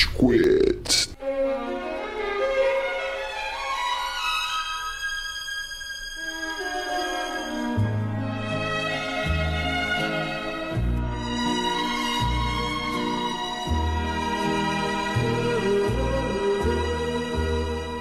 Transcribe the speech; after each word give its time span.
Rage 0.00 0.08
Quit. 0.16 1.10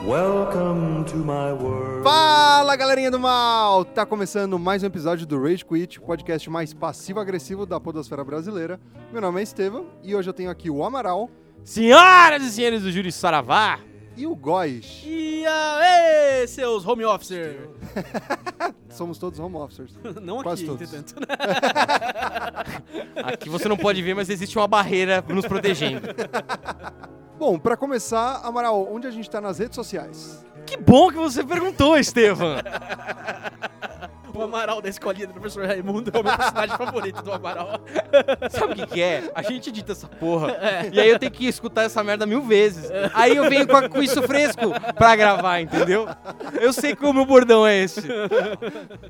Welcome 0.05 1.03
to 1.05 1.17
my 1.17 1.51
world. 1.51 2.03
Fala 2.03 2.75
galerinha 2.77 3.11
do 3.11 3.19
mal! 3.19 3.83
Tá 3.83 4.05
começando 4.05 4.57
mais 4.57 4.83
um 4.83 4.85
episódio 4.85 5.25
do 5.25 5.41
Rage 5.41 5.65
Quit, 5.65 5.99
o 5.99 6.03
podcast 6.03 6.49
mais 6.49 6.73
passivo-agressivo 6.73 7.65
da 7.65 7.79
podosfera 7.79 8.23
brasileira. 8.23 8.79
Meu 9.11 9.21
nome 9.21 9.41
é 9.41 9.43
Estevam 9.43 9.87
e 10.01 10.15
hoje 10.15 10.29
eu 10.29 10.33
tenho 10.33 10.49
aqui 10.49 10.69
o 10.69 10.83
Amaral 10.83 11.29
Senhoras 11.63 12.43
e 12.43 12.51
senhores 12.51 12.81
do 12.83 12.91
Júri 12.91 13.11
Saravá, 13.11 13.79
e 14.17 14.27
o 14.27 14.35
Góis. 14.35 15.01
E 15.05 15.45
aí, 15.47 16.45
seus 16.47 16.85
home 16.85 17.05
officer? 17.05 17.69
Somos 18.89 19.17
todos 19.17 19.39
home 19.39 19.55
officers. 19.55 19.93
Não 20.21 20.43
Quase 20.43 20.63
aqui, 20.65 20.71
todos. 20.71 20.93
entretanto. 20.93 21.25
aqui 23.23 23.47
você 23.49 23.69
não 23.69 23.77
pode 23.77 24.01
ver, 24.01 24.13
mas 24.13 24.29
existe 24.29 24.57
uma 24.57 24.67
barreira 24.67 25.23
nos 25.29 25.45
protegendo. 25.45 26.09
Bom, 27.37 27.57
pra 27.57 27.77
começar, 27.77 28.41
Amaral, 28.43 28.91
onde 28.93 29.07
a 29.07 29.11
gente 29.11 29.29
tá 29.29 29.39
nas 29.39 29.59
redes 29.59 29.75
sociais? 29.75 30.45
Que 30.65 30.75
bom 30.75 31.09
que 31.09 31.15
você 31.15 31.41
perguntou, 31.41 31.97
Estevam. 31.97 32.57
O 34.39 34.43
Amaral 34.43 34.81
da 34.81 34.87
escolinha 34.89 35.27
do 35.27 35.33
professor 35.33 35.65
Raimundo 35.65 36.11
é 36.13 36.19
o 36.19 36.23
meu 36.23 36.35
personagem 36.37 36.75
favorito 36.77 37.21
do 37.21 37.31
Amaral. 37.33 37.81
Sabe 38.49 38.73
o 38.73 38.75
que, 38.75 38.85
que 38.87 39.01
é? 39.01 39.29
A 39.35 39.41
gente 39.41 39.69
edita 39.69 39.91
essa 39.91 40.07
porra. 40.07 40.55
E 40.93 40.99
aí 40.99 41.09
eu 41.09 41.19
tenho 41.19 41.31
que 41.31 41.45
escutar 41.47 41.83
essa 41.83 42.03
merda 42.03 42.25
mil 42.25 42.41
vezes. 42.41 42.89
Aí 43.13 43.35
eu 43.35 43.49
venho 43.49 43.67
com, 43.67 43.75
a- 43.75 43.89
com 43.89 44.01
isso 44.01 44.21
fresco 44.23 44.61
pra 44.95 45.15
gravar, 45.15 45.59
entendeu? 45.61 46.07
Eu 46.59 46.71
sei 46.71 46.95
que 46.95 47.05
o 47.05 47.11
meu 47.13 47.25
bordão 47.25 47.65
é 47.67 47.83
esse. 47.83 48.01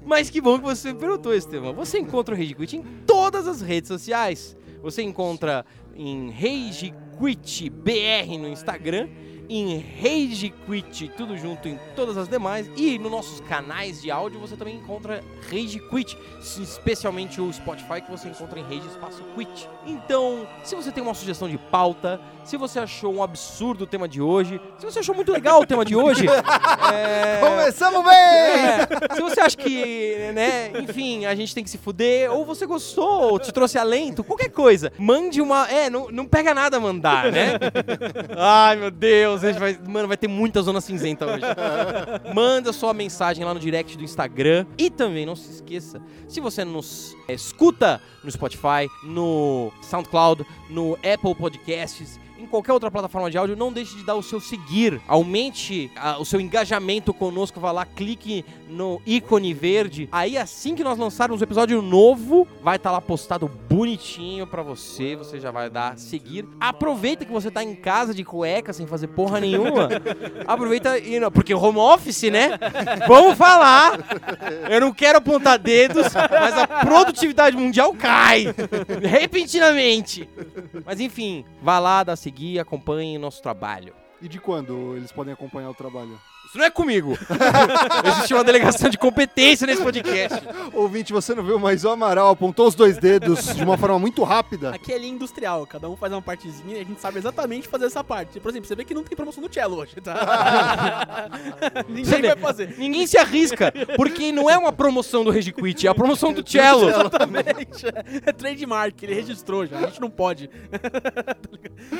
Mas 0.05 0.29
que 0.29 0.41
bom 0.41 0.57
que 0.57 0.65
você 0.65 0.93
perguntou, 0.93 1.33
Estevam. 1.33 1.73
Você 1.73 1.99
encontra 1.99 2.33
o 2.33 2.37
Rage 2.37 2.55
Quit 2.55 2.77
em 2.77 2.83
todas 3.05 3.47
as 3.47 3.61
redes 3.61 3.87
sociais. 3.87 4.57
Você 4.81 5.01
encontra 5.01 5.65
em 5.95 6.31
Rage 6.31 6.93
Quit 7.19 7.69
BR 7.69 8.37
no 8.39 8.47
Instagram, 8.47 9.09
em 9.49 9.79
Rage 9.79 10.53
Quit, 10.65 11.11
tudo 11.17 11.35
junto 11.35 11.67
em 11.67 11.79
todas 11.95 12.15
as 12.15 12.29
demais. 12.29 12.69
E 12.77 12.99
nos 12.99 13.11
nossos 13.11 13.41
canais 13.41 14.01
de 14.01 14.11
áudio 14.11 14.39
você 14.39 14.55
também 14.55 14.75
encontra 14.75 15.23
Rage 15.49 15.79
Quit, 15.89 16.15
especialmente 16.39 17.41
o 17.41 17.51
Spotify 17.51 18.01
que 18.01 18.11
você 18.11 18.29
encontra 18.29 18.59
em 18.59 18.63
Rage 18.63 18.87
Espaço 18.87 19.23
Quit. 19.35 19.67
Então, 19.89 20.47
se 20.63 20.75
você 20.75 20.91
tem 20.91 21.01
uma 21.01 21.15
sugestão 21.15 21.49
de 21.49 21.57
pauta, 21.57 22.21
se 22.43 22.57
você 22.57 22.79
achou 22.79 23.13
um 23.13 23.23
absurdo 23.23 23.83
o 23.83 23.87
tema 23.87 24.07
de 24.07 24.21
hoje, 24.21 24.61
se 24.77 24.85
você 24.85 24.99
achou 24.99 25.15
muito 25.15 25.31
legal 25.31 25.61
o 25.61 25.65
tema 25.65 25.83
de 25.83 25.95
hoje, 25.95 26.25
é... 26.93 27.39
Começamos 27.39 28.03
bem! 28.03 28.13
É, 28.13 28.87
se 29.15 29.21
você 29.21 29.39
acha 29.39 29.57
que, 29.57 30.31
né, 30.33 30.71
enfim, 30.79 31.25
a 31.25 31.33
gente 31.33 31.53
tem 31.53 31.63
que 31.63 31.69
se 31.69 31.77
fuder, 31.77 32.31
ou 32.31 32.45
você 32.45 32.65
gostou, 32.65 33.31
ou 33.31 33.39
te 33.39 33.51
trouxe 33.51 33.77
alento, 33.77 34.23
qualquer 34.23 34.49
coisa, 34.49 34.91
mande 34.97 35.41
uma. 35.41 35.67
É, 35.69 35.89
não, 35.89 36.09
não 36.09 36.25
pega 36.25 36.53
nada 36.53 36.79
mandar, 36.79 37.31
né? 37.31 37.53
Ai, 38.37 38.75
meu 38.75 38.91
Deus, 38.91 39.43
a 39.43 39.51
gente 39.51 39.59
vai. 39.59 39.77
Mano, 39.87 40.07
vai 40.07 40.17
ter 40.17 40.27
muita 40.27 40.61
zona 40.61 40.81
cinzenta 40.81 41.25
hoje. 41.25 41.45
Manda 42.33 42.71
sua 42.73 42.93
mensagem 42.93 43.43
lá 43.43 43.53
no 43.53 43.59
direct 43.59 43.97
do 43.97 44.03
Instagram. 44.03 44.65
E 44.77 44.89
também, 44.89 45.25
não 45.25 45.35
se 45.35 45.51
esqueça, 45.51 46.01
se 46.27 46.39
você 46.39 46.63
nos 46.63 47.15
é, 47.27 47.33
escuta 47.33 48.01
no 48.23 48.31
Spotify, 48.31 48.89
no 49.03 49.71
SoundCloud, 49.81 50.45
no 50.69 50.97
Apple 51.03 51.35
Podcasts, 51.35 52.17
em 52.39 52.45
qualquer 52.47 52.73
outra 52.73 52.89
plataforma 52.89 53.29
de 53.29 53.37
áudio, 53.37 53.55
não 53.55 53.71
deixe 53.71 53.95
de 53.95 54.03
dar 54.03 54.15
o 54.15 54.23
seu 54.23 54.39
seguir. 54.39 55.01
Aumente 55.07 55.91
ah, 55.95 56.17
o 56.19 56.25
seu 56.25 56.39
engajamento 56.39 57.13
conosco. 57.13 57.59
Vá 57.59 57.71
lá, 57.71 57.85
clique 57.85 58.45
no 58.69 59.01
ícone 59.05 59.53
verde. 59.53 60.07
Aí, 60.11 60.37
assim 60.37 60.75
que 60.75 60.83
nós 60.83 60.97
lançarmos 60.97 61.41
um 61.41 61.43
episódio 61.43 61.81
novo, 61.81 62.47
vai 62.61 62.75
estar 62.75 62.91
lá 62.91 63.01
postado 63.01 63.47
bonitinho 63.47 64.45
pra 64.47 64.61
você. 64.61 65.15
Você 65.15 65.39
já 65.39 65.51
vai 65.51 65.69
dar 65.69 65.97
seguir. 65.97 66.45
Aproveita 66.59 67.25
que 67.25 67.31
você 67.31 67.49
tá 67.51 67.63
em 67.63 67.75
casa 67.75 68.13
de 68.13 68.23
cueca, 68.23 68.71
sem 68.73 68.85
fazer 68.87 69.07
porra 69.07 69.39
nenhuma. 69.39 69.89
Aproveita 70.47 70.97
e. 70.99 71.19
não- 71.19 71.31
Porque 71.31 71.53
home 71.53 71.79
office, 71.79 72.23
né? 72.23 72.57
Vamos 73.07 73.35
falar. 73.37 73.97
Eu 74.69 74.81
não 74.81 74.93
quero 74.93 75.17
apontar 75.17 75.57
dedos, 75.57 76.07
mas 76.13 76.53
a 76.57 76.67
produtividade 76.85 77.57
mundial 77.57 77.93
cai. 77.93 78.45
Repentinamente. 79.01 80.27
Mas 80.85 80.99
enfim, 80.99 81.43
vá 81.61 81.79
lá, 81.79 82.03
dá 82.03 82.15
seguir, 82.15 82.28
acompanhe 82.59 83.17
nosso 83.17 83.41
trabalho. 83.41 83.93
E 84.21 84.27
de 84.27 84.39
quando 84.39 84.95
eles 84.95 85.11
podem 85.11 85.33
acompanhar 85.33 85.69
o 85.69 85.73
trabalho? 85.73 86.19
Isso 86.49 86.57
não 86.57 86.65
é 86.65 86.71
comigo. 86.71 87.11
Existe 88.05 88.33
uma 88.33 88.43
delegação 88.43 88.89
de 88.89 88.97
competência 88.97 89.67
nesse 89.67 89.83
podcast. 89.83 90.41
Ouvinte, 90.73 91.13
você 91.13 91.35
não 91.35 91.43
viu, 91.43 91.59
mas 91.59 91.85
o 91.85 91.89
Amaral 91.89 92.29
apontou 92.29 92.67
os 92.67 92.73
dois 92.73 92.97
dedos 92.97 93.55
de 93.55 93.63
uma 93.63 93.77
forma 93.77 93.99
muito 93.99 94.23
rápida. 94.23 94.71
Aqui 94.71 94.91
é 94.91 94.97
linha 94.97 95.13
industrial, 95.13 95.67
cada 95.67 95.87
um 95.87 95.95
faz 95.95 96.11
uma 96.11 96.23
partezinha 96.23 96.77
e 96.77 96.81
a 96.81 96.83
gente 96.83 96.99
sabe 96.99 97.19
exatamente 97.19 97.67
fazer 97.67 97.85
essa 97.85 98.03
parte. 98.03 98.39
Por 98.39 98.49
exemplo, 98.49 98.67
você 98.67 98.73
vê 98.73 98.83
que 98.83 98.95
não 98.95 99.03
tem 99.03 99.15
promoção 99.15 99.43
no 99.43 99.53
cello 99.53 99.77
hoje, 99.77 100.01
tá? 100.01 101.29
Ninguém 101.87 102.23
vai 102.23 102.35
fazer. 102.35 102.75
Ninguém 102.79 103.05
se 103.05 103.19
arrisca, 103.19 103.71
porque 103.95 104.31
não 104.31 104.49
é 104.49 104.57
uma 104.57 104.73
promoção 104.73 105.23
do 105.23 105.29
Regi 105.29 105.53
Quit, 105.53 105.85
é 105.85 105.91
a 105.91 105.93
promoção 105.93 106.33
do 106.33 106.43
cello. 106.49 106.89
Exatamente. 106.89 107.85
É 108.25 108.31
trademark, 108.31 109.03
ele 109.03 109.13
registrou 109.13 109.67
já, 109.67 109.77
a 109.77 109.85
gente 109.85 110.01
não 110.01 110.09
pode. 110.09 110.49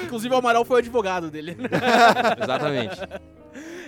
Inclusive 0.06 0.34
o 0.34 0.38
Amaral 0.40 0.66
foi 0.66 0.78
o 0.78 0.80
advogado 0.80 1.30
dele. 1.30 1.56
Exatamente. 2.42 2.98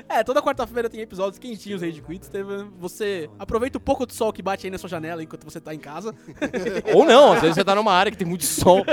É, 0.10 0.24
toda 0.24 0.42
quarta-feira 0.42 0.90
tem 0.90 1.02
episódios 1.02 1.38
quentinhos 1.40 1.82
aí 1.84 1.92
de 1.92 2.02
Quits. 2.02 2.28
Teve- 2.28 2.66
Você 2.80 3.30
aproveita 3.40 3.78
o 3.78 3.82
pouco 3.82 4.06
do 4.06 4.14
sol 4.14 4.32
que 4.34 4.42
bate 4.42 4.68
aí 4.68 4.72
na 4.72 4.78
sua 4.78 4.90
janela 4.90 5.24
enquanto 5.24 5.44
você 5.44 5.60
tá 5.60 5.74
em 5.74 5.80
casa. 5.80 6.14
Ou 6.94 7.06
não, 7.06 7.34
às 7.34 7.42
vezes 7.42 7.56
você 7.56 7.64
tá 7.64 7.74
numa 7.76 7.94
área 7.94 8.12
que 8.12 8.18
tem 8.18 8.28
muito 8.28 8.46
sol. 8.46 8.84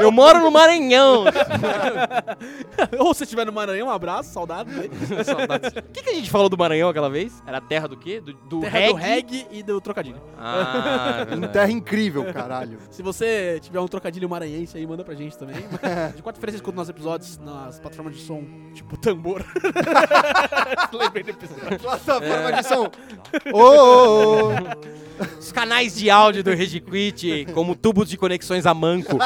Eu 0.00 0.10
moro 0.10 0.40
no 0.40 0.50
Maranhão. 0.50 1.24
Ou 2.98 3.14
se 3.14 3.24
estiver 3.24 3.44
no 3.46 3.52
Maranhão, 3.52 3.88
um 3.88 3.90
abraço. 3.90 4.30
Saudades. 4.34 4.74
O 4.76 5.92
que, 5.92 6.02
que 6.02 6.10
a 6.10 6.14
gente 6.14 6.30
falou 6.30 6.48
do 6.48 6.56
Maranhão 6.58 6.88
aquela 6.88 7.10
vez? 7.10 7.42
Era 7.46 7.60
terra 7.60 7.86
do 7.88 7.96
quê? 7.96 8.20
Do, 8.20 8.32
do 8.34 8.60
Terra 8.60 8.78
reggae? 8.78 8.92
do 8.92 8.96
reggae 8.98 9.46
e 9.50 9.62
do 9.62 9.80
trocadilho. 9.80 10.20
Ah, 10.38 11.26
é 11.30 11.46
terra 11.48 11.70
incrível, 11.70 12.32
caralho. 12.32 12.78
Se 12.90 13.02
você 13.02 13.58
tiver 13.60 13.80
um 13.80 13.88
trocadilho 13.88 14.28
maranhense 14.28 14.76
aí, 14.76 14.86
manda 14.86 15.04
pra 15.04 15.14
gente 15.14 15.36
também. 15.36 15.56
De 16.14 16.22
quarta-feira 16.22 16.52
você 16.52 16.56
escuta 16.56 16.76
nossos 16.76 16.90
episódios 16.90 17.38
nas 17.38 17.78
plataformas 17.80 18.14
de 18.16 18.22
som, 18.22 18.42
tipo 18.74 18.96
tambor. 18.96 19.44
Lembrei 20.92 21.22
do 21.22 21.30
episódio. 21.30 21.78
Plataforma 21.78 22.52
de 22.52 22.62
som. 22.66 22.90
Ô, 23.52 23.58
ô, 23.58 24.48
ô. 24.48 25.04
Os 25.38 25.52
canais 25.52 25.94
de 25.94 26.10
áudio 26.10 26.42
do 26.42 26.50
Regi 26.50 26.80
Quit, 26.80 27.46
como 27.52 27.76
tubos 27.76 28.08
de 28.08 28.16
conexões 28.16 28.66
a 28.66 28.74
manco. 28.74 29.16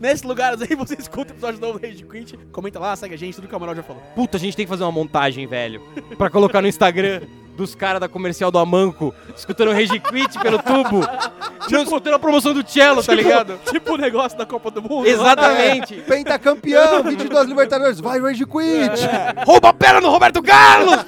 Nesses 0.00 0.22
lugares 0.22 0.62
aí 0.62 0.76
você 0.76 0.94
escuta 0.94 1.32
o 1.32 1.34
episódio 1.34 1.60
novo 1.60 1.78
do 1.78 1.86
Rage 1.86 2.04
Quit. 2.04 2.36
Comenta 2.52 2.78
lá, 2.78 2.94
segue 2.94 3.14
a 3.14 3.18
gente, 3.18 3.34
tudo 3.34 3.48
que 3.48 3.54
o 3.54 3.56
Amaral 3.56 3.74
já 3.74 3.82
falou. 3.82 4.02
Puta, 4.14 4.36
a 4.36 4.40
gente 4.40 4.56
tem 4.56 4.64
que 4.64 4.70
fazer 4.70 4.84
uma 4.84 4.92
montagem, 4.92 5.46
velho. 5.46 5.82
Pra 6.16 6.30
colocar 6.30 6.62
no 6.62 6.68
Instagram 6.68 7.22
dos 7.58 7.74
caras 7.74 8.00
da 8.00 8.08
comercial 8.08 8.52
do 8.52 8.58
Amanco, 8.58 9.12
escutando 9.36 9.70
o 9.70 9.74
Regi 9.74 9.98
Quit 9.98 10.38
pelo 10.38 10.62
tubo. 10.62 11.00
Não 11.68 11.82
escutando 11.82 12.14
a 12.14 12.18
promoção 12.18 12.54
do 12.54 12.66
cello, 12.66 13.02
tá 13.02 13.12
ligado? 13.12 13.58
Tipo 13.68 13.94
o 13.94 13.96
negócio 13.98 14.38
da 14.38 14.46
Copa 14.46 14.70
do 14.70 14.80
Mundo. 14.80 15.06
Exatamente. 15.06 15.96
Pentacampeão, 16.02 17.02
22 17.04 17.48
Libertadores, 17.48 18.00
vai 18.00 18.20
Rage 18.20 18.46
Quit! 18.46 19.44
Rouba 19.44 19.70
a 19.70 19.72
perna 19.72 20.00
do 20.00 20.08
Roberto 20.08 20.40
Carlos! 20.40 21.04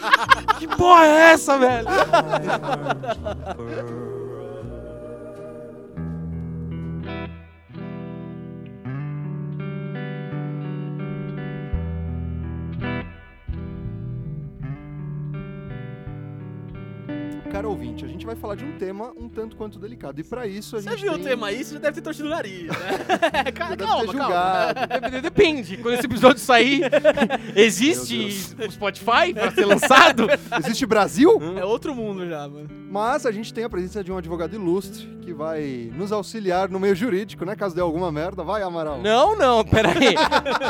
que 0.58 0.66
porra 0.66 1.06
é 1.06 1.32
essa, 1.32 1.56
velho? 1.56 1.86
Cara 17.50 17.68
ouvinte, 17.68 18.04
a 18.04 18.08
gente 18.08 18.24
vai 18.24 18.36
falar 18.36 18.54
de 18.54 18.64
um 18.64 18.78
tema 18.78 19.12
um 19.16 19.28
tanto 19.28 19.56
quanto 19.56 19.78
delicado. 19.78 20.20
E 20.20 20.24
pra 20.24 20.46
isso 20.46 20.76
a 20.76 20.80
Você 20.80 20.90
gente 20.90 21.02
viu 21.02 21.12
tem... 21.14 21.20
o 21.20 21.24
tema 21.24 21.48
aí, 21.48 21.64
você 21.64 21.74
já 21.74 21.80
deve 21.80 21.94
ter 21.96 22.00
torcido 22.00 22.28
o 22.28 22.30
nariz, 22.30 22.68
né? 22.68 23.50
Calma, 23.52 23.76
calma, 23.76 24.14
calma. 24.14 25.20
Depende, 25.20 25.76
quando 25.78 25.94
esse 25.94 26.06
episódio 26.06 26.38
sair, 26.38 26.82
existe 27.56 28.54
o 28.58 28.70
Spotify 28.70 29.34
pra 29.34 29.50
ser 29.50 29.64
lançado? 29.64 30.28
Existe 30.64 30.86
Brasil? 30.86 31.40
É 31.58 31.64
outro 31.64 31.94
mundo 31.94 32.28
já, 32.28 32.48
mano. 32.48 32.68
Mas 32.90 33.24
a 33.24 33.32
gente 33.32 33.52
tem 33.52 33.64
a 33.64 33.70
presença 33.70 34.02
de 34.02 34.10
um 34.10 34.16
advogado 34.16 34.54
ilustre 34.54 35.06
que 35.22 35.32
vai 35.32 35.90
nos 35.94 36.10
auxiliar 36.10 36.68
no 36.68 36.80
meio 36.80 36.94
jurídico, 36.94 37.44
né? 37.44 37.54
Caso 37.54 37.74
dê 37.74 37.80
alguma 37.80 38.10
merda. 38.10 38.42
Vai, 38.42 38.62
Amaral. 38.62 39.00
Não, 39.00 39.36
não, 39.36 39.64
peraí. 39.64 40.14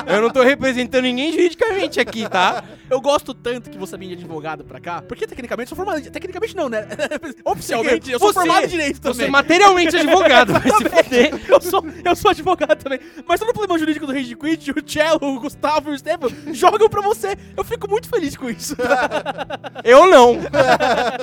Eu 0.07 0.21
não 0.21 0.31
tô 0.31 0.43
representando 0.43 1.05
ninguém 1.05 1.33
juridicamente 1.33 1.99
aqui, 1.99 2.29
tá? 2.29 2.63
Eu 2.91 3.01
gosto 3.01 3.33
tanto 3.33 3.71
que 3.71 3.79
você 3.79 3.97
vem 3.97 4.09
de 4.09 4.15
advogado 4.15 4.65
pra 4.65 4.81
cá, 4.81 5.01
porque 5.01 5.27
tecnicamente 5.27 5.69
sou 5.69 5.77
formado. 5.77 6.03
Tecnicamente 6.11 6.55
não, 6.55 6.69
né? 6.71 6.87
Oficialmente, 7.45 8.11
eu 8.11 8.19
sou 8.19 8.29
Você- 8.33 8.41
formado 8.41 8.65
em 8.65 8.69
direito 8.69 9.01
Você 9.03 9.13
também. 9.13 9.31
materialmente 9.31 9.97
é 9.97 10.01
advogado, 10.01 10.53
vai 10.53 10.63
se 10.63 10.89
fuder. 10.89 11.41
Eu 11.49 11.61
sou, 11.61 11.85
eu 12.05 12.17
sou 12.17 12.31
advogado 12.31 12.83
também. 12.83 13.01
Mas 13.27 13.41
todo 13.41 13.51
o 13.51 13.53
problema 13.53 13.79
jurídico 13.79 14.07
do 14.07 14.13
Rage 14.13 14.35
Quit, 14.37 14.71
o 14.71 14.75
Cello, 14.87 15.19
o 15.23 15.41
Gustavo 15.41 15.91
e 15.91 15.93
o 15.93 15.95
Estevam 15.95 16.31
jogam 16.53 16.89
pra 16.89 17.01
você. 17.03 17.37
Eu 17.57 17.65
fico 17.65 17.89
muito 17.91 18.09
feliz 18.09 18.37
com 18.37 18.49
isso. 18.49 18.77
Eu 19.85 20.09
não. 20.11 20.37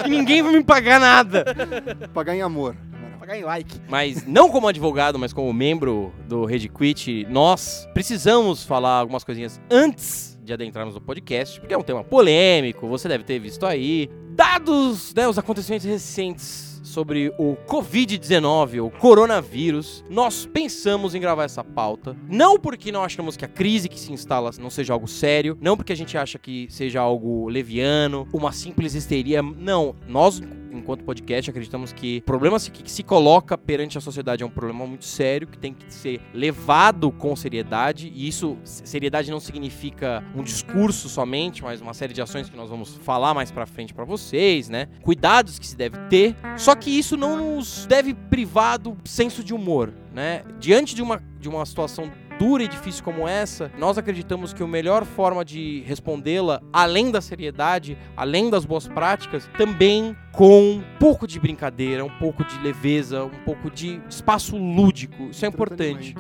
E 0.05 0.09
ninguém 0.09 0.41
vai 0.41 0.53
me 0.53 0.63
pagar 0.63 0.99
nada. 0.99 1.45
Pagar 2.13 2.35
em 2.35 2.41
amor. 2.41 2.75
Pagar 3.19 3.37
em 3.37 3.43
like. 3.43 3.79
Mas 3.89 4.25
não 4.25 4.49
como 4.49 4.67
advogado, 4.67 5.17
mas 5.19 5.33
como 5.33 5.51
membro 5.53 6.13
do 6.27 6.45
Rede 6.45 6.69
Quit, 6.69 7.25
nós 7.29 7.87
precisamos 7.93 8.63
falar 8.63 8.99
algumas 8.99 9.23
coisinhas 9.23 9.59
antes 9.69 10.37
de 10.43 10.53
adentrarmos 10.53 10.95
no 10.95 11.01
podcast, 11.01 11.59
porque 11.59 11.73
é 11.73 11.77
um 11.77 11.81
tema 11.83 12.03
polêmico, 12.05 12.87
você 12.87 13.07
deve 13.09 13.25
ter 13.25 13.37
visto 13.37 13.65
aí. 13.65 14.09
Dados, 14.37 15.15
né, 15.15 15.27
os 15.27 15.39
acontecimentos 15.39 15.87
recentes 15.87 16.79
sobre 16.83 17.33
o 17.39 17.57
Covid-19, 17.67 18.85
o 18.85 18.91
coronavírus, 18.91 20.05
nós 20.07 20.45
pensamos 20.45 21.15
em 21.15 21.19
gravar 21.19 21.45
essa 21.45 21.63
pauta. 21.63 22.15
Não 22.29 22.59
porque 22.59 22.91
não 22.91 23.03
achamos 23.03 23.35
que 23.35 23.43
a 23.43 23.47
crise 23.47 23.89
que 23.89 23.99
se 23.99 24.13
instala 24.13 24.51
não 24.59 24.69
seja 24.69 24.93
algo 24.93 25.07
sério, 25.07 25.57
não 25.59 25.75
porque 25.75 25.91
a 25.91 25.97
gente 25.97 26.15
acha 26.19 26.37
que 26.37 26.67
seja 26.69 27.01
algo 27.01 27.49
leviano, 27.49 28.27
uma 28.31 28.51
simples 28.51 28.93
histeria. 28.93 29.41
Não, 29.41 29.95
nós 30.07 30.39
enquanto 30.71 31.03
podcast, 31.03 31.49
acreditamos 31.49 31.93
que 31.93 32.17
o 32.19 32.21
problema 32.23 32.57
que 32.59 32.89
se 32.91 33.03
coloca 33.03 33.57
perante 33.57 33.97
a 33.97 34.01
sociedade 34.01 34.43
é 34.43 34.45
um 34.45 34.49
problema 34.49 34.85
muito 34.85 35.05
sério, 35.05 35.47
que 35.47 35.57
tem 35.57 35.73
que 35.73 35.93
ser 35.93 36.21
levado 36.33 37.11
com 37.11 37.35
seriedade, 37.35 38.11
e 38.13 38.27
isso, 38.27 38.57
seriedade 38.63 39.31
não 39.31 39.39
significa 39.39 40.23
um 40.35 40.43
discurso 40.43 41.09
somente, 41.09 41.63
mas 41.63 41.81
uma 41.81 41.93
série 41.93 42.13
de 42.13 42.21
ações 42.21 42.49
que 42.49 42.57
nós 42.57 42.69
vamos 42.69 42.95
falar 42.97 43.33
mais 43.33 43.51
pra 43.51 43.65
frente 43.65 43.93
pra 43.93 44.05
vocês, 44.05 44.69
né? 44.69 44.87
Cuidados 45.01 45.59
que 45.59 45.67
se 45.67 45.75
deve 45.75 45.97
ter, 46.09 46.35
só 46.57 46.75
que 46.75 46.89
isso 46.89 47.15
não 47.17 47.55
nos 47.55 47.85
deve 47.85 48.13
privar 48.13 48.77
do 48.77 48.97
senso 49.05 49.43
de 49.43 49.53
humor, 49.53 49.93
né? 50.13 50.43
Diante 50.59 50.95
de 50.95 51.01
uma, 51.01 51.21
de 51.39 51.49
uma 51.49 51.65
situação 51.65 52.11
dura 52.37 52.63
e 52.63 52.67
difícil 52.67 53.03
como 53.03 53.27
essa, 53.27 53.71
nós 53.77 53.97
acreditamos 53.97 54.53
que 54.53 54.63
a 54.63 54.67
melhor 54.67 55.05
forma 55.05 55.43
de 55.43 55.83
respondê-la, 55.85 56.61
além 56.71 57.11
da 57.11 57.21
seriedade, 57.21 57.97
além 58.15 58.49
das 58.49 58.65
boas 58.65 58.87
práticas, 58.87 59.49
também 59.57 60.15
com 60.31 60.73
um 60.73 60.83
pouco 60.99 61.25
de 61.27 61.39
brincadeira, 61.39 62.05
um 62.05 62.19
pouco 62.19 62.43
de 62.43 62.57
leveza, 62.59 63.25
um 63.25 63.43
pouco 63.43 63.71
de 63.71 64.01
espaço 64.09 64.55
lúdico. 64.55 65.29
Isso 65.31 65.45
é 65.45 65.47
importante. 65.47 66.15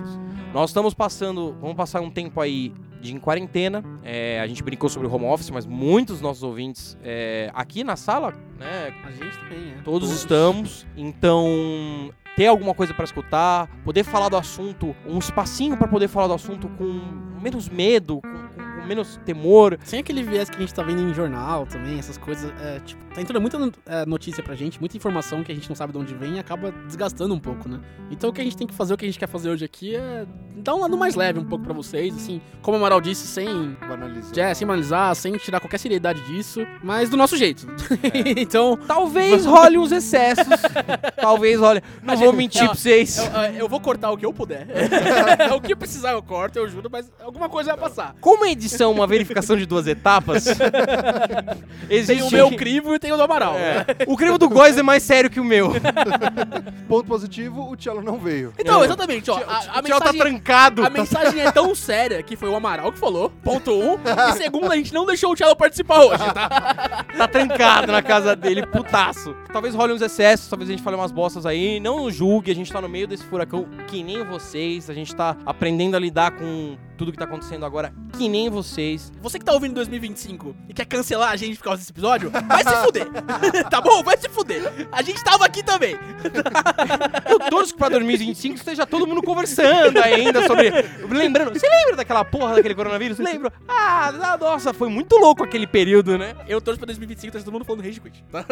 Nós 0.53 0.71
estamos 0.71 0.93
passando, 0.93 1.55
vamos 1.61 1.75
passar 1.75 2.01
um 2.01 2.09
tempo 2.09 2.41
aí 2.41 2.73
de 2.99 3.13
em 3.13 3.19
quarentena. 3.19 3.83
É, 4.03 4.39
a 4.39 4.47
gente 4.47 4.63
brincou 4.63 4.89
sobre 4.89 5.07
o 5.07 5.13
home 5.13 5.25
office, 5.25 5.49
mas 5.49 5.65
muitos 5.65 6.15
dos 6.15 6.21
nossos 6.21 6.43
ouvintes 6.43 6.97
é, 7.03 7.51
aqui 7.53 7.83
na 7.83 7.95
sala, 7.95 8.33
né, 8.57 8.93
A 9.03 9.11
gente 9.11 9.37
também, 9.37 9.73
é. 9.77 9.81
Todos, 9.83 10.11
estamos. 10.11 10.87
Então, 10.95 12.11
ter 12.37 12.45
alguma 12.45 12.75
coisa 12.75 12.93
pra 12.93 13.03
escutar, 13.03 13.67
poder 13.83 14.03
falar 14.03 14.29
do 14.29 14.37
assunto, 14.37 14.95
um 15.07 15.17
espacinho 15.17 15.75
pra 15.75 15.87
poder 15.87 16.07
falar 16.07 16.27
do 16.27 16.35
assunto 16.35 16.69
com 16.77 17.01
menos 17.41 17.67
medo, 17.67 18.21
com 18.55 18.56
menos 18.87 19.19
temor. 19.25 19.77
Sem 19.83 19.99
aquele 19.99 20.23
viés 20.23 20.49
que 20.49 20.55
a 20.57 20.59
gente 20.59 20.73
tá 20.73 20.81
vendo 20.83 21.01
em 21.01 21.13
jornal 21.13 21.65
também, 21.65 21.99
essas 21.99 22.17
coisas. 22.17 22.51
É, 22.61 22.79
tipo, 22.79 23.03
tá 23.13 23.21
entrando 23.21 23.41
muita 23.41 23.57
é, 23.85 24.05
notícia 24.05 24.41
pra 24.43 24.55
gente, 24.55 24.79
muita 24.79 24.95
informação 24.97 25.43
que 25.43 25.51
a 25.51 25.55
gente 25.55 25.67
não 25.69 25.75
sabe 25.75 25.91
de 25.93 25.99
onde 25.99 26.13
vem 26.13 26.35
e 26.35 26.39
acaba 26.39 26.71
desgastando 26.85 27.33
um 27.33 27.39
pouco, 27.39 27.67
né? 27.69 27.79
Então 28.11 28.29
o 28.29 28.33
que 28.33 28.41
a 28.41 28.43
gente 28.43 28.55
tem 28.57 28.67
que 28.67 28.73
fazer, 28.73 28.93
o 28.93 28.97
que 28.97 29.05
a 29.05 29.07
gente 29.07 29.19
quer 29.19 29.27
fazer 29.27 29.49
hoje 29.49 29.65
aqui 29.65 29.95
é 29.95 30.25
dar 30.55 30.75
um 30.75 30.79
lado 30.79 30.97
mais 30.97 31.15
leve 31.15 31.39
um 31.39 31.43
pouco 31.45 31.63
pra 31.65 31.73
vocês, 31.73 32.15
assim, 32.15 32.41
como 32.61 32.77
o 32.77 32.79
Amaral 32.79 33.01
disse, 33.01 33.27
sem 33.27 33.75
Banalizar. 33.87 34.37
é, 34.39 34.53
sem 34.53 34.67
banalizar, 34.67 35.15
sem 35.15 35.33
tirar 35.37 35.59
qualquer 35.59 35.77
seriedade 35.77 36.21
disso, 36.25 36.65
mas 36.83 37.09
do 37.09 37.17
nosso 37.17 37.35
jeito. 37.37 37.67
então, 38.37 38.77
Talvez 38.87 39.45
role 39.45 39.77
uns 39.77 39.91
excessos. 39.91 40.45
talvez 41.19 41.59
role. 41.59 41.81
Não 42.01 42.15
vou 42.17 42.33
mentir 42.33 42.61
eu- 42.61 42.67
pra 42.67 42.75
vocês. 42.75 43.17
eu, 43.17 43.41
eu 43.59 43.69
vou 43.69 43.79
cortar 43.79 44.11
o 44.11 44.17
que 44.17 44.25
eu 44.25 44.33
puder. 44.33 44.67
o 45.55 45.61
que 45.61 45.75
precisar 45.75 46.11
eu 46.11 46.21
corto, 46.23 46.57
eu 46.59 46.67
juro, 46.69 46.89
mas 46.91 47.11
alguma 47.19 47.49
coisa 47.49 47.71
vai 47.75 47.79
passar. 47.89 48.15
Como 48.21 48.43
a 48.43 48.49
edição 48.49 48.76
é 48.81 48.87
uma 48.87 49.05
verificação 49.07 49.55
de 49.57 49.65
duas 49.65 49.87
etapas, 49.87 50.45
existe 51.89 52.17
Tem 52.17 52.27
o 52.27 52.31
meu 52.31 52.57
crivo 52.57 52.95
e 52.95 52.99
tem 52.99 53.11
o 53.11 53.17
do 53.17 53.23
Amaral. 53.23 53.55
É. 53.57 53.85
O 54.07 54.15
crime 54.15 54.37
do 54.37 54.49
Góis 54.49 54.77
é 54.77 54.83
mais 54.83 55.03
sério 55.03 55.29
que 55.29 55.39
o 55.39 55.43
meu. 55.43 55.71
Ponto 56.87 57.05
positivo, 57.05 57.69
o 57.71 57.81
Cello 57.81 58.01
não 58.01 58.17
veio. 58.17 58.53
Então, 58.57 58.81
É. 58.81 58.85
exatamente, 58.85 59.29
ó. 59.29 59.37
A, 59.37 59.77
a 59.77 59.79
o 59.79 59.83
Tchau 59.83 59.99
tá 59.99 60.11
mensagem, 60.11 60.19
trancado. 60.19 60.85
a 60.85 60.89
mensagem 60.89 61.41
é 61.41 61.51
tão 61.51 61.73
séria 61.75 62.21
que 62.23 62.35
foi 62.35 62.49
o 62.49 62.55
Amaral 62.55 62.91
que 62.91 62.99
falou, 62.99 63.29
ponto 63.43 63.71
um. 63.73 63.97
E 64.29 64.33
segundo, 64.37 64.71
a 64.71 64.75
gente 64.75 64.93
não 64.93 65.05
deixou 65.05 65.31
o 65.31 65.35
Tchelo 65.35 65.55
participar 65.55 65.99
hoje, 66.01 66.23
tá? 66.33 67.05
tá 67.17 67.27
trancado 67.27 67.91
na 67.91 68.01
casa 68.01 68.35
dele, 68.35 68.65
putaço. 68.65 69.35
Talvez 69.51 69.73
role 69.75 69.93
uns 69.93 70.01
excessos, 70.01 70.47
talvez 70.47 70.69
a 70.69 70.73
gente 70.73 70.83
fale 70.83 70.95
umas 70.95 71.11
bostas 71.11 71.45
aí. 71.45 71.79
Não 71.79 72.03
nos 72.03 72.15
julgue, 72.15 72.51
a 72.51 72.55
gente 72.55 72.71
tá 72.71 72.81
no 72.81 72.89
meio 72.89 73.07
desse 73.07 73.23
furacão 73.23 73.65
que 73.87 74.03
nem 74.03 74.23
vocês. 74.23 74.89
A 74.89 74.93
gente 74.93 75.15
tá 75.15 75.35
aprendendo 75.45 75.95
a 75.95 75.99
lidar 75.99 76.31
com 76.31 76.77
tudo 76.97 77.11
que 77.11 77.17
tá 77.17 77.25
acontecendo 77.25 77.65
agora 77.65 77.93
que 78.17 78.27
nem 78.27 78.49
vocês. 78.49 79.11
Você 79.21 79.37
que 79.37 79.45
tá 79.45 79.53
ouvindo 79.53 79.71
em 79.71 79.75
2025 79.75 80.55
e 80.67 80.73
quer 80.73 80.85
cancelar 80.85 81.31
a 81.31 81.35
gente 81.35 81.57
por 81.57 81.65
causa 81.65 81.79
desse 81.79 81.91
episódio, 81.91 82.31
vai 82.31 82.63
se 82.63 82.75
fuder. 82.83 83.07
tá 83.69 83.79
bom? 83.79 84.03
Vai 84.03 84.17
se 84.17 84.27
fuder. 84.27 84.87
A 84.91 85.01
gente 85.01 85.23
tava 85.23 85.45
aqui 85.45 85.63
também. 85.63 85.95
Eu 87.29 87.39
torço 87.39 87.75
pra 87.75 87.89
2025 87.89 88.55
esteja 88.55 88.85
todo 88.85 89.05
mundo 89.05 89.21
conversando 89.21 89.97
ainda 90.01 90.45
sobre. 90.47 90.71
Lembrando, 91.09 91.53
você 91.53 91.67
lembra 91.69 91.95
daquela 91.95 92.25
porra 92.25 92.55
daquele 92.55 92.75
coronavírus? 92.75 93.19
Lembro. 93.19 93.51
Ah, 93.67 94.37
nossa, 94.39 94.73
foi 94.73 94.89
muito 94.89 95.15
louco 95.17 95.43
aquele 95.43 95.67
período, 95.67 96.17
né? 96.17 96.35
Eu 96.47 96.59
torço 96.59 96.79
pra 96.79 96.87
2025, 96.87 97.33
tá 97.33 97.39
todo 97.43 97.53
mundo 97.53 97.65
falando 97.65 97.83
Rage 97.83 98.01
Quit. 98.01 98.23
Tá? 98.31 98.45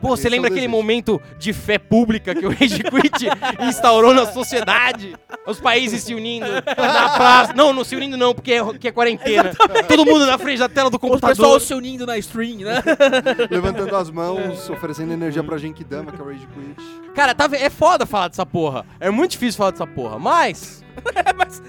Pô, 0.00 0.08
você 0.08 0.26
é 0.26 0.30
lembra 0.30 0.48
aquele 0.48 0.66
desejo. 0.66 0.76
momento 0.76 1.20
de 1.38 1.52
fé 1.52 1.78
pública 1.78 2.34
que 2.34 2.46
o 2.46 2.50
Rage 2.50 2.82
Quit 2.82 3.28
instaurou 3.66 4.12
na 4.12 4.26
sociedade? 4.26 5.16
Os 5.46 5.60
países 5.60 6.02
se 6.02 6.14
unindo 6.14 6.46
na 6.46 7.08
Não, 7.54 7.72
não 7.72 7.84
se 7.84 7.96
unindo 7.96 8.16
não, 8.16 8.34
porque 8.34 8.52
é, 8.52 8.78
que 8.78 8.88
é 8.88 8.92
quarentena. 8.92 9.52
Todo 9.88 10.04
mundo 10.04 10.26
na 10.26 10.38
frente 10.38 10.58
da 10.58 10.68
tela 10.68 10.90
do 10.90 10.96
O 10.96 11.00
computador. 11.00 11.36
pessoal 11.36 11.60
se 11.60 11.74
unindo 11.74 12.06
na 12.06 12.18
stream, 12.18 12.58
né? 12.58 12.82
Levantando 13.50 13.94
as 13.96 14.10
mãos, 14.10 14.68
oferecendo 14.70 15.12
energia 15.12 15.42
pra 15.42 15.58
Genkidama, 15.58 16.12
que 16.12 16.20
é 16.20 16.24
o 16.24 16.26
Rage 16.26 16.46
Quit. 16.46 17.10
Cara, 17.14 17.34
tá, 17.34 17.48
é 17.52 17.70
foda 17.70 18.06
falar 18.06 18.28
dessa 18.28 18.46
porra. 18.46 18.84
É 19.00 19.10
muito 19.10 19.32
difícil 19.32 19.58
falar 19.58 19.70
dessa 19.72 19.86
porra, 19.86 20.18
mas... 20.18 20.84
Mas 21.36 21.62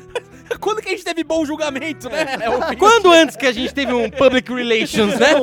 quando 0.60 0.82
que 0.82 0.90
a 0.90 0.92
gente 0.92 1.04
teve 1.04 1.24
bom 1.24 1.46
julgamento, 1.46 2.10
né? 2.10 2.38
É 2.42 2.50
o 2.50 2.78
Quando 2.78 3.12
antes 3.12 3.36
que 3.36 3.46
a 3.46 3.52
gente 3.52 3.74
teve 3.74 3.94
um 3.94 4.10
public 4.10 4.52
relations, 4.52 5.18
né? 5.18 5.36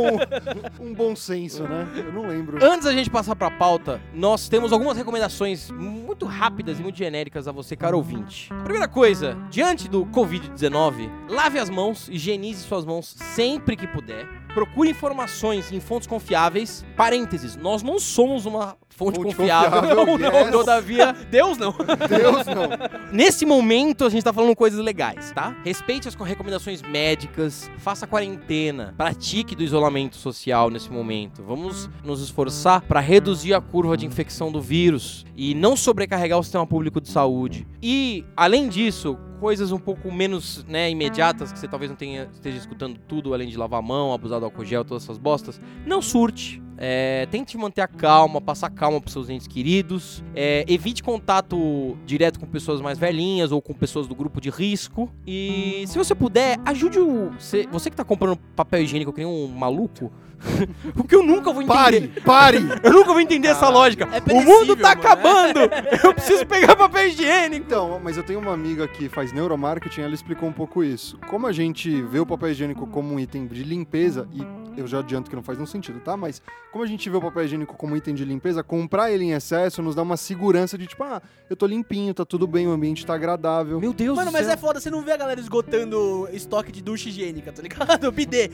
Um 0.81 0.94
bom 0.94 1.14
senso, 1.14 1.62
né? 1.64 1.87
Eu 1.97 2.12
não 2.12 2.26
lembro. 2.26 2.64
Antes 2.64 2.85
da 2.85 2.93
gente 2.93 3.11
passar 3.11 3.37
pra 3.37 3.50
pauta, 3.50 4.00
nós 4.12 4.49
temos 4.49 4.73
algumas 4.73 4.97
recomendações 4.97 5.70
muito 5.70 6.26
rápidas 6.26 6.79
e 6.79 6.82
muito 6.82 6.99
genéricas 6.99 7.47
a 7.49 7.53
você, 7.53 7.76
caro 7.76 7.97
ouvinte. 7.97 8.49
Primeira 8.64 8.88
coisa, 8.88 9.37
diante 9.50 9.88
do 9.88 10.05
Covid-19, 10.06 11.10
lave 11.29 11.58
as 11.58 11.70
mãos, 11.70 12.08
higienize 12.08 12.63
suas 12.63 12.84
mãos 12.84 13.17
sempre 13.34 13.77
que 13.77 13.86
puder. 13.86 14.27
Procure 14.55 14.89
informações 14.89 15.70
em 15.70 15.81
fontes 15.81 16.06
confiáveis. 16.06 16.84
Parênteses, 16.96 17.56
nós 17.56 17.82
não 17.82 17.98
somos 17.98 18.46
uma 18.46 18.77
fonte, 18.96 19.17
Fonte 19.17 19.34
confiável. 19.36 19.81
confiável, 19.82 20.06
não, 20.06 20.19
não, 20.19 20.41
yes. 20.41 20.50
Todavia, 20.50 21.12
Deus 21.31 21.58
não. 21.58 21.72
Deus, 21.72 22.46
não. 22.46 22.69
Nesse 23.12 23.44
momento, 23.46 24.05
a 24.05 24.08
gente 24.08 24.22
tá 24.24 24.32
falando 24.32 24.55
coisas 24.56 24.81
legais, 24.81 25.32
tá? 25.32 25.56
Respeite 25.65 26.08
as 26.08 26.15
co- 26.15 26.24
recomendações 26.24 26.82
médicas, 26.82 27.70
faça 27.79 28.06
quarentena, 28.06 28.94
pratique 28.96 29.55
do 29.55 29.62
isolamento 29.62 30.17
social 30.17 30.70
nesse 30.70 30.91
momento. 30.91 31.43
Vamos 31.43 31.88
nos 32.05 32.20
esforçar 32.22 32.81
para 32.82 33.00
reduzir 33.00 33.55
a 33.55 33.60
curva 33.60 33.96
de 33.96 34.06
infecção 34.06 34.50
do 34.50 34.60
vírus 34.60 35.24
e 35.36 35.55
não 35.55 35.76
sobrecarregar 35.76 36.38
o 36.38 36.43
sistema 36.43 36.67
público 36.67 37.00
de 37.00 37.08
saúde. 37.08 37.67
E, 37.82 38.24
além 38.36 38.69
disso, 38.69 39.19
coisas 39.46 39.70
um 39.70 39.79
pouco 39.79 40.10
menos 40.10 40.65
né, 40.67 40.91
imediatas, 40.91 41.53
que 41.53 41.58
você 41.60 41.69
talvez 41.69 41.88
não 41.88 41.96
tenha, 41.96 42.29
esteja 42.32 42.58
escutando 42.58 42.98
tudo, 43.06 43.32
além 43.32 43.48
de 43.48 43.56
lavar 43.56 43.79
a 43.79 43.82
mão, 43.82 44.12
abusar 44.12 44.41
do 44.41 44.46
álcool 44.46 44.65
gel, 44.65 44.84
todas 44.84 45.05
essas 45.05 45.19
bostas. 45.19 45.60
Não 45.86 46.03
surte. 46.03 46.60
É, 46.76 47.29
tente 47.31 47.56
manter 47.56 47.81
a 47.81 47.86
calma, 47.86 48.41
passar 48.41 48.70
calma 48.70 49.00
pros 49.00 49.12
seus 49.12 49.31
entes 49.31 49.46
queridos. 49.46 50.20
É, 50.34 50.65
evite 50.67 51.00
contato 51.00 51.96
direto 52.05 52.41
com 52.41 52.46
pessoas 52.46 52.81
mais 52.81 52.98
velhinhas 52.98 53.53
ou 53.53 53.62
com 53.62 53.72
pessoas 53.72 54.08
do 54.08 54.17
grupo 54.17 54.41
de 54.41 54.50
risco. 54.50 55.08
E 55.24 55.84
se 55.86 55.96
você 55.96 56.12
puder, 56.12 56.58
ajude 56.65 56.98
o. 56.98 57.31
Você, 57.38 57.69
você 57.70 57.88
que 57.88 57.94
tá 57.94 58.05
comprando 58.05 58.36
papel 58.56 58.82
higiênico 58.82 59.12
que 59.12 59.20
nem 59.20 59.29
um 59.29 59.46
maluco. 59.46 60.10
Porque 60.94 61.14
eu 61.14 61.22
nunca 61.22 61.52
vou 61.52 61.62
entender. 61.62 61.74
Pare, 61.74 62.08
pare! 62.24 62.58
Eu 62.82 62.93
nunca 62.93 63.12
vou 63.12 63.20
entender 63.20 63.48
essa 63.48 63.69
lógica. 63.69 64.08
É 64.12 64.32
o 64.32 64.44
mundo 64.44 64.76
tá 64.76 64.88
mano, 64.88 65.00
acabando. 65.00 65.60
Eu 66.05 66.14
preciso 66.14 66.46
pegar 66.46 66.76
papel 66.76 67.08
higiênico. 67.08 67.64
Então, 67.66 68.00
mas 68.02 68.16
eu 68.16 68.22
tenho 68.22 68.38
uma 68.38 68.52
amiga 68.52 68.86
que 68.86 69.08
faz 69.08 69.32
neuromarketing, 69.32 70.02
ela 70.02 70.14
explicou 70.14 70.48
um 70.48 70.52
pouco 70.52 70.84
isso. 70.84 71.19
Como 71.26 71.46
a 71.46 71.52
gente 71.52 72.02
vê 72.02 72.20
o 72.20 72.26
papel 72.26 72.50
higiênico 72.50 72.86
como 72.86 73.14
um 73.14 73.19
item 73.19 73.46
de 73.46 73.62
limpeza 73.64 74.28
e 74.32 74.66
eu 74.76 74.86
já 74.86 74.98
adianto 74.98 75.30
que 75.30 75.36
não 75.36 75.42
faz 75.42 75.58
nenhum 75.58 75.66
sentido, 75.66 76.00
tá? 76.00 76.16
Mas 76.16 76.42
como 76.70 76.84
a 76.84 76.86
gente 76.86 77.08
vê 77.08 77.16
o 77.16 77.20
papel 77.20 77.44
higiênico 77.44 77.76
como 77.76 77.96
item 77.96 78.14
de 78.14 78.24
limpeza, 78.24 78.62
comprar 78.62 79.10
ele 79.10 79.24
em 79.24 79.32
excesso 79.32 79.82
nos 79.82 79.94
dá 79.94 80.02
uma 80.02 80.16
segurança 80.16 80.76
de 80.76 80.86
tipo, 80.86 81.02
ah, 81.04 81.22
eu 81.48 81.56
tô 81.56 81.66
limpinho, 81.66 82.12
tá 82.12 82.24
tudo 82.24 82.46
bem, 82.46 82.66
o 82.66 82.70
ambiente 82.72 83.04
tá 83.06 83.14
agradável. 83.14 83.80
Meu 83.80 83.92
Deus 83.92 84.16
Mano, 84.16 84.30
do 84.30 84.32
mas 84.32 84.44
céu. 84.44 84.54
é 84.54 84.56
foda, 84.56 84.80
você 84.80 84.90
não 84.90 85.02
vê 85.02 85.12
a 85.12 85.16
galera 85.16 85.40
esgotando 85.40 86.28
estoque 86.32 86.70
de 86.70 86.82
ducha 86.82 87.08
higiênica, 87.08 87.52
tá 87.52 87.62
ligado? 87.62 88.10
Bidê. 88.12 88.50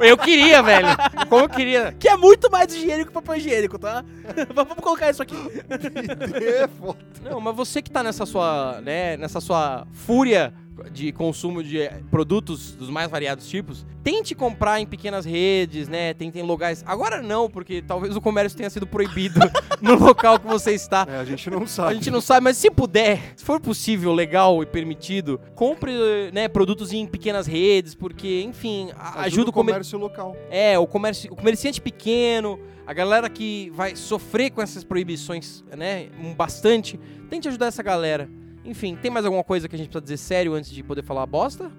Eu 0.00 0.16
queria, 0.18 0.62
velho. 0.62 0.88
Como 1.28 1.44
eu 1.44 1.48
queria. 1.48 1.92
Que 1.92 2.08
é 2.08 2.16
muito 2.16 2.50
mais 2.50 2.74
higiênico 2.74 3.08
que 3.08 3.12
papel 3.12 3.36
higiênico, 3.36 3.78
tá? 3.78 4.04
Vamos 4.54 4.74
colocar 4.74 5.10
isso 5.10 5.22
aqui. 5.22 5.36
é 6.42 6.68
foda. 6.68 6.98
Não, 7.22 7.40
mas 7.40 7.54
você 7.54 7.80
que 7.80 7.90
tá 7.90 8.02
nessa 8.02 8.26
sua, 8.26 8.80
né, 8.82 9.16
nessa 9.16 9.40
sua 9.40 9.86
fúria 9.92 10.52
de 10.90 11.12
consumo 11.12 11.62
de 11.62 11.80
eh, 11.80 12.00
produtos 12.10 12.74
dos 12.74 12.90
mais 12.90 13.10
variados 13.10 13.48
tipos, 13.48 13.86
tente 14.02 14.34
comprar 14.34 14.80
em 14.80 14.86
pequenas 14.86 15.24
redes, 15.24 15.88
né? 15.88 16.12
Tentem 16.14 16.42
locais. 16.42 16.82
Agora 16.86 17.22
não, 17.22 17.48
porque 17.48 17.80
talvez 17.82 18.16
o 18.16 18.20
comércio 18.20 18.56
tenha 18.56 18.68
sido 18.70 18.86
proibido 18.86 19.40
no 19.80 19.94
local 19.94 20.38
que 20.38 20.46
você 20.46 20.72
está. 20.72 21.06
É, 21.08 21.18
a 21.18 21.24
gente 21.24 21.48
não 21.50 21.66
sabe. 21.66 21.90
A 21.90 21.94
gente 21.94 22.10
não 22.10 22.20
sabe, 22.20 22.44
mas 22.44 22.56
se 22.56 22.70
puder, 22.70 23.34
se 23.36 23.44
for 23.44 23.60
possível, 23.60 24.12
legal 24.12 24.62
e 24.62 24.66
permitido, 24.66 25.40
compre 25.54 25.92
né, 26.32 26.48
produtos 26.48 26.92
em 26.92 27.06
pequenas 27.06 27.46
redes, 27.46 27.94
porque, 27.94 28.42
enfim, 28.42 28.90
a- 28.96 29.22
ajuda, 29.22 29.50
o 29.50 29.52
comer... 29.52 29.72
comércio 29.72 29.98
local. 29.98 30.36
É, 30.50 30.78
o, 30.78 30.86
comércio, 30.86 31.32
o 31.32 31.36
comerciante 31.36 31.80
pequeno, 31.80 32.58
a 32.86 32.92
galera 32.92 33.28
que 33.30 33.70
vai 33.74 33.96
sofrer 33.96 34.50
com 34.50 34.60
essas 34.60 34.84
proibições, 34.84 35.64
né, 35.76 36.08
um 36.20 36.34
bastante, 36.34 36.98
tente 37.30 37.48
ajudar 37.48 37.66
essa 37.66 37.82
galera. 37.82 38.28
Enfim, 38.64 38.96
tem 38.96 39.10
mais 39.10 39.24
alguma 39.26 39.44
coisa 39.44 39.68
que 39.68 39.74
a 39.74 39.78
gente 39.78 39.88
precisa 39.88 40.02
dizer 40.02 40.16
sério 40.16 40.54
antes 40.54 40.70
de 40.70 40.82
poder 40.82 41.02
falar 41.02 41.26
bosta? 41.26 41.70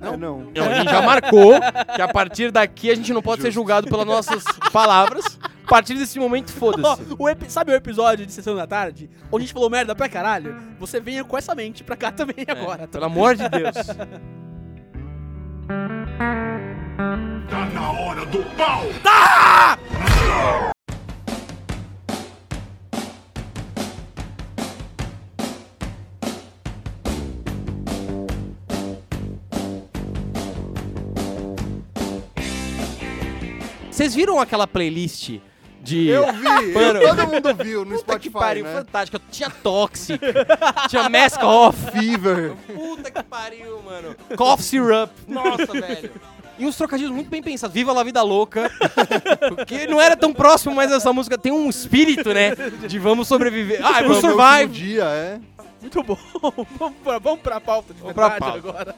Não, 0.00 0.16
não. 0.16 0.50
Não, 0.54 0.64
a 0.70 0.74
gente 0.74 0.90
já 0.90 1.02
marcou 1.02 1.54
que 1.96 2.02
a 2.02 2.06
partir 2.08 2.52
daqui 2.52 2.90
a 2.90 2.94
gente 2.94 3.12
não 3.12 3.20
pode 3.22 3.42
ser 3.42 3.50
julgado 3.50 3.88
pelas 3.88 4.06
nossas 4.06 4.44
palavras. 4.72 5.38
A 5.64 5.68
partir 5.68 5.94
desse 5.94 6.18
momento, 6.18 6.50
foda-se. 6.52 7.02
sabe 7.48 7.72
o 7.72 7.74
episódio 7.74 8.24
de 8.24 8.32
Sessão 8.32 8.54
da 8.54 8.66
Tarde? 8.66 9.10
Onde 9.30 9.42
a 9.42 9.46
gente 9.46 9.52
falou 9.52 9.68
merda 9.68 9.94
pra 9.94 10.08
caralho? 10.08 10.56
Você 10.78 11.00
venha 11.00 11.24
com 11.24 11.36
essa 11.36 11.54
mente 11.54 11.82
pra 11.84 11.96
cá 11.96 12.10
também 12.12 12.44
É, 12.46 12.52
agora. 12.52 12.82
tá? 12.82 12.88
pelo 12.88 13.04
amor 13.06 13.34
de 13.36 13.48
Deus. 13.48 13.74
Tá 17.50 17.64
na 17.66 17.92
hora 17.92 18.24
do 18.26 18.42
pau! 18.56 18.84
Vocês 33.98 34.14
viram 34.14 34.38
aquela 34.38 34.64
playlist 34.64 35.40
de. 35.82 36.06
Eu 36.06 36.32
vi, 36.32 36.72
Mano. 36.72 37.00
todo 37.16 37.26
mundo 37.26 37.64
viu 37.64 37.84
no 37.84 37.96
Puta 37.96 38.16
que 38.16 38.28
Spotify, 38.28 38.32
pariu, 38.32 38.64
né? 38.64 38.74
fantástica. 38.74 39.20
Tinha 39.28 39.50
Toxic, 39.50 40.20
tinha 40.88 41.08
Mask 41.08 41.42
Off. 41.42 41.76
Fever. 41.90 42.54
Puta 42.72 43.10
que 43.10 43.22
pariu, 43.24 43.82
mano. 43.82 44.14
Cough 44.36 44.60
Syrup. 44.60 45.10
Nossa, 45.26 45.66
velho. 45.66 46.12
E 46.56 46.64
uns 46.64 46.76
trocadilhos 46.76 47.12
muito 47.12 47.28
bem 47.28 47.42
pensados. 47.42 47.74
Viva 47.74 47.92
la 47.92 48.04
vida 48.04 48.22
louca. 48.22 48.70
Porque 49.48 49.88
não 49.88 50.00
era 50.00 50.16
tão 50.16 50.32
próximo, 50.32 50.76
mas 50.76 50.92
essa 50.92 51.12
música 51.12 51.36
tem 51.36 51.50
um 51.50 51.68
espírito, 51.68 52.32
né? 52.32 52.52
De 52.86 53.00
vamos 53.00 53.26
sobreviver. 53.26 53.80
Ah, 53.84 54.00
vamos 54.02 54.18
survive. 54.18 54.66
dia, 54.68 55.04
é. 55.06 55.40
Muito 55.80 56.02
bom. 56.02 56.18
vamos, 56.78 56.96
pra, 57.02 57.18
vamos 57.18 57.40
pra 57.40 57.60
pauta 57.60 57.94
de 57.94 58.00
Vamos 58.00 58.16
verdade 58.16 58.40
pauta. 58.40 58.58
agora. 58.58 58.94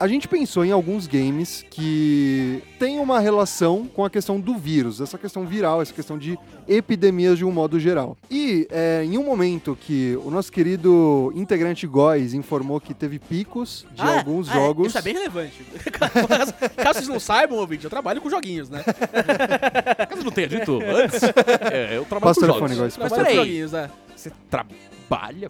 A 0.00 0.08
gente 0.08 0.26
pensou 0.26 0.64
em 0.64 0.72
alguns 0.72 1.06
games 1.06 1.64
que 1.70 2.62
têm 2.78 2.98
uma 2.98 3.20
relação 3.20 3.86
com 3.86 4.04
a 4.04 4.10
questão 4.10 4.40
do 4.40 4.56
vírus, 4.56 5.00
essa 5.00 5.16
questão 5.18 5.46
viral, 5.46 5.80
essa 5.82 5.92
questão 5.92 6.18
de 6.18 6.38
epidemias 6.66 7.38
de 7.38 7.44
um 7.44 7.52
modo 7.52 7.78
geral. 7.78 8.16
E 8.30 8.66
é, 8.70 9.04
em 9.04 9.16
um 9.18 9.24
momento 9.24 9.78
que 9.80 10.18
o 10.24 10.30
nosso 10.30 10.50
querido 10.50 11.32
integrante 11.36 11.86
Góis 11.86 12.34
informou 12.34 12.80
que 12.80 12.94
teve 12.94 13.18
picos 13.18 13.86
de 13.92 14.02
Ah, 14.02 14.18
alguns 14.18 14.48
ah, 14.48 14.52
é, 14.52 14.54
jogos. 14.54 14.86
Isso 14.88 14.98
é 14.98 15.02
bem 15.02 15.14
relevante. 15.14 15.64
Caso, 16.76 16.94
vocês 16.94 17.08
não 17.08 17.20
saibam, 17.20 17.58
ouvinte, 17.58 17.84
eu 17.84 17.90
trabalho 17.90 18.20
com 18.20 18.30
joguinhos, 18.30 18.70
né? 18.70 18.82
Caso 20.08 20.24
não 20.24 20.32
tenha 20.32 20.48
dito 20.48 20.80
antes, 20.82 21.22
é, 21.70 21.96
eu 21.96 22.04
trabalho 22.04 22.34
Passa 22.34 22.40
o 22.40 22.46
telefone, 22.46 22.74
Góis. 22.74 22.94
Trabalho 22.94 23.10
Passa 23.10 23.22
o 23.22 23.36
com 23.36 23.42
joguinhos, 23.44 23.72
né? 23.72 23.90
Você 24.16 24.32
trabalha 24.50 24.91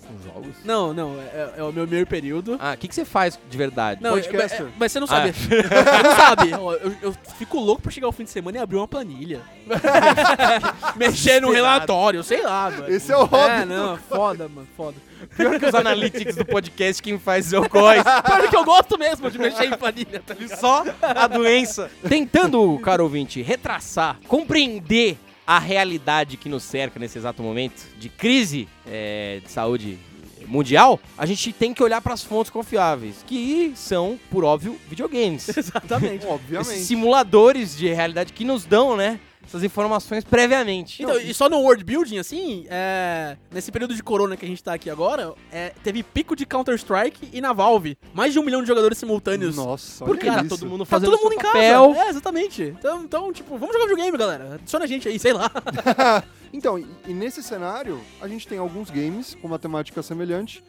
com 0.00 0.18
jogos? 0.24 0.56
Não, 0.64 0.92
não, 0.92 1.14
é, 1.20 1.54
é 1.58 1.62
o 1.62 1.72
meu 1.72 1.86
meio 1.86 2.06
período. 2.06 2.56
Ah, 2.60 2.72
o 2.74 2.76
que, 2.76 2.88
que 2.88 2.94
você 2.94 3.04
faz 3.04 3.38
de 3.48 3.56
verdade? 3.58 4.02
Não, 4.02 4.10
podcaster. 4.12 4.60
é- 4.62 4.64
é- 4.64 4.72
mas 4.78 4.92
você 4.92 5.00
não 5.00 5.06
Ah. 5.06 5.10
sabe. 5.10 5.32
Você 5.42 6.02
não 6.02 6.16
sabe. 6.16 6.50
Eu, 6.50 6.96
eu 7.02 7.14
fico 7.38 7.58
louco 7.58 7.82
pra 7.82 7.90
chegar 7.90 8.06
ao 8.06 8.12
fim 8.12 8.24
de 8.24 8.30
semana 8.30 8.58
e 8.58 8.60
abrir 8.60 8.76
uma 8.76 8.88
planilha. 8.88 9.40
Mexer 10.96 11.40
no 11.40 11.48
Desesperado. 11.48 11.52
relatório, 11.52 12.22
sei 12.22 12.42
lá, 12.42 12.70
mano. 12.70 12.88
Esse 12.92 13.12
é 13.12 13.16
o 13.16 13.24
hobby. 13.24 13.50
É, 13.62 13.64
não, 13.64 13.96
foda, 13.96 14.48
mano, 14.48 14.66
foda. 14.76 14.96
Pior 15.36 15.58
que 15.58 15.66
os 15.66 15.74
analytics 15.74 16.34
do 16.36 16.44
podcast, 16.44 17.02
quem 17.02 17.18
faz 17.18 17.52
é 17.52 17.58
o 17.58 17.68
Góis. 17.68 18.02
Pior 18.02 18.48
que 18.48 18.56
eu 18.56 18.64
gosto 18.64 18.98
mesmo 18.98 19.30
de 19.30 19.38
mexer 19.38 19.64
em 19.66 19.76
planilha, 19.76 20.20
tá 20.24 20.34
ligado? 20.34 20.58
Só 20.58 20.84
a 21.00 21.26
doença. 21.26 21.90
Tentando, 22.08 22.78
caro 22.80 23.04
ouvinte, 23.04 23.40
retraçar, 23.42 24.18
compreender 24.26 25.16
a 25.46 25.58
realidade 25.58 26.36
que 26.36 26.48
nos 26.48 26.62
cerca 26.62 26.98
nesse 26.98 27.18
exato 27.18 27.42
momento 27.42 27.82
de 27.98 28.08
crise 28.08 28.68
é, 28.86 29.40
de 29.44 29.50
saúde 29.50 29.98
mundial, 30.46 31.00
a 31.16 31.24
gente 31.26 31.52
tem 31.52 31.72
que 31.72 31.82
olhar 31.82 32.00
para 32.00 32.14
as 32.14 32.22
fontes 32.22 32.50
confiáveis, 32.50 33.24
que 33.26 33.72
são, 33.76 34.18
por 34.30 34.44
óbvio, 34.44 34.78
videogames. 34.88 35.48
Exatamente. 35.56 36.26
Obviamente. 36.26 36.70
Esses 36.70 36.86
simuladores 36.86 37.76
de 37.76 37.92
realidade 37.92 38.32
que 38.32 38.44
nos 38.44 38.64
dão, 38.64 38.96
né, 38.96 39.20
essas 39.44 39.62
informações 39.62 40.24
previamente. 40.24 41.02
Então, 41.02 41.18
e 41.18 41.32
só 41.34 41.48
no 41.48 41.58
world 41.58 41.84
building, 41.84 42.18
assim, 42.18 42.66
é, 42.70 43.36
nesse 43.50 43.70
período 43.70 43.94
de 43.94 44.02
corona 44.02 44.36
que 44.36 44.44
a 44.44 44.48
gente 44.48 44.62
tá 44.62 44.74
aqui 44.74 44.88
agora, 44.88 45.34
é, 45.50 45.72
teve 45.82 46.02
pico 46.02 46.34
de 46.34 46.46
Counter-Strike 46.46 47.30
e 47.32 47.40
na 47.40 47.52
Valve. 47.52 47.96
Mais 48.14 48.32
de 48.32 48.38
um 48.38 48.42
milhão 48.42 48.62
de 48.62 48.68
jogadores 48.68 48.98
simultâneos. 48.98 49.56
Nossa, 49.56 50.04
tá 50.04 50.40
isso. 50.40 50.48
todo 50.48 50.66
mundo 50.66 50.84
Tá 50.84 50.90
fazendo 50.90 51.10
todo 51.10 51.22
mundo 51.22 51.32
seu 51.32 51.38
em 51.38 51.42
casa. 51.42 51.52
papel. 51.54 51.94
É, 51.94 52.08
exatamente. 52.08 52.62
Então, 52.78 53.02
então, 53.02 53.32
tipo, 53.32 53.56
vamos 53.58 53.74
jogar 53.74 53.86
videogame, 53.86 54.16
galera. 54.16 54.54
Adiciona 54.54 54.84
a 54.84 54.88
gente 54.88 55.08
aí, 55.08 55.18
sei 55.18 55.32
lá. 55.32 55.50
Então, 56.52 56.78
e, 56.78 56.86
e 57.08 57.14
nesse 57.14 57.42
cenário, 57.42 57.98
a 58.20 58.28
gente 58.28 58.46
tem 58.46 58.58
alguns 58.58 58.90
games 58.90 59.34
com 59.40 59.46
uma 59.46 59.58
temática 59.58 60.02
semelhante 60.02 60.62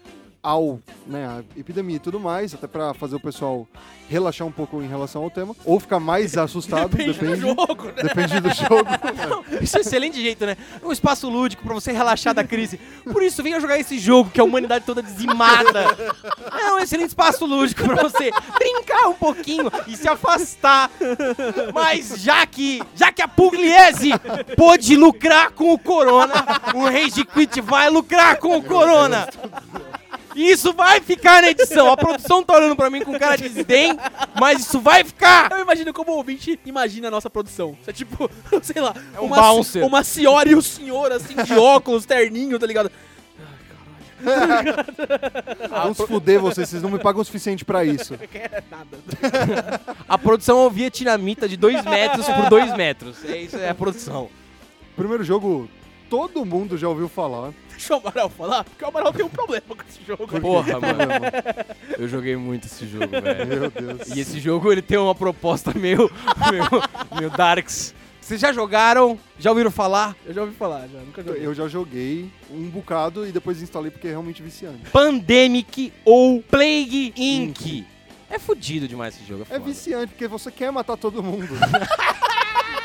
ao, 0.43 0.77
né, 1.07 1.25
a 1.25 1.59
epidemia 1.59 1.95
e 1.95 1.99
tudo 1.99 2.19
mais, 2.19 2.53
até 2.53 2.67
pra 2.67 2.93
fazer 2.93 3.15
o 3.15 3.19
pessoal 3.19 3.65
relaxar 4.09 4.45
um 4.45 4.51
pouco 4.51 4.81
em 4.81 4.87
relação 4.87 5.23
ao 5.23 5.29
tema, 5.29 5.55
ou 5.63 5.79
ficar 5.79 5.99
mais 6.01 6.35
assustado, 6.37 6.89
Depende 6.89 7.13
depende, 7.13 7.35
do 7.35 7.47
jogo, 7.47 7.85
né? 7.85 8.03
depende 8.03 8.39
do 8.41 8.49
jogo. 8.53 8.89
Isso 9.61 9.77
é 9.77 9.79
um 9.79 9.81
excelente 9.81 10.21
jeito, 10.21 10.45
né? 10.45 10.57
Um 10.83 10.91
espaço 10.91 11.29
lúdico 11.29 11.63
pra 11.63 11.73
você 11.73 11.93
relaxar 11.93 12.33
da 12.33 12.43
crise. 12.43 12.77
Por 13.11 13.23
isso, 13.23 13.41
venha 13.41 13.59
jogar 13.59 13.79
esse 13.79 13.97
jogo 13.97 14.29
que 14.29 14.39
a 14.41 14.43
humanidade 14.43 14.83
toda 14.85 15.01
dizimada. 15.01 15.85
É 16.59 16.73
um 16.73 16.79
excelente 16.79 17.09
espaço 17.09 17.45
lúdico 17.45 17.83
pra 17.83 18.01
você 18.03 18.29
brincar 18.59 19.07
um 19.07 19.13
pouquinho 19.13 19.71
e 19.87 19.95
se 19.95 20.07
afastar. 20.09 20.89
Mas 21.73 22.15
já 22.17 22.45
que, 22.45 22.81
já 22.95 23.11
que 23.11 23.21
a 23.21 23.27
Pugliese 23.27 24.11
pôde 24.57 24.95
lucrar 24.97 25.51
com 25.51 25.73
o 25.73 25.79
Corona, 25.79 26.33
o 26.73 26.83
Rage 26.85 27.23
Quit 27.25 27.61
vai 27.61 27.89
lucrar 27.89 28.37
com 28.37 28.57
o 28.57 28.63
Corona. 28.63 29.27
E 30.35 30.51
isso 30.51 30.73
vai 30.73 30.99
ficar 30.99 31.41
na 31.41 31.49
edição. 31.49 31.91
A 31.91 31.97
produção 31.97 32.43
tá 32.43 32.55
olhando 32.55 32.75
pra 32.75 32.89
mim 32.89 33.01
com 33.01 33.17
cara 33.17 33.35
de 33.35 33.49
desdém, 33.49 33.97
mas 34.39 34.61
isso 34.61 34.79
vai 34.79 35.03
ficar. 35.03 35.51
Eu 35.51 35.59
imagino 35.59 35.93
como 35.93 36.11
o 36.11 36.17
ouvinte 36.17 36.59
imagina 36.65 37.07
a 37.07 37.11
nossa 37.11 37.29
produção. 37.29 37.77
Isso 37.79 37.89
é 37.89 37.93
tipo, 37.93 38.29
sei 38.61 38.81
lá, 38.81 38.93
um 39.19 39.25
uma, 39.25 39.35
bouncer. 39.35 39.85
uma 39.85 40.03
senhora 40.03 40.49
e 40.49 40.55
o 40.55 40.61
senhor, 40.61 41.11
assim, 41.11 41.35
de 41.35 41.53
óculos, 41.53 42.05
terninho, 42.05 42.57
tá 42.57 42.65
ligado? 42.65 42.91
Vamos 45.69 45.97
fuder 45.97 46.39
vocês, 46.39 46.69
vocês 46.69 46.81
não 46.81 46.89
me 46.89 46.99
pagam 46.99 47.21
o 47.21 47.25
suficiente 47.25 47.65
pra 47.65 47.83
isso. 47.83 48.17
É 48.33 48.63
nada. 48.69 49.81
A 50.07 50.17
produção 50.17 50.57
ouvia 50.57 50.89
tinamita 50.89 51.47
de 51.47 51.55
2 51.57 51.83
metros 51.85 52.25
por 52.25 52.49
2 52.49 52.75
metros. 52.75 53.17
É 53.25 53.37
isso, 53.37 53.57
é 53.57 53.69
a 53.69 53.75
produção. 53.75 54.29
Primeiro 54.95 55.23
jogo, 55.23 55.69
todo 56.13 56.45
mundo 56.45 56.77
já 56.77 56.87
ouviu 56.87 57.09
falar. 57.09 57.51
Deixa 57.71 57.95
o 57.95 57.97
Amaral 57.97 58.29
falar, 58.29 58.63
porque 58.63 58.85
o 58.85 58.87
Amaral 58.87 59.11
tem 59.11 59.25
um 59.25 59.29
problema 59.29 59.65
com 59.67 59.83
esse 59.89 59.99
jogo. 60.05 60.27
Porra, 60.39 60.79
mano. 60.79 60.99
Eu 61.97 62.07
joguei 62.07 62.35
muito 62.35 62.67
esse 62.67 62.85
jogo, 62.85 63.07
velho. 63.09 63.47
Meu 63.47 63.71
Deus. 63.71 64.15
E 64.15 64.19
esse 64.19 64.39
jogo 64.39 64.71
ele 64.71 64.83
tem 64.83 64.99
uma 64.99 65.15
proposta 65.15 65.73
meio, 65.73 66.11
meio, 66.51 66.69
meio 67.17 67.31
darks. 67.31 67.95
Vocês 68.21 68.39
já 68.39 68.53
jogaram? 68.53 69.17
Já 69.39 69.49
ouviram 69.49 69.71
falar? 69.71 70.15
Eu 70.23 70.35
já 70.35 70.41
ouvi 70.41 70.53
falar, 70.53 70.87
já, 70.87 70.99
nunca 70.99 71.23
joguei. 71.23 71.47
Eu 71.47 71.53
já 71.55 71.67
joguei 71.67 72.29
um 72.51 72.69
bocado 72.69 73.27
e 73.27 73.31
depois 73.31 73.59
instalei 73.59 73.89
porque 73.89 74.05
é 74.05 74.11
realmente 74.11 74.43
viciante. 74.43 74.91
Pandemic 74.91 75.91
ou 76.05 76.43
Plague 76.43 77.11
Inc. 77.17 77.87
É 78.29 78.37
fudido 78.37 78.87
demais 78.87 79.15
esse 79.15 79.25
jogo. 79.25 79.41
É 79.41 79.45
foda. 79.45 79.59
viciante 79.61 80.07
porque 80.13 80.27
você 80.27 80.51
quer 80.51 80.71
matar 80.71 80.95
todo 80.95 81.23
mundo. 81.23 81.49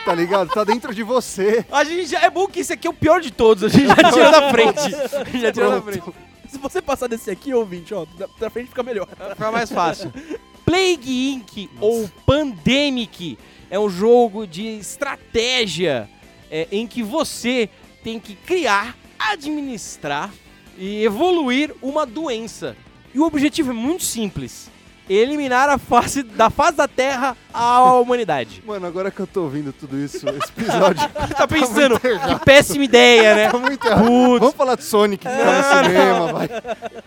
tá 0.09 0.15
ligado? 0.15 0.49
Tá 0.49 0.65
dentro 0.65 0.95
de 0.95 1.03
você. 1.03 1.67
A 1.71 1.85
gente 1.85 2.07
já 2.07 2.23
é 2.23 2.31
bom 2.31 2.47
que 2.47 2.61
esse 2.61 2.73
aqui 2.73 2.87
é 2.87 2.91
o 2.91 2.95
pior 2.95 3.21
de 3.21 3.31
todos. 3.31 3.65
A 3.65 3.69
gente 3.69 3.88
já 3.88 3.95
tira 4.11 4.31
da 4.31 4.50
frente. 4.50 4.79
A 4.79 5.25
gente 5.25 5.41
já 5.41 5.53
tira 5.53 5.71
da 5.71 5.81
Pronto. 5.83 5.85
frente. 5.85 6.17
Se 6.49 6.57
você 6.57 6.81
passar 6.81 7.09
desse 7.09 7.31
aqui, 7.31 7.53
ouvinte, 7.53 7.93
ó, 7.93 8.07
da, 8.19 8.27
da 8.41 8.49
frente 8.49 8.69
fica 8.69 8.83
melhor. 8.83 9.07
Vai 9.19 9.31
ficar 9.31 9.53
mais 9.53 9.71
fácil. 9.71 10.11
Plague 10.65 11.33
Inc. 11.33 11.69
ou 11.79 12.09
Pandemic 12.25 13.38
é 13.71 13.79
um 13.79 13.88
jogo 13.91 14.47
de 14.47 14.67
estratégia 14.79 16.09
é, 16.50 16.67
em 16.73 16.87
que 16.87 17.03
você 17.03 17.69
tem 18.03 18.19
que 18.19 18.35
criar, 18.35 18.97
administrar 19.19 20.33
e 20.79 21.05
evoluir 21.05 21.75
uma 21.83 22.07
doença. 22.07 22.75
E 23.15 23.19
o 23.19 23.25
objetivo 23.25 23.73
é 23.73 23.75
muito 23.75 24.05
simples: 24.05 24.71
eliminar 25.09 25.69
a 25.69 25.79
face 25.79 26.23
da 26.23 26.50
face 26.50 26.77
da 26.77 26.87
Terra 26.87 27.37
à 27.53 27.83
humanidade. 27.95 28.62
Mano, 28.67 28.87
agora 28.87 29.11
que 29.11 29.21
eu 29.21 29.27
tô 29.27 29.43
ouvindo 29.43 29.73
tudo 29.73 29.99
isso, 29.99 30.29
esse 30.29 30.50
episódio 30.57 31.09
tá 31.37 31.47
pensando, 31.49 31.99
que 31.99 32.45
péssima 32.45 32.85
ideia, 32.85 33.35
né? 33.35 33.50
tá 33.50 33.59
muito 33.59 33.87
errado. 33.87 34.05
Vamos 34.38 34.55
falar 34.55 34.77
de 34.77 34.85
Sonic 34.85 35.27
que 35.27 35.33
tá 35.33 35.81
no 35.81 35.87
cinema, 35.87 36.33
vai. 36.33 36.49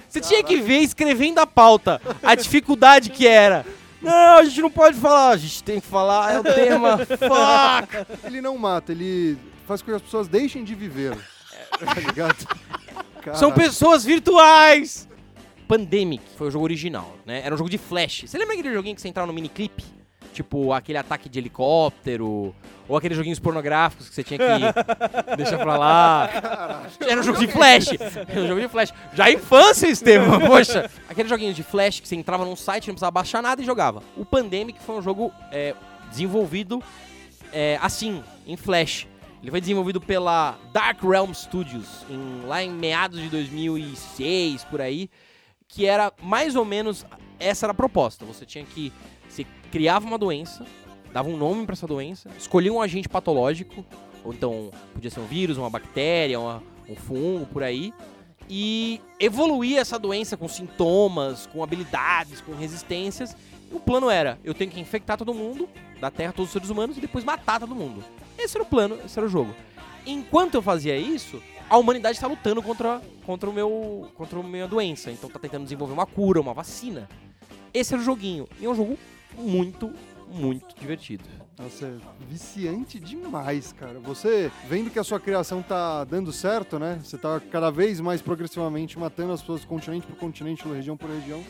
Você 0.07 0.19
tinha 0.19 0.43
que 0.43 0.57
ver 0.57 0.79
escrevendo 0.79 1.39
a 1.39 1.47
pauta 1.47 2.01
a 2.23 2.35
dificuldade 2.35 3.09
que 3.09 3.27
era. 3.27 3.65
Não, 4.01 4.39
a 4.39 4.43
gente 4.43 4.61
não 4.61 4.71
pode 4.71 4.97
falar, 4.97 5.29
a 5.29 5.37
gente 5.37 5.63
tem 5.63 5.79
que 5.79 5.85
falar, 5.85 6.33
é 6.33 6.39
o 6.39 6.43
tema. 6.43 6.97
Fuck! 6.97 8.17
Ele 8.25 8.41
não 8.41 8.57
mata, 8.57 8.91
ele 8.91 9.37
faz 9.67 9.81
com 9.81 9.91
que 9.91 9.95
as 9.95 10.01
pessoas 10.01 10.27
deixem 10.27 10.63
de 10.63 10.73
viver. 10.73 11.15
Tá 11.79 11.93
ligado? 11.93 12.35
São 13.35 13.51
Caralho. 13.51 13.53
pessoas 13.53 14.03
virtuais! 14.03 15.07
Pandemic 15.71 16.21
foi 16.35 16.47
o 16.49 16.51
jogo 16.51 16.65
original, 16.65 17.15
né? 17.25 17.41
Era 17.45 17.55
um 17.55 17.57
jogo 17.57 17.69
de 17.69 17.77
flash. 17.77 18.23
Você 18.27 18.37
lembra 18.37 18.55
aquele 18.55 18.73
joguinho 18.73 18.93
que 18.93 19.01
você 19.01 19.07
entrava 19.07 19.25
no 19.25 19.31
miniclip? 19.31 19.81
Tipo, 20.33 20.73
aquele 20.73 20.97
ataque 20.97 21.29
de 21.29 21.39
helicóptero, 21.39 22.53
ou 22.89 22.97
aqueles 22.97 23.15
joguinhos 23.15 23.39
pornográficos 23.39 24.09
que 24.09 24.15
você 24.15 24.21
tinha 24.21 24.37
que 24.37 24.45
deixar 25.37 25.57
pra 25.59 25.77
lá. 25.77 26.29
Era 26.99 27.21
um 27.21 27.23
jogo 27.23 27.39
de 27.39 27.47
flash. 27.47 27.87
Era 28.27 28.41
um 28.41 28.47
jogo 28.47 28.59
de 28.59 28.67
flash. 28.67 28.93
Já 29.13 29.29
é 29.29 29.33
infância, 29.33 29.87
Estevam, 29.87 30.41
poxa. 30.45 30.91
Aqueles 31.07 31.29
joguinhos 31.29 31.55
de 31.55 31.63
flash 31.63 32.01
que 32.01 32.07
você 32.07 32.17
entrava 32.17 32.43
num 32.43 32.55
site, 32.57 32.87
não 32.87 32.95
precisava 32.95 33.11
baixar 33.11 33.41
nada 33.41 33.61
e 33.61 33.65
jogava. 33.65 34.03
O 34.17 34.25
Pandemic 34.25 34.77
foi 34.81 34.95
um 34.95 35.01
jogo 35.01 35.31
é, 35.53 35.73
desenvolvido 36.09 36.83
é, 37.53 37.79
assim, 37.81 38.21
em 38.45 38.57
flash. 38.57 39.07
Ele 39.41 39.51
foi 39.51 39.61
desenvolvido 39.61 40.01
pela 40.01 40.57
Dark 40.73 41.01
Realm 41.01 41.31
Studios, 41.33 42.05
em- 42.09 42.45
lá 42.45 42.61
em 42.61 42.69
meados 42.71 43.21
de 43.21 43.29
2006, 43.29 44.65
por 44.65 44.81
aí, 44.81 45.09
que 45.73 45.85
era 45.85 46.11
mais 46.21 46.55
ou 46.55 46.65
menos 46.65 47.05
essa 47.39 47.65
era 47.65 47.71
a 47.71 47.75
proposta. 47.75 48.25
Você 48.25 48.45
tinha 48.45 48.63
que 48.63 48.91
você 49.27 49.45
criava 49.71 50.05
uma 50.05 50.17
doença, 50.17 50.65
dava 51.13 51.29
um 51.29 51.37
nome 51.37 51.65
para 51.65 51.73
essa 51.73 51.87
doença, 51.87 52.29
escolhia 52.37 52.71
um 52.71 52.81
agente 52.81 53.07
patológico, 53.07 53.85
ou 54.23 54.33
então 54.33 54.69
podia 54.93 55.09
ser 55.09 55.21
um 55.21 55.25
vírus, 55.25 55.57
uma 55.57 55.69
bactéria, 55.69 56.39
uma- 56.39 56.61
um 56.89 56.95
fungo, 56.95 57.45
por 57.45 57.63
aí, 57.63 57.93
e 58.49 58.99
evoluía 59.17 59.79
essa 59.79 59.97
doença 59.97 60.35
com 60.35 60.47
sintomas, 60.47 61.47
com 61.47 61.63
habilidades, 61.63 62.41
com 62.41 62.53
resistências. 62.53 63.35
E 63.71 63.73
o 63.75 63.79
plano 63.79 64.09
era: 64.09 64.37
eu 64.43 64.53
tenho 64.53 64.69
que 64.69 64.79
infectar 64.79 65.17
todo 65.17 65.33
mundo 65.33 65.69
da 66.01 66.11
Terra, 66.11 66.33
todos 66.33 66.49
os 66.49 66.53
seres 66.53 66.69
humanos, 66.69 66.97
e 66.97 67.01
depois 67.01 67.23
matar 67.23 67.61
todo 67.61 67.73
mundo. 67.73 68.03
Esse 68.37 68.57
era 68.57 68.63
o 68.63 68.67
plano, 68.67 68.99
esse 69.05 69.17
era 69.17 69.25
o 69.25 69.29
jogo. 69.29 69.55
Enquanto 70.05 70.55
eu 70.55 70.61
fazia 70.61 70.97
isso, 70.97 71.41
a 71.71 71.77
humanidade 71.77 72.17
está 72.17 72.27
lutando 72.27 72.61
contra, 72.61 73.01
contra, 73.25 73.49
o 73.49 73.53
meu, 73.53 74.11
contra 74.15 74.37
a 74.37 74.43
minha 74.43 74.67
doença. 74.67 75.09
Então 75.09 75.29
tá 75.29 75.39
tentando 75.39 75.63
desenvolver 75.63 75.93
uma 75.93 76.05
cura, 76.05 76.41
uma 76.41 76.53
vacina. 76.53 77.07
Esse 77.73 77.93
era 77.93 78.01
o 78.01 78.03
joguinho. 78.03 78.45
E 78.59 78.65
é 78.65 78.69
um 78.69 78.75
jogo 78.75 78.97
muito, 79.37 79.89
muito 80.27 80.75
divertido. 80.77 81.23
Nossa, 81.57 81.85
é 81.85 81.93
viciante 82.27 82.99
demais, 82.99 83.71
cara. 83.71 84.01
Você 84.01 84.51
vendo 84.67 84.91
que 84.91 84.99
a 84.99 85.03
sua 85.03 85.17
criação 85.17 85.61
tá 85.61 86.03
dando 86.03 86.33
certo, 86.33 86.77
né? 86.77 86.99
Você 87.01 87.17
tá 87.17 87.39
cada 87.49 87.71
vez 87.71 88.01
mais 88.01 88.21
progressivamente 88.21 88.99
matando 88.99 89.31
as 89.31 89.39
pessoas 89.39 89.63
continente 89.63 90.05
por 90.05 90.17
continente, 90.17 90.67
região 90.67 90.97
por 90.97 91.09
região. 91.09 91.41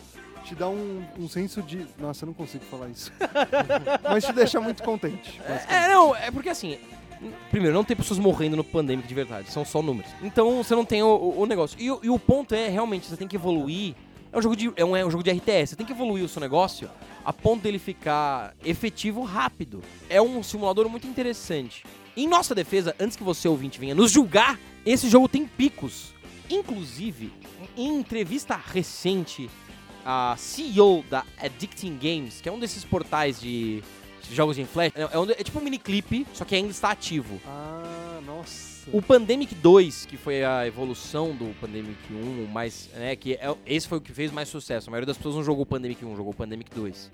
Te 0.44 0.54
dá 0.54 0.68
um, 0.68 1.04
um 1.18 1.28
senso 1.28 1.60
de. 1.62 1.84
Nossa, 1.98 2.24
eu 2.24 2.28
não 2.28 2.34
consigo 2.34 2.64
falar 2.66 2.88
isso. 2.90 3.12
Mas 4.08 4.24
te 4.24 4.32
deixa 4.32 4.60
muito 4.60 4.84
contente. 4.84 5.40
É, 5.68 5.88
não, 5.88 6.14
é 6.14 6.30
porque 6.30 6.48
assim. 6.48 6.78
Primeiro, 7.50 7.74
não 7.74 7.84
tem 7.84 7.96
pessoas 7.96 8.18
morrendo 8.18 8.56
no 8.56 8.64
Pandemic 8.64 9.06
de 9.06 9.14
verdade, 9.14 9.50
são 9.50 9.64
só 9.64 9.80
números. 9.82 10.10
Então 10.22 10.62
você 10.62 10.74
não 10.74 10.84
tem 10.84 11.02
o, 11.02 11.34
o- 11.38 11.46
negócio. 11.46 11.76
E, 11.80 11.90
o- 11.90 12.00
e 12.02 12.10
o 12.10 12.18
ponto 12.18 12.54
é, 12.54 12.68
realmente, 12.68 13.06
você 13.06 13.16
tem 13.16 13.28
que 13.28 13.36
evoluir. 13.36 13.94
É 14.32 14.38
um, 14.38 14.42
jogo 14.42 14.56
de, 14.56 14.72
é, 14.76 14.84
um, 14.84 14.96
é 14.96 15.04
um 15.04 15.10
jogo 15.10 15.22
de 15.22 15.30
RTS, 15.30 15.70
você 15.70 15.76
tem 15.76 15.84
que 15.86 15.92
evoluir 15.92 16.24
o 16.24 16.28
seu 16.28 16.40
negócio 16.40 16.88
a 17.24 17.32
ponto 17.32 17.62
dele 17.62 17.78
ficar 17.78 18.54
efetivo 18.64 19.22
rápido. 19.22 19.82
É 20.08 20.20
um 20.22 20.42
simulador 20.42 20.88
muito 20.88 21.06
interessante. 21.06 21.84
Em 22.16 22.26
nossa 22.26 22.54
defesa, 22.54 22.96
antes 22.98 23.16
que 23.16 23.22
você 23.22 23.46
ouvinte 23.46 23.78
venha 23.78 23.94
nos 23.94 24.10
julgar, 24.10 24.58
esse 24.84 25.08
jogo 25.08 25.28
tem 25.28 25.46
picos. 25.46 26.12
Inclusive, 26.50 27.32
em 27.76 27.98
entrevista 27.98 28.54
recente, 28.56 29.48
a 30.04 30.34
CEO 30.36 31.04
da 31.08 31.24
Addicting 31.40 31.96
Games, 32.00 32.40
que 32.40 32.48
é 32.48 32.52
um 32.52 32.58
desses 32.58 32.84
portais 32.84 33.40
de 33.40 33.82
jogos 34.34 34.58
em 34.58 34.64
flash, 34.66 34.92
é, 34.94 35.02
é 35.02 35.18
um- 35.18 35.30
é 35.30 35.34
tipo 35.34 35.58
um 35.58 35.62
miniclip, 35.62 36.26
só 36.34 36.44
que 36.44 36.54
ainda 36.54 36.70
está 36.70 36.90
ativo. 36.90 37.40
Ah, 37.46 38.20
nossa. 38.26 38.72
O 38.92 39.00
Pandemic 39.00 39.54
2, 39.54 40.06
que 40.06 40.16
foi 40.16 40.42
a 40.42 40.66
evolução 40.66 41.34
do 41.36 41.54
Pandemic 41.60 41.96
1, 42.10 42.46
mais, 42.46 42.90
né, 42.94 43.14
que 43.14 43.34
é- 43.34 43.54
esse 43.64 43.86
foi 43.86 43.98
o 43.98 44.00
que 44.00 44.12
fez 44.12 44.32
mais 44.32 44.48
sucesso. 44.48 44.88
A 44.88 44.90
maioria 44.90 45.06
das 45.06 45.16
pessoas 45.16 45.36
não 45.36 45.44
jogou 45.44 45.62
o 45.62 45.66
Pandemic 45.66 46.04
1, 46.04 46.16
jogou 46.16 46.32
o 46.32 46.36
Pandemic 46.36 46.68
2. 46.74 47.10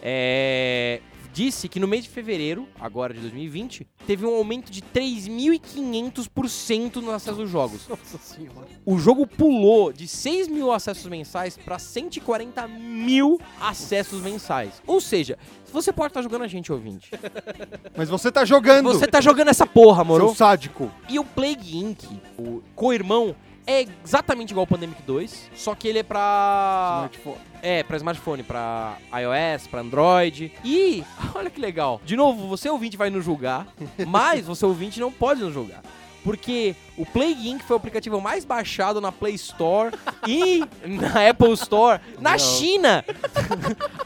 É, 0.00 1.00
disse 1.32 1.68
que 1.68 1.78
no 1.78 1.86
mês 1.86 2.02
de 2.04 2.10
fevereiro, 2.10 2.66
agora 2.80 3.12
de 3.14 3.20
2020, 3.20 3.86
teve 4.06 4.26
um 4.26 4.34
aumento 4.34 4.70
de 4.70 4.82
3.500% 4.82 6.96
no 6.96 7.10
acesso 7.10 7.40
aos 7.40 7.50
jogos. 7.50 7.86
Nossa 7.88 8.18
senhora. 8.18 8.66
O 8.84 8.98
jogo 8.98 9.26
pulou 9.26 9.90
de 9.92 10.06
6 10.08 10.48
mil 10.48 10.72
acessos 10.72 11.06
mensais 11.06 11.56
para 11.56 11.78
140 11.78 12.66
mil 12.68 13.40
acessos 13.60 14.20
mensais. 14.22 14.82
Ou 14.86 15.00
seja, 15.00 15.38
você 15.72 15.92
pode 15.92 16.10
estar 16.10 16.22
jogando 16.22 16.44
a 16.44 16.48
gente, 16.48 16.72
ouvinte. 16.72 17.10
Mas 17.96 18.08
você 18.08 18.32
tá 18.32 18.44
jogando! 18.44 18.92
Você 18.92 19.06
tá 19.06 19.20
jogando 19.20 19.48
essa 19.48 19.66
porra, 19.66 20.04
moro? 20.04 20.26
Seu 20.26 20.34
sádico. 20.34 20.90
E 21.08 21.18
o 21.18 21.24
Plague 21.24 21.76
Inc., 21.76 22.04
o 22.38 22.62
co-irmão, 22.74 23.34
é 23.68 23.86
exatamente 24.02 24.50
igual 24.50 24.62
ao 24.62 24.66
Pandemic 24.66 25.02
2, 25.02 25.50
só 25.54 25.74
que 25.74 25.86
ele 25.86 25.98
é 25.98 26.02
pra. 26.02 27.02
Smartphone. 27.10 27.36
É, 27.60 27.82
pra 27.82 27.96
smartphone, 27.98 28.42
pra 28.42 28.96
iOS, 29.12 29.66
pra 29.66 29.80
Android. 29.80 30.50
E, 30.64 31.04
olha 31.34 31.50
que 31.50 31.60
legal. 31.60 32.00
De 32.02 32.16
novo, 32.16 32.48
você 32.48 32.70
ouvinte 32.70 32.96
vai 32.96 33.10
nos 33.10 33.22
julgar, 33.24 33.66
mas 34.08 34.46
você 34.46 34.64
ouvinte 34.64 34.98
não 34.98 35.12
pode 35.12 35.42
nos 35.42 35.52
julgar. 35.52 35.82
Porque 36.24 36.74
o 36.96 37.06
Plague 37.06 37.48
Inc. 37.48 37.62
foi 37.62 37.76
o 37.76 37.78
aplicativo 37.78 38.20
mais 38.20 38.44
baixado 38.44 39.00
na 39.00 39.12
Play 39.12 39.34
Store 39.34 39.94
e 40.26 40.64
na 40.84 41.28
Apple 41.28 41.52
Store 41.52 42.00
na 42.18 42.32
Não. 42.32 42.38
China 42.38 43.04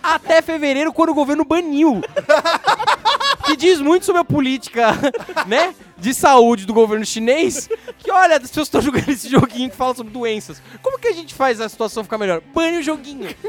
até 0.03 0.42
fevereiro, 0.42 0.92
quando 0.92 1.11
o 1.11 1.14
governo 1.14 1.44
baniu. 1.44 2.01
que 3.44 3.57
diz 3.57 3.81
muito 3.81 4.05
sobre 4.05 4.20
a 4.20 4.25
política, 4.25 4.92
né, 5.46 5.75
de 6.02 6.12
saúde 6.12 6.66
do 6.66 6.74
governo 6.74 7.06
chinês. 7.06 7.68
Que 7.98 8.10
olha, 8.10 8.36
as 8.36 8.42
pessoas 8.42 8.66
estão 8.66 8.80
jogando 8.82 9.08
esse 9.08 9.28
joguinho 9.30 9.70
que 9.70 9.76
fala 9.76 9.94
sobre 9.94 10.12
doenças. 10.12 10.60
Como 10.82 10.98
que 10.98 11.08
a 11.08 11.12
gente 11.12 11.32
faz 11.34 11.60
a 11.60 11.68
situação 11.68 12.02
ficar 12.04 12.18
melhor? 12.18 12.42
Bane 12.54 12.78
o 12.78 12.82
joguinho. 12.82 13.28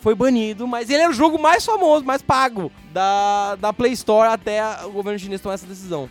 Foi 0.00 0.14
banido, 0.14 0.66
mas 0.66 0.90
ele 0.90 1.00
era 1.02 1.10
o 1.10 1.14
jogo 1.14 1.38
mais 1.40 1.64
famoso, 1.64 2.04
mais 2.04 2.20
pago 2.20 2.70
da, 2.92 3.54
da 3.54 3.72
Play 3.72 3.92
Store 3.92 4.28
até 4.30 4.60
a- 4.60 4.82
o 4.86 4.90
governo 4.90 5.18
chinês 5.18 5.40
tomar 5.40 5.54
essa 5.54 5.66
decisão. 5.66 6.10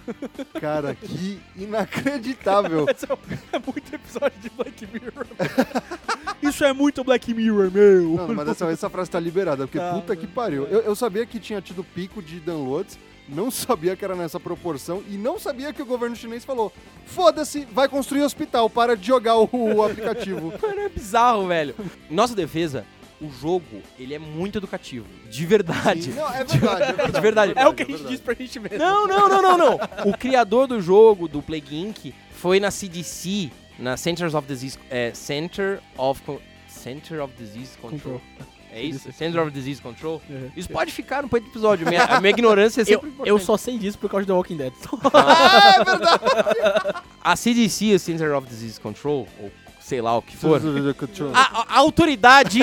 Cara, 0.59 0.95
que 0.95 1.39
inacreditável. 1.55 2.85
É 3.53 3.59
muito 3.59 3.93
episódio 3.95 4.39
de 4.41 4.49
Black 4.49 4.87
Mirror. 4.91 5.27
Isso 6.41 6.63
é 6.63 6.73
muito 6.73 7.03
Black 7.03 7.33
Mirror, 7.33 7.71
meu. 7.71 8.15
Não, 8.15 8.33
mas 8.33 8.45
dessa 8.47 8.65
vez 8.65 8.77
essa 8.79 8.89
frase 8.89 9.09
tá 9.11 9.19
liberada, 9.19 9.65
porque 9.67 9.79
Tá. 9.79 9.93
puta 9.93 10.15
que 10.15 10.27
pariu. 10.27 10.65
Eu, 10.65 10.81
eu 10.81 10.95
sabia 10.95 11.25
que 11.25 11.39
tinha 11.39 11.61
tido 11.61 11.83
pico 11.83 12.21
de 12.21 12.39
downloads, 12.39 12.97
não 13.27 13.49
sabia 13.49 13.95
que 13.95 14.05
era 14.05 14.15
nessa 14.15 14.39
proporção 14.39 15.03
e 15.09 15.17
não 15.17 15.39
sabia 15.39 15.73
que 15.73 15.81
o 15.81 15.85
governo 15.85 16.15
chinês 16.15 16.45
falou: 16.45 16.71
foda-se, 17.05 17.65
vai 17.71 17.87
construir 17.87 18.21
hospital, 18.21 18.69
para 18.69 18.95
de 18.95 19.07
jogar 19.07 19.35
o, 19.37 19.49
o 19.51 19.83
aplicativo. 19.83 20.53
Mano, 20.61 20.81
é 20.81 20.89
bizarro, 20.89 21.47
velho. 21.47 21.75
Nossa 22.09 22.35
defesa, 22.35 22.85
o 23.21 23.29
jogo, 23.29 23.81
ele 23.97 24.13
é 24.13 24.19
muito 24.19 24.57
educativo. 24.57 25.05
De 25.29 25.45
verdade. 25.45 26.11
Não, 26.11 26.29
é 26.33 26.43
verdade, 26.43 26.83
é 26.83 26.85
verdade. 26.93 27.11
De 27.11 27.21
verdade. 27.21 27.53
É 27.55 27.67
o 27.67 27.73
que 27.73 27.83
a 27.83 27.85
é 27.85 27.87
gente 27.87 27.97
verdade. 27.97 28.15
diz 28.15 28.21
pra 28.21 28.33
gente 28.33 28.59
mesmo. 28.59 28.77
Não, 28.77 29.07
não, 29.07 29.29
não, 29.29 29.41
não, 29.41 29.57
não. 29.57 29.79
O 30.05 30.17
criador 30.17 30.67
do 30.67 30.81
jogo, 30.81 31.27
do 31.27 31.41
Plague 31.41 31.75
Inc., 31.75 32.13
foi 32.31 32.59
na 32.59 32.69
CDC, 32.69 33.51
na 33.79 33.97
Centers 33.97 34.33
of 34.33 34.47
Disease, 34.47 34.77
é, 34.89 35.11
Center 35.13 35.79
of 35.97 36.21
Center 36.67 37.23
of 37.23 37.33
Disease 37.35 37.77
Control. 37.79 38.21
É 38.77 38.83
isso? 38.83 39.09
Center 39.13 39.41
of 39.41 39.51
Disease 39.51 39.81
Control. 39.81 40.21
Uhum. 40.29 40.51
Isso 40.55 40.69
pode 40.69 40.91
ficar 40.91 41.23
no 41.23 41.29
do 41.29 41.37
episódio. 41.37 41.87
Minha, 41.87 42.03
a 42.03 42.19
minha 42.19 42.31
ignorância 42.31 42.81
é 42.81 42.83
Eu, 42.83 42.85
sempre 42.85 43.07
eu 43.09 43.13
importante. 43.13 43.45
só 43.45 43.55
sei 43.57 43.77
disso 43.77 43.97
por 43.97 44.09
causa 44.09 44.23
de 44.25 44.27
The 44.27 44.33
Walking 44.33 44.57
Dead. 44.57 44.73
Ah, 45.13 45.75
é 45.79 45.83
verdade. 45.83 47.03
A 47.23 47.35
CDC, 47.35 47.93
a 47.95 47.99
Center 47.99 48.35
of 48.37 48.47
Disease 48.47 48.79
Control, 48.79 49.27
ou 49.41 49.51
sei 49.79 49.99
lá 50.01 50.15
o 50.17 50.21
que 50.21 50.35
for, 50.37 50.61
a, 51.33 51.39
a- 51.41 51.65
a 51.69 51.77
autoridade 51.79 52.59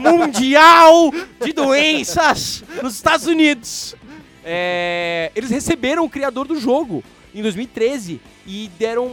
mundial 0.00 1.10
de 1.44 1.52
doenças 1.52 2.62
nos 2.82 2.94
Estados 2.94 3.26
Unidos. 3.26 3.94
É, 4.44 5.32
eles 5.34 5.50
receberam 5.50 6.04
o 6.04 6.10
criador 6.10 6.46
do 6.46 6.58
jogo 6.60 7.02
em 7.34 7.42
2013 7.42 8.20
e 8.46 8.70
deram, 8.78 9.10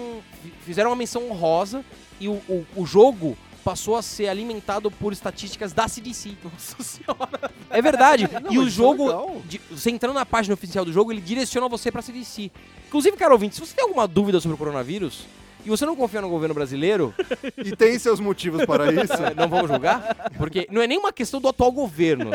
fizeram 0.66 0.90
uma 0.92 0.96
menção 0.96 1.30
honrosa 1.32 1.84
e 2.20 2.28
o, 2.28 2.34
o, 2.48 2.66
o 2.76 2.86
jogo 2.86 3.38
passou 3.64 3.96
a 3.96 4.02
ser 4.02 4.28
alimentado 4.28 4.90
por 4.92 5.14
estatísticas 5.14 5.72
da 5.74 5.88
CDC. 5.88 6.36
Nossa 6.44 6.84
senhora. 6.84 7.52
É 7.70 7.82
verdade. 7.82 8.30
Não, 8.44 8.52
e 8.52 8.60
o 8.60 8.70
jogo, 8.70 9.42
de- 9.46 9.62
você 9.70 9.90
entrando 9.92 10.14
na 10.16 10.26
página 10.26 10.54
oficial 10.54 10.84
do 10.86 10.92
jogo, 10.94 11.12
ele 11.12 11.22
direciona 11.22 11.68
você 11.70 11.92
pra 11.92 12.02
CDC. 12.02 12.52
Inclusive, 12.88 13.16
cara 13.18 13.34
ouvinte, 13.34 13.56
se 13.56 13.62
você 13.62 13.74
tem 13.76 13.84
alguma 13.86 14.08
dúvida 14.08 14.40
sobre 14.40 14.56
o 14.56 14.58
coronavírus 14.58 15.26
e 15.66 15.70
você 15.70 15.86
não 15.86 15.96
confia 15.96 16.22
no 16.22 16.30
governo 16.30 16.54
brasileiro, 16.56 17.14
E 17.58 17.76
tem 17.76 17.98
seus 18.00 18.20
motivos 18.20 18.66
para 18.66 18.92
isso? 18.92 19.14
eh, 19.14 19.34
não 19.36 19.48
vamos 19.48 19.70
julgar, 19.70 20.32
porque 20.38 20.68
não 20.72 20.82
é 20.82 20.88
nem 20.88 20.98
uma 20.98 21.12
questão 21.14 21.40
do 21.42 21.48
atual 21.48 21.72
governo. 21.72 22.32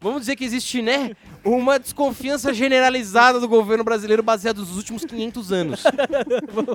Vamos 0.00 0.20
dizer 0.20 0.36
que 0.36 0.44
existe, 0.44 0.80
né, 0.82 1.12
uma 1.44 1.78
desconfiança 1.78 2.52
generalizada 2.54 3.38
do 3.40 3.48
governo 3.48 3.84
brasileiro 3.84 4.22
baseada 4.22 4.60
nos 4.60 4.76
últimos 4.76 5.04
500 5.04 5.52
anos. 5.52 5.82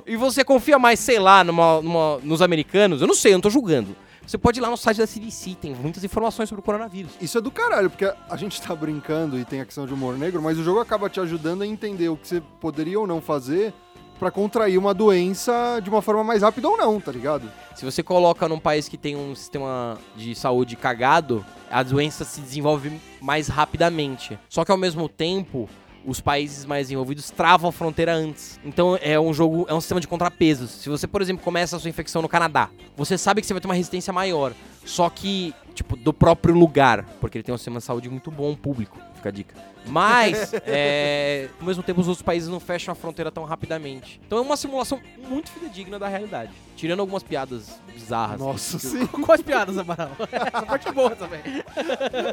E 0.06 0.16
você 0.16 0.44
confia 0.44 0.78
mais, 0.78 1.00
sei 1.00 1.18
lá, 1.18 1.42
numa- 1.44 1.80
numa- 1.82 2.18
nos 2.22 2.42
americanos? 2.42 3.00
Eu 3.00 3.06
não 3.06 3.14
sei, 3.14 3.32
eu 3.32 3.36
não 3.36 3.42
tô 3.42 3.50
julgando. 3.50 3.94
Você 4.26 4.36
pode 4.36 4.58
ir 4.58 4.62
lá 4.62 4.68
no 4.68 4.76
site 4.76 4.96
da 4.98 5.06
CDC, 5.06 5.56
tem 5.60 5.72
muitas 5.72 6.02
informações 6.02 6.48
sobre 6.48 6.60
o 6.60 6.64
coronavírus. 6.64 7.12
Isso 7.20 7.38
é 7.38 7.40
do 7.40 7.48
caralho, 7.50 7.88
porque 7.88 8.04
a 8.28 8.36
gente 8.36 8.60
tá 8.60 8.74
brincando 8.74 9.38
e 9.38 9.44
tem 9.44 9.60
a 9.60 9.64
questão 9.64 9.86
de 9.86 9.94
humor 9.94 10.18
negro, 10.18 10.42
mas 10.42 10.58
o 10.58 10.64
jogo 10.64 10.80
acaba 10.80 11.08
te 11.08 11.20
ajudando 11.20 11.62
a 11.62 11.66
entender 11.66 12.08
o 12.08 12.16
que 12.16 12.26
você 12.26 12.42
poderia 12.60 12.98
ou 12.98 13.06
não 13.06 13.20
fazer 13.20 13.72
pra 14.18 14.30
contrair 14.30 14.78
uma 14.78 14.94
doença 14.94 15.80
de 15.82 15.90
uma 15.90 16.02
forma 16.02 16.24
mais 16.24 16.42
rápida 16.42 16.68
ou 16.68 16.76
não, 16.76 17.00
tá 17.00 17.12
ligado? 17.12 17.50
Se 17.74 17.84
você 17.84 18.02
coloca 18.02 18.48
num 18.48 18.58
país 18.58 18.88
que 18.88 18.96
tem 18.96 19.16
um 19.16 19.34
sistema 19.34 19.98
de 20.16 20.34
saúde 20.34 20.76
cagado, 20.76 21.44
a 21.70 21.82
doença 21.82 22.24
se 22.24 22.40
desenvolve 22.40 23.00
mais 23.20 23.48
rapidamente. 23.48 24.38
Só 24.48 24.64
que 24.64 24.72
ao 24.72 24.78
mesmo 24.78 25.08
tempo, 25.08 25.68
os 26.06 26.20
países 26.20 26.64
mais 26.64 26.86
desenvolvidos 26.86 27.30
travam 27.30 27.68
a 27.68 27.72
fronteira 27.72 28.14
antes. 28.14 28.60
Então 28.64 28.98
é 29.02 29.18
um 29.18 29.34
jogo, 29.34 29.66
é 29.68 29.74
um 29.74 29.80
sistema 29.80 30.00
de 30.00 30.08
contrapesos. 30.08 30.70
Se 30.70 30.88
você, 30.88 31.06
por 31.06 31.20
exemplo, 31.20 31.44
começa 31.44 31.76
a 31.76 31.80
sua 31.80 31.90
infecção 31.90 32.22
no 32.22 32.28
Canadá, 32.28 32.70
você 32.96 33.18
sabe 33.18 33.40
que 33.40 33.46
você 33.46 33.52
vai 33.52 33.60
ter 33.60 33.68
uma 33.68 33.74
resistência 33.74 34.12
maior. 34.12 34.52
Só 34.84 35.10
que, 35.10 35.52
tipo, 35.74 35.96
do 35.96 36.12
próprio 36.12 36.54
lugar. 36.54 37.04
Porque 37.20 37.38
ele 37.38 37.42
tem 37.42 37.54
um 37.54 37.58
sistema 37.58 37.78
de 37.78 37.84
saúde 37.84 38.08
muito 38.08 38.30
bom 38.30 38.54
público. 38.54 38.98
Fica 39.16 39.28
a 39.28 39.32
dica. 39.32 39.75
Mas, 39.88 40.52
é, 40.66 41.48
ao 41.60 41.66
mesmo 41.66 41.82
tempo, 41.82 42.00
os 42.00 42.08
outros 42.08 42.22
países 42.22 42.48
não 42.48 42.58
fecham 42.60 42.92
a 42.92 42.94
fronteira 42.94 43.30
tão 43.30 43.44
rapidamente. 43.44 44.20
Então 44.26 44.38
é 44.38 44.40
uma 44.40 44.56
simulação 44.56 45.00
muito 45.28 45.50
fidedigna 45.50 45.98
da 45.98 46.08
realidade. 46.08 46.50
Tirando 46.76 47.00
algumas 47.00 47.22
piadas 47.22 47.80
bizarras. 47.92 48.38
Nossa, 48.38 48.78
que- 48.78 48.86
sim. 48.86 49.06
Quais 49.06 49.40
piadas, 49.42 49.78
Amaral? 49.78 50.10
Essa 50.30 50.62
parte 50.66 50.88
é 50.88 50.92
boa 50.92 51.10
também. 51.16 51.40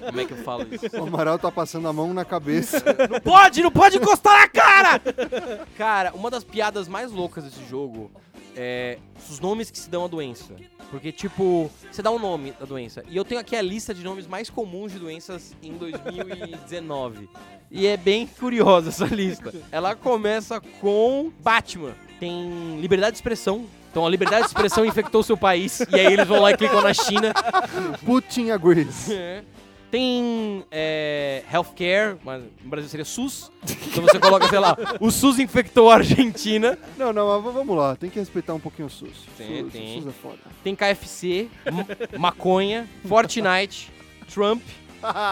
Como 0.07 0.19
é 0.19 0.25
que 0.25 0.33
eu 0.33 0.37
falo 0.37 0.67
isso? 0.69 0.85
O 0.99 1.03
Amaral 1.07 1.39
tá 1.39 1.51
passando 1.51 1.87
a 1.87 1.93
mão 1.93 2.13
na 2.13 2.25
cabeça. 2.25 2.83
Não 3.09 3.19
pode, 3.21 3.61
não 3.61 3.71
pode 3.71 3.97
encostar 3.97 4.41
na 4.41 4.47
cara! 4.49 5.01
Cara, 5.77 6.11
uma 6.13 6.29
das 6.29 6.43
piadas 6.43 6.87
mais 6.87 7.11
loucas 7.11 7.43
desse 7.45 7.63
jogo 7.69 8.11
é 8.55 8.97
os 9.29 9.39
nomes 9.39 9.71
que 9.71 9.77
se 9.77 9.89
dão 9.89 10.05
à 10.05 10.07
doença. 10.07 10.53
Porque, 10.89 11.11
tipo, 11.11 11.71
você 11.91 12.01
dá 12.01 12.11
um 12.11 12.19
nome 12.19 12.51
da 12.59 12.65
doença. 12.65 13.03
E 13.09 13.17
eu 13.17 13.25
tenho 13.25 13.41
aqui 13.41 13.55
a 13.55 13.61
lista 13.61 13.93
de 13.93 14.03
nomes 14.03 14.27
mais 14.27 14.49
comuns 14.49 14.91
de 14.91 14.99
doenças 14.99 15.55
em 15.61 15.73
2019. 15.73 17.27
E 17.71 17.87
é 17.87 17.97
bem 17.97 18.27
curiosa 18.27 18.89
essa 18.89 19.05
lista. 19.05 19.51
Ela 19.71 19.95
começa 19.95 20.61
com 20.79 21.31
Batman. 21.41 21.95
Tem 22.19 22.79
liberdade 22.79 23.13
de 23.13 23.17
expressão. 23.17 23.65
Então 23.89 24.05
a 24.05 24.09
liberdade 24.09 24.43
de 24.43 24.47
expressão 24.47 24.85
infectou 24.85 25.23
seu 25.23 25.35
país. 25.35 25.79
E 25.79 25.95
aí 25.95 26.13
eles 26.13 26.27
vão 26.27 26.39
lá 26.39 26.51
e 26.51 26.57
clicam 26.57 26.81
na 26.81 26.93
China. 26.93 27.33
Putin 28.05 28.51
agrees. 28.51 29.09
É. 29.09 29.43
Tem 29.93 30.65
é, 30.71 31.43
healthcare, 31.53 32.17
mas 32.25 32.41
no 32.63 32.67
Brasil 32.67 32.89
seria 32.89 33.05
SUS. 33.05 33.51
Então 33.85 34.01
você 34.01 34.17
coloca, 34.17 34.47
sei 34.47 34.57
lá, 34.57 34.75
o 34.99 35.11
SUS 35.11 35.37
infectou 35.37 35.91
a 35.91 35.97
Argentina. 35.97 36.79
Não, 36.97 37.13
não, 37.13 37.39
mas 37.39 37.53
vamos 37.53 37.77
lá. 37.77 37.95
Tem 37.95 38.09
que 38.09 38.17
respeitar 38.17 38.55
um 38.55 38.59
pouquinho 38.59 38.87
o 38.87 38.89
SUS. 38.89 39.11
Tem, 39.37 39.65
SUS, 39.65 39.71
tem. 39.71 40.01
SUS 40.01 40.07
é 40.07 40.11
foda. 40.11 40.37
Tem 40.63 40.75
KFC, 40.75 41.47
ma- 41.71 42.17
maconha, 42.17 42.89
Fortnite, 43.07 43.91
Trump, 44.33 44.63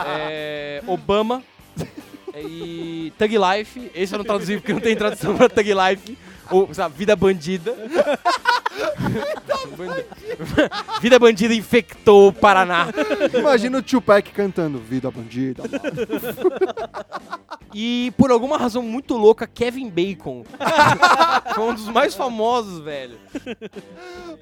é, 0.05 0.83
Obama 0.85 1.41
e 2.37 3.11
Thug 3.17 3.35
Life. 3.39 3.91
Esse 3.95 4.13
eu 4.13 4.19
não 4.19 4.25
traduzi 4.25 4.57
porque 4.57 4.73
não 4.73 4.79
tem 4.79 4.95
tradução 4.95 5.35
pra 5.35 5.49
Thug 5.49 5.71
Life. 5.73 6.15
Ou, 6.51 6.73
sabe, 6.73 6.97
Vida 6.97 7.15
Bandida. 7.15 7.75
Vida 11.01 11.19
Bandida 11.19 11.53
infectou 11.53 12.29
o 12.29 12.33
Paraná. 12.33 12.87
Imagina 13.37 13.77
o 13.77 13.81
Tupac 13.81 14.31
cantando 14.31 14.79
Vida 14.79 15.09
Bandida. 15.09 15.63
E 17.73 18.11
por 18.17 18.31
alguma 18.31 18.57
razão 18.57 18.83
muito 18.83 19.15
louca, 19.15 19.47
Kevin 19.47 19.89
Bacon. 19.89 20.43
Foi 21.55 21.63
um 21.63 21.73
dos 21.73 21.87
mais 21.87 22.13
famosos, 22.13 22.83
velho. 22.83 23.17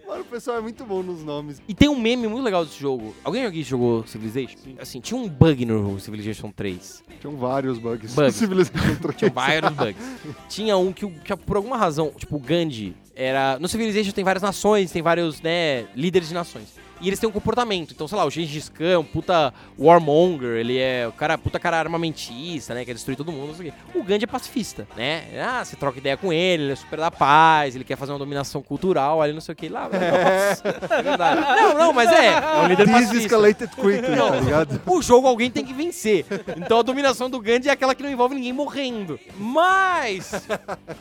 Mano, 0.07 0.21
o 0.21 0.25
pessoal 0.25 0.57
é 0.57 0.61
muito 0.61 0.83
bom 0.83 1.03
nos 1.03 1.23
nomes. 1.23 1.61
E 1.67 1.73
tem 1.73 1.87
um 1.87 1.99
meme 1.99 2.27
muito 2.27 2.43
legal 2.43 2.65
desse 2.65 2.79
jogo. 2.79 3.15
Alguém 3.23 3.45
aqui 3.45 3.61
jogou 3.61 4.05
Civilization? 4.07 4.57
Assim, 4.79 4.99
tinha 4.99 5.19
um 5.19 5.27
bug 5.27 5.65
no 5.65 5.99
Civilization 5.99 6.51
3. 6.51 7.03
Tinham 7.19 7.35
vários 7.35 7.77
bugs. 7.77 8.15
Bugs. 8.15 8.35
Civilization 8.35 8.95
3. 8.95 9.15
Tinha 9.15 9.31
vários 9.31 9.73
bugs. 9.73 10.03
Tinha 10.49 10.77
um 10.77 10.91
que, 10.91 11.07
que 11.07 11.35
por 11.35 11.57
alguma 11.57 11.77
razão, 11.77 11.98
tipo, 12.17 12.35
o 12.37 12.39
Gandhi 12.39 12.95
era. 13.15 13.57
No 13.59 13.67
Civilization 13.67 14.11
tem 14.11 14.23
várias 14.23 14.43
nações, 14.43 14.91
tem 14.91 15.01
vários, 15.01 15.41
né, 15.41 15.85
líderes 15.95 16.29
de 16.29 16.33
nações. 16.33 16.79
E 17.01 17.07
eles 17.07 17.19
têm 17.19 17.29
um 17.29 17.31
comportamento. 17.31 17.93
Então, 17.93 18.07
sei 18.07 18.17
lá, 18.17 18.25
o 18.25 18.29
Gengis 18.31 18.67
Khan 18.69 18.89
é 18.89 18.97
um 18.97 19.03
puta 19.03 19.53
warmonger, 19.77 20.57
ele 20.57 20.77
é 20.77 21.07
o 21.07 21.11
cara, 21.11 21.37
puta 21.37 21.59
cara 21.59 21.77
armamentista, 21.79 22.73
né? 22.73 22.83
Quer 22.83 22.93
destruir 22.93 23.15
todo 23.15 23.31
mundo, 23.31 23.47
não 23.47 23.55
sei 23.55 23.69
o 23.69 23.71
quê. 23.71 23.77
O 23.95 24.03
Gandhi 24.03 24.25
é 24.25 24.27
pacifista, 24.27 24.87
né? 24.97 25.23
Ah, 25.41 25.63
você 25.63 25.75
troca 25.75 25.97
ideia 25.97 26.17
com 26.17 26.31
ele, 26.33 26.63
ele 26.63 26.71
é 26.73 26.75
super 26.75 26.99
da 26.99 27.09
paz, 27.09 27.75
ele 27.75 27.83
quer 27.83 27.95
fazer 27.95 28.11
uma 28.11 28.19
dominação 28.19 28.61
cultural, 28.61 29.21
ali 29.21 29.31
não 29.33 29.41
sei 29.41 29.53
o 29.53 29.55
que 29.55 29.69
lá. 29.69 29.83
Nossa, 29.89 30.67
é 30.95 31.01
verdade. 31.01 31.41
Não, 31.41 31.73
não, 31.75 31.93
mas 31.93 32.11
é. 32.11 32.27
É 32.33 32.61
um 32.63 32.67
líder 32.67 32.83
This 32.85 32.91
pacifista. 32.93 33.17
escalated 33.25 33.69
quickly, 33.75 34.15
Não. 34.15 34.29
tá 34.29 34.35
ligado? 34.39 34.81
O 34.85 35.01
jogo 35.01 35.27
alguém 35.27 35.49
tem 35.49 35.65
que 35.65 35.73
vencer. 35.73 36.25
Então 36.57 36.79
a 36.79 36.81
dominação 36.81 37.29
do 37.29 37.39
Gandhi 37.39 37.69
é 37.69 37.71
aquela 37.71 37.95
que 37.95 38.03
não 38.03 38.09
envolve 38.11 38.35
ninguém 38.35 38.51
morrendo. 38.53 39.19
Mas 39.37 40.31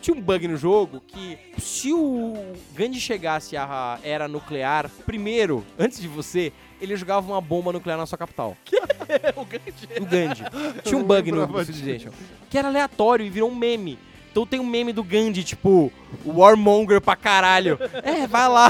tinha 0.01 0.17
um 0.17 0.21
bug 0.21 0.47
no 0.49 0.57
jogo 0.57 1.03
que 1.07 1.39
se 1.59 1.93
o 1.93 2.35
Gandhi 2.75 3.01
chegasse 3.01 3.57
à 3.57 3.99
era 4.03 4.29
nuclear 4.29 4.89
primeiro, 5.07 5.65
antes 5.88 6.01
de 6.01 6.07
você, 6.07 6.53
ele 6.81 6.94
jogava 6.94 7.27
uma 7.27 7.40
bomba 7.40 7.72
nuclear 7.72 7.98
na 7.98 8.07
sua 8.07 8.18
capital. 8.18 8.57
o 9.35 9.44
Gandhi. 9.44 10.01
O 10.01 10.05
Gandhi. 10.05 10.44
Tinha 10.85 10.98
um 10.98 11.03
bug 11.03 11.33
no 11.33 11.64
Civilization. 11.64 12.11
Que 12.48 12.59
era 12.59 12.68
aleatório 12.68 13.24
e 13.24 13.31
virou 13.31 13.51
um 13.51 13.55
meme. 13.55 13.98
Então 14.31 14.46
tem 14.46 14.61
um 14.61 14.66
meme 14.66 14.92
do 14.92 15.03
Gandhi, 15.03 15.42
tipo, 15.42 15.90
Warmonger 16.24 17.01
pra 17.01 17.16
caralho. 17.16 17.79
É, 18.05 18.27
vai 18.27 18.48
lá, 18.48 18.68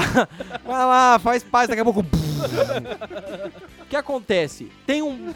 vai 0.63 0.85
lá, 0.85 1.19
faz 1.19 1.43
paz, 1.43 1.67
daqui 1.67 1.81
a 1.81 1.83
pouco. 1.83 1.99
O 1.99 3.85
que 3.85 3.95
acontece? 3.95 4.71
Tem 4.87 5.01
um. 5.01 5.33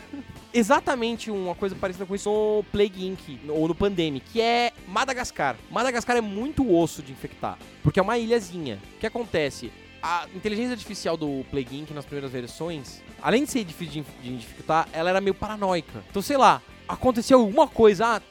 Exatamente 0.54 1.32
uma 1.32 1.56
coisa 1.56 1.76
parecida 1.76 2.06
com 2.06 2.14
isso 2.14 2.30
no 2.30 2.64
Plague 2.72 3.08
Inc. 3.08 3.40
ou 3.50 3.68
no 3.68 3.74
Pandemic, 3.74 4.26
que 4.32 4.40
é 4.40 4.72
Madagascar. 4.88 5.56
Madagascar 5.70 6.16
é 6.16 6.22
muito 6.22 6.72
osso 6.74 7.02
de 7.02 7.12
infectar, 7.12 7.58
porque 7.82 8.00
é 8.00 8.04
uma 8.04 8.18
ilhazinha. 8.18 8.80
O 8.96 9.00
que 9.00 9.08
acontece? 9.08 9.72
A 10.04 10.28
inteligência 10.36 10.74
artificial 10.74 11.16
do 11.16 11.46
Plague 11.50 11.80
Inc. 11.80 11.92
nas 11.92 12.04
primeiras 12.04 12.30
versões, 12.30 13.02
além 13.22 13.46
de 13.46 13.52
ser 13.52 13.64
difícil 13.64 14.04
de, 14.22 14.34
infectar, 14.34 14.86
ela 14.92 15.10
era 15.10 15.22
meio 15.22 15.34
paranoica. 15.34 16.04
Então, 16.10 16.22
sei 16.22 16.36
lá, 16.36 16.62
aconteceu 16.86 17.40
alguma 17.40 17.70
coisa. 17.70 18.18
Ah, 18.18 18.22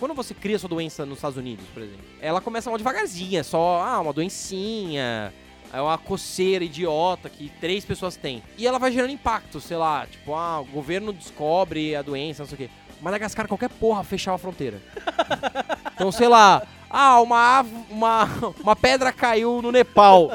quando 0.00 0.14
você 0.14 0.34
cria 0.34 0.58
sua 0.58 0.68
doença 0.68 1.06
nos 1.06 1.18
Estados 1.18 1.38
Unidos, 1.38 1.64
por 1.72 1.80
exemplo, 1.80 2.04
ela 2.20 2.40
começa 2.40 2.68
mal 2.68 2.76
devagarzinha, 2.76 3.44
só, 3.44 3.84
ah, 3.86 4.00
uma 4.00 4.12
doencinha, 4.12 5.32
é 5.72 5.80
uma 5.80 5.96
coceira 5.96 6.64
idiota 6.64 7.30
que 7.30 7.50
três 7.60 7.84
pessoas 7.84 8.16
têm. 8.16 8.42
E 8.58 8.66
ela 8.66 8.80
vai 8.80 8.90
gerando 8.90 9.12
impacto, 9.12 9.60
sei 9.60 9.76
lá, 9.76 10.08
tipo, 10.08 10.34
ah, 10.34 10.60
o 10.60 10.64
governo 10.64 11.12
descobre 11.12 11.94
a 11.94 12.02
doença, 12.02 12.42
não 12.42 12.48
sei 12.48 12.54
o 12.54 12.58
quê. 12.58 12.70
Madagascar, 13.00 13.46
qualquer 13.46 13.70
porra, 13.70 14.02
fechava 14.02 14.34
a 14.34 14.38
fronteira. 14.38 14.82
Então, 15.96 16.12
sei 16.12 16.28
lá, 16.28 16.62
ah, 16.90 17.20
uma, 17.20 17.66
uma, 17.90 18.28
uma 18.62 18.76
pedra 18.76 19.12
caiu 19.12 19.60
no 19.60 19.72
Nepal. 19.72 20.30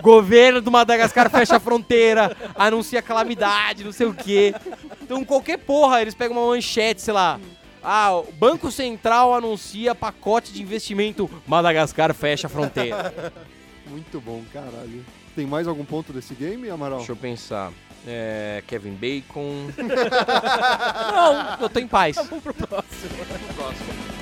Governo 0.00 0.60
do 0.60 0.70
Madagascar 0.70 1.30
fecha 1.30 1.56
a 1.56 1.60
fronteira, 1.60 2.36
anuncia 2.54 3.02
calamidade, 3.02 3.84
não 3.84 3.92
sei 3.92 4.06
o 4.06 4.14
quê. 4.14 4.54
Então, 5.02 5.24
qualquer 5.24 5.58
porra, 5.58 6.00
eles 6.02 6.14
pegam 6.14 6.36
uma 6.36 6.46
manchete, 6.54 7.00
sei 7.02 7.14
lá. 7.14 7.40
Ah, 7.82 8.16
o 8.16 8.32
Banco 8.32 8.70
Central 8.70 9.34
anuncia 9.34 9.94
pacote 9.94 10.52
de 10.52 10.62
investimento. 10.62 11.30
Madagascar 11.46 12.12
fecha 12.14 12.46
a 12.48 12.50
fronteira. 12.50 13.32
Muito 13.86 14.20
bom, 14.20 14.42
caralho. 14.52 15.04
Tem 15.36 15.46
mais 15.46 15.68
algum 15.68 15.84
ponto 15.84 16.12
desse 16.12 16.34
game, 16.34 16.68
Amaral? 16.68 16.98
Deixa 16.98 17.12
eu 17.12 17.16
pensar. 17.16 17.72
É, 18.06 18.62
Kevin 18.66 18.94
Bacon. 18.94 19.70
Não, 21.12 21.62
eu 21.62 21.68
tô 21.68 21.78
em 21.78 21.86
paz. 21.86 22.16
Vamos 22.16 22.42
pro 22.42 22.54
próximo. 22.54 24.15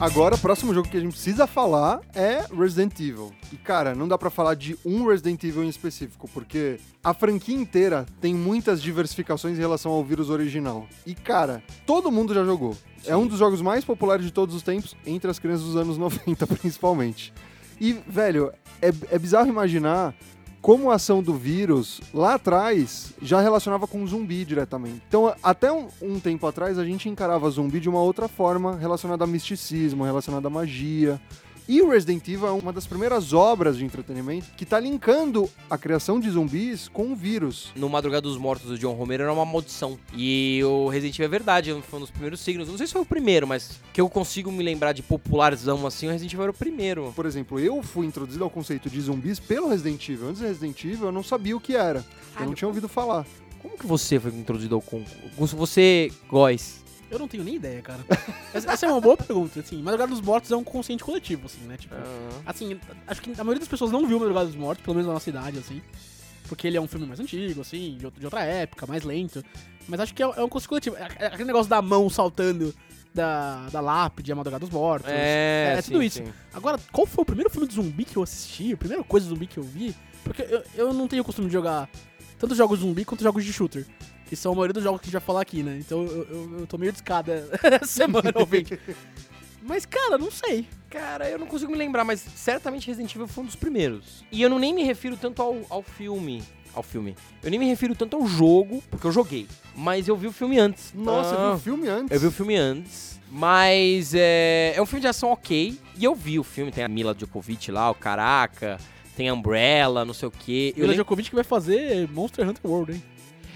Agora, 0.00 0.34
o 0.34 0.38
próximo 0.38 0.72
jogo 0.72 0.88
que 0.88 0.96
a 0.96 1.00
gente 1.00 1.12
precisa 1.12 1.46
falar 1.46 2.00
é 2.14 2.46
Resident 2.56 2.98
Evil. 2.98 3.34
E, 3.52 3.56
cara, 3.58 3.94
não 3.94 4.08
dá 4.08 4.16
pra 4.16 4.30
falar 4.30 4.54
de 4.54 4.74
um 4.82 5.06
Resident 5.06 5.44
Evil 5.44 5.62
em 5.62 5.68
específico, 5.68 6.26
porque 6.32 6.80
a 7.04 7.12
franquia 7.12 7.54
inteira 7.54 8.06
tem 8.18 8.34
muitas 8.34 8.80
diversificações 8.80 9.58
em 9.58 9.60
relação 9.60 9.92
ao 9.92 10.02
vírus 10.02 10.30
original. 10.30 10.88
E, 11.04 11.14
cara, 11.14 11.62
todo 11.84 12.10
mundo 12.10 12.32
já 12.32 12.42
jogou. 12.46 12.74
É 13.04 13.14
um 13.14 13.26
dos 13.26 13.38
jogos 13.38 13.60
mais 13.60 13.84
populares 13.84 14.24
de 14.24 14.32
todos 14.32 14.54
os 14.54 14.62
tempos, 14.62 14.96
entre 15.04 15.30
as 15.30 15.38
crianças 15.38 15.66
dos 15.66 15.76
anos 15.76 15.98
90, 16.00 16.46
principalmente. 16.46 17.30
E, 17.78 17.92
velho, 17.92 18.54
é, 18.80 18.88
é 19.10 19.18
bizarro 19.18 19.50
imaginar 19.50 20.14
como 20.60 20.90
a 20.90 20.94
ação 20.94 21.22
do 21.22 21.34
vírus, 21.34 22.00
lá 22.12 22.34
atrás, 22.34 23.14
já 23.20 23.40
relacionava 23.40 23.86
com 23.86 24.06
zumbi 24.06 24.44
diretamente. 24.44 25.02
Então, 25.08 25.34
até 25.42 25.72
um, 25.72 25.88
um 26.02 26.20
tempo 26.20 26.46
atrás, 26.46 26.78
a 26.78 26.84
gente 26.84 27.08
encarava 27.08 27.48
zumbi 27.50 27.80
de 27.80 27.88
uma 27.88 28.00
outra 28.00 28.28
forma, 28.28 28.76
relacionada 28.76 29.24
a 29.24 29.26
misticismo, 29.26 30.04
relacionada 30.04 30.48
a 30.48 30.50
magia. 30.50 31.20
E 31.70 31.80
o 31.80 31.88
Resident 31.88 32.26
Evil 32.26 32.48
é 32.48 32.50
uma 32.50 32.72
das 32.72 32.84
primeiras 32.84 33.32
obras 33.32 33.78
de 33.78 33.84
entretenimento 33.84 34.48
que 34.56 34.66
tá 34.66 34.80
linkando 34.80 35.48
a 35.70 35.78
criação 35.78 36.18
de 36.18 36.28
zumbis 36.28 36.88
com 36.88 37.12
o 37.12 37.14
vírus. 37.14 37.70
No 37.76 37.88
Madrugada 37.88 38.22
dos 38.22 38.36
Mortos 38.36 38.70
do 38.70 38.76
John 38.76 38.94
Romero 38.94 39.22
era 39.22 39.32
uma 39.32 39.46
maldição. 39.46 39.96
E 40.12 40.60
o 40.64 40.88
Resident 40.88 41.14
Evil 41.14 41.26
é 41.26 41.28
verdade, 41.28 41.82
foi 41.88 41.98
um 42.00 42.02
dos 42.02 42.10
primeiros 42.10 42.40
signos. 42.40 42.66
Não 42.66 42.76
sei 42.76 42.88
se 42.88 42.92
foi 42.92 43.02
o 43.02 43.06
primeiro, 43.06 43.46
mas 43.46 43.78
que 43.92 44.00
eu 44.00 44.08
consigo 44.10 44.50
me 44.50 44.64
lembrar 44.64 44.90
de 44.90 45.00
popularzão 45.00 45.86
assim, 45.86 46.08
o 46.08 46.10
Resident 46.10 46.32
Evil 46.32 46.42
era 46.42 46.50
o 46.50 46.54
primeiro. 46.54 47.12
Por 47.14 47.24
exemplo, 47.24 47.60
eu 47.60 47.80
fui 47.84 48.04
introduzido 48.04 48.42
ao 48.42 48.50
conceito 48.50 48.90
de 48.90 49.00
zumbis 49.00 49.38
pelo 49.38 49.68
Resident 49.68 50.08
Evil. 50.08 50.26
Antes 50.26 50.40
do 50.40 50.48
Resident 50.48 50.84
Evil, 50.84 51.06
eu 51.06 51.12
não 51.12 51.22
sabia 51.22 51.56
o 51.56 51.60
que 51.60 51.76
era. 51.76 52.04
Eu 52.40 52.46
não 52.46 52.54
tinha 52.54 52.66
ouvido 52.66 52.88
falar. 52.88 53.24
Como 53.62 53.78
que 53.78 53.86
você 53.86 54.18
foi 54.18 54.32
introduzido 54.32 54.74
ao 54.74 54.82
concurso? 54.82 55.56
Você, 55.56 56.10
Góis. 56.28 56.79
Eu 57.10 57.18
não 57.18 57.26
tenho 57.28 57.42
nem 57.42 57.56
ideia, 57.56 57.82
cara. 57.82 58.00
Essa 58.54 58.72
essa 58.72 58.86
é 58.86 58.88
uma 58.88 59.00
boa 59.00 59.16
pergunta, 59.16 59.60
assim. 59.60 59.80
Madrugada 59.82 60.10
dos 60.12 60.20
Mortos 60.20 60.50
é 60.50 60.56
um 60.56 60.62
consciente 60.64 61.02
coletivo, 61.04 61.46
assim, 61.46 61.60
né? 61.62 61.76
Tipo, 61.76 61.94
assim, 62.46 62.78
acho 63.06 63.20
que 63.22 63.32
a 63.32 63.44
maioria 63.44 63.58
das 63.60 63.68
pessoas 63.68 63.90
não 63.90 64.06
viu 64.06 64.18
Madrugada 64.18 64.46
dos 64.46 64.56
Mortos, 64.56 64.84
pelo 64.84 64.94
menos 64.94 65.06
na 65.08 65.14
nossa 65.14 65.28
idade, 65.28 65.58
assim. 65.58 65.82
Porque 66.48 66.66
ele 66.66 66.76
é 66.76 66.80
um 66.80 66.88
filme 66.88 67.06
mais 67.06 67.20
antigo, 67.20 67.60
assim, 67.60 67.96
de 67.98 68.04
outra- 68.04 68.20
de 68.20 68.26
outra 68.26 68.42
época, 68.42 68.86
mais 68.86 69.02
lento. 69.04 69.44
Mas 69.88 70.00
acho 70.00 70.14
que 70.14 70.22
é, 70.22 70.26
é 70.26 70.42
um 70.44 70.48
consciente 70.48 70.68
coletivo. 70.68 70.96
É- 70.96 71.08
é 71.18 71.26
aquele 71.26 71.44
negócio 71.44 71.68
da 71.70 71.80
mão 71.82 72.08
saltando 72.10 72.74
da, 73.14 73.68
da 73.70 73.80
lápide, 73.80 74.30
a 74.32 74.36
Madrugada 74.36 74.64
dos 74.64 74.72
Mortos. 74.74 75.10
É, 75.10 75.74
é 75.78 75.82
tudo 75.82 75.98
sim, 76.00 76.04
isso. 76.04 76.18
sim. 76.18 76.32
Agora, 76.54 76.78
qual 76.92 77.06
foi 77.06 77.22
o 77.22 77.26
primeiro 77.26 77.50
filme 77.50 77.66
de 77.68 77.74
zumbi 77.74 78.04
que 78.04 78.16
eu 78.16 78.22
assisti? 78.22 78.72
A 78.72 78.76
primeira 78.76 79.02
coisa 79.04 79.26
de 79.26 79.30
zumbi 79.30 79.46
que 79.46 79.58
eu 79.58 79.64
vi? 79.64 79.94
Porque 80.24 80.42
eu, 80.42 80.62
eu 80.74 80.92
não 80.94 81.06
tenho 81.08 81.22
o 81.22 81.24
costume 81.24 81.46
de 81.48 81.52
jogar 81.52 81.88
tanto 82.40 82.54
jogos 82.56 82.80
zumbi 82.80 83.04
quanto 83.04 83.22
jogos 83.22 83.44
de 83.44 83.52
shooter. 83.52 83.86
Que 84.26 84.34
são 84.34 84.52
a 84.52 84.54
maioria 84.54 84.72
dos 84.74 84.82
jogos 84.82 85.00
que 85.00 85.04
a 85.04 85.08
gente 85.08 85.12
vai 85.12 85.20
falar 85.26 85.42
aqui, 85.42 85.62
né? 85.62 85.76
Então 85.78 86.02
eu, 86.04 86.24
eu, 86.24 86.58
eu 86.60 86.66
tô 86.66 86.78
meio 86.78 86.90
descada 86.92 87.48
essa 87.62 87.86
semana 87.86 88.32
ouvindo. 88.34 88.76
Mas, 89.62 89.84
cara, 89.84 90.16
não 90.16 90.30
sei. 90.30 90.66
Cara, 90.88 91.28
eu 91.28 91.38
não 91.38 91.46
consigo 91.46 91.70
me 91.70 91.76
lembrar, 91.76 92.02
mas 92.02 92.24
certamente 92.34 92.86
Resident 92.86 93.14
Evil 93.14 93.28
foi 93.28 93.44
um 93.44 93.46
dos 93.46 93.54
primeiros. 93.54 94.24
E 94.32 94.40
eu 94.40 94.48
não 94.48 94.58
nem 94.58 94.74
me 94.74 94.82
refiro 94.82 95.16
tanto 95.18 95.42
ao, 95.42 95.58
ao 95.68 95.82
filme. 95.82 96.42
Ao 96.74 96.82
filme. 96.82 97.14
Eu 97.42 97.50
nem 97.50 97.60
me 97.60 97.66
refiro 97.66 97.94
tanto 97.94 98.16
ao 98.16 98.26
jogo, 98.26 98.82
porque 98.90 99.06
eu 99.06 99.12
joguei. 99.12 99.46
Mas 99.76 100.08
eu 100.08 100.16
vi 100.16 100.26
o 100.28 100.32
filme 100.32 100.58
antes. 100.58 100.92
Nossa, 100.94 101.34
eu 101.34 101.38
Ah, 101.40 101.50
vi 101.50 101.56
o 101.56 101.58
filme 101.60 101.88
antes. 101.88 102.10
Eu 102.10 102.20
vi 102.20 102.26
o 102.26 102.32
filme 102.32 102.56
antes. 102.56 103.20
Mas 103.30 104.14
é, 104.14 104.72
é 104.74 104.80
um 104.82 104.86
filme 104.86 105.02
de 105.02 105.08
ação 105.08 105.30
ok. 105.30 105.78
E 105.96 106.04
eu 106.04 106.14
vi 106.14 106.38
o 106.38 106.42
filme, 106.42 106.72
tem 106.72 106.82
a 106.82 106.88
Mila 106.88 107.14
Djokovic 107.14 107.70
lá, 107.70 107.90
o 107.90 107.94
Caraca, 107.94 108.78
tem 109.20 109.30
Umbrella, 109.30 110.04
não 110.04 110.14
sei 110.14 110.28
o 110.28 110.30
quê. 110.30 110.70
Eu 110.70 110.80
Mila 110.82 110.88
lembro- 110.88 110.94
Djokovic 111.04 111.28
que 111.28 111.34
vai 111.34 111.44
fazer 111.44 112.08
Monster 112.08 112.48
Hunter 112.48 112.60
World, 112.70 112.92
hein? 112.92 113.02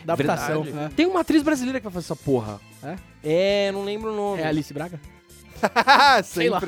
Adaptação. 0.02 0.62
Verdade. 0.62 0.84
né? 0.84 0.92
Tem 0.94 1.06
uma 1.06 1.20
atriz 1.20 1.42
brasileira 1.42 1.80
que 1.80 1.84
vai 1.84 1.92
fazer 1.92 2.04
essa 2.06 2.16
porra. 2.16 2.60
É? 2.82 2.96
É, 3.22 3.72
não 3.72 3.82
lembro 3.84 4.12
o 4.12 4.16
nome. 4.16 4.42
É 4.42 4.46
Alice 4.46 4.72
Braga? 4.74 5.00
Sempre. 6.24 6.50
lá. 6.50 6.60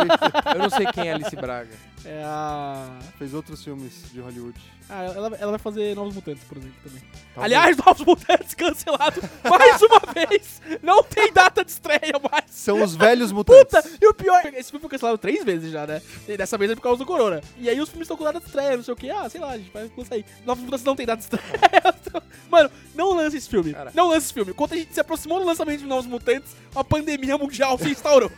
Eu 0.54 0.58
não 0.60 0.70
sei 0.70 0.86
quem 0.86 1.08
é 1.08 1.12
Alice 1.12 1.36
Braga. 1.36 1.68
É 2.06 2.22
a. 2.24 2.98
Fez 3.18 3.34
outros 3.34 3.62
filmes 3.64 4.04
de 4.12 4.20
Hollywood. 4.20 4.56
Ah, 4.88 5.02
ela, 5.02 5.36
ela 5.40 5.50
vai 5.50 5.58
fazer 5.58 5.96
Novos 5.96 6.14
Mutantes, 6.14 6.44
por 6.44 6.56
exemplo, 6.58 6.76
também. 6.84 7.02
Talvez. 7.34 7.44
Aliás, 7.44 7.76
Novos 7.84 8.06
Mutantes 8.06 8.54
cancelado 8.54 9.20
mais 9.42 9.82
uma 9.82 10.00
vez! 10.14 10.62
Não 10.80 11.02
tem 11.02 11.32
data 11.32 11.64
de 11.64 11.72
estreia 11.72 12.20
mais! 12.30 12.44
São 12.48 12.80
os 12.80 12.94
velhos 12.94 13.32
mutantes. 13.32 13.82
Puta! 13.82 13.98
E 14.00 14.06
o 14.06 14.14
pior, 14.14 14.40
esse 14.54 14.70
filme 14.70 14.80
foi 14.80 14.90
cancelado 14.90 15.18
três 15.18 15.44
vezes 15.44 15.72
já, 15.72 15.84
né? 15.88 16.00
E 16.28 16.36
dessa 16.36 16.56
vez 16.56 16.70
é 16.70 16.76
por 16.76 16.82
causa 16.82 16.98
do 16.98 17.06
Corona. 17.06 17.40
E 17.58 17.68
aí 17.68 17.80
os 17.80 17.88
filmes 17.88 18.04
estão 18.04 18.16
com 18.16 18.22
data 18.22 18.38
de 18.38 18.46
estreia, 18.46 18.76
não 18.76 18.84
sei 18.84 18.94
o 18.94 18.96
que. 18.96 19.10
Ah, 19.10 19.28
sei 19.28 19.40
lá, 19.40 19.50
a 19.50 19.58
gente 19.58 19.72
vai 19.72 19.90
lançar 19.96 20.14
aí. 20.14 20.24
Novos 20.44 20.62
Mutantes 20.62 20.84
não 20.84 20.94
tem 20.94 21.06
data 21.06 21.18
de 21.18 21.24
estreia. 21.24 22.22
Mano, 22.48 22.70
não 22.94 23.12
lance 23.12 23.36
esse 23.36 23.48
filme. 23.48 23.72
Cara. 23.72 23.90
Não 23.92 24.08
lance 24.08 24.26
esse 24.26 24.34
filme. 24.34 24.54
Quando 24.54 24.74
a 24.74 24.76
gente 24.76 24.94
se 24.94 25.00
aproximou 25.00 25.40
do 25.40 25.44
lançamento 25.44 25.80
de 25.80 25.86
Novos 25.86 26.06
Mutantes, 26.06 26.54
uma 26.72 26.84
pandemia 26.84 27.36
mundial 27.36 27.76
se 27.76 27.90
instaurou. 27.90 28.30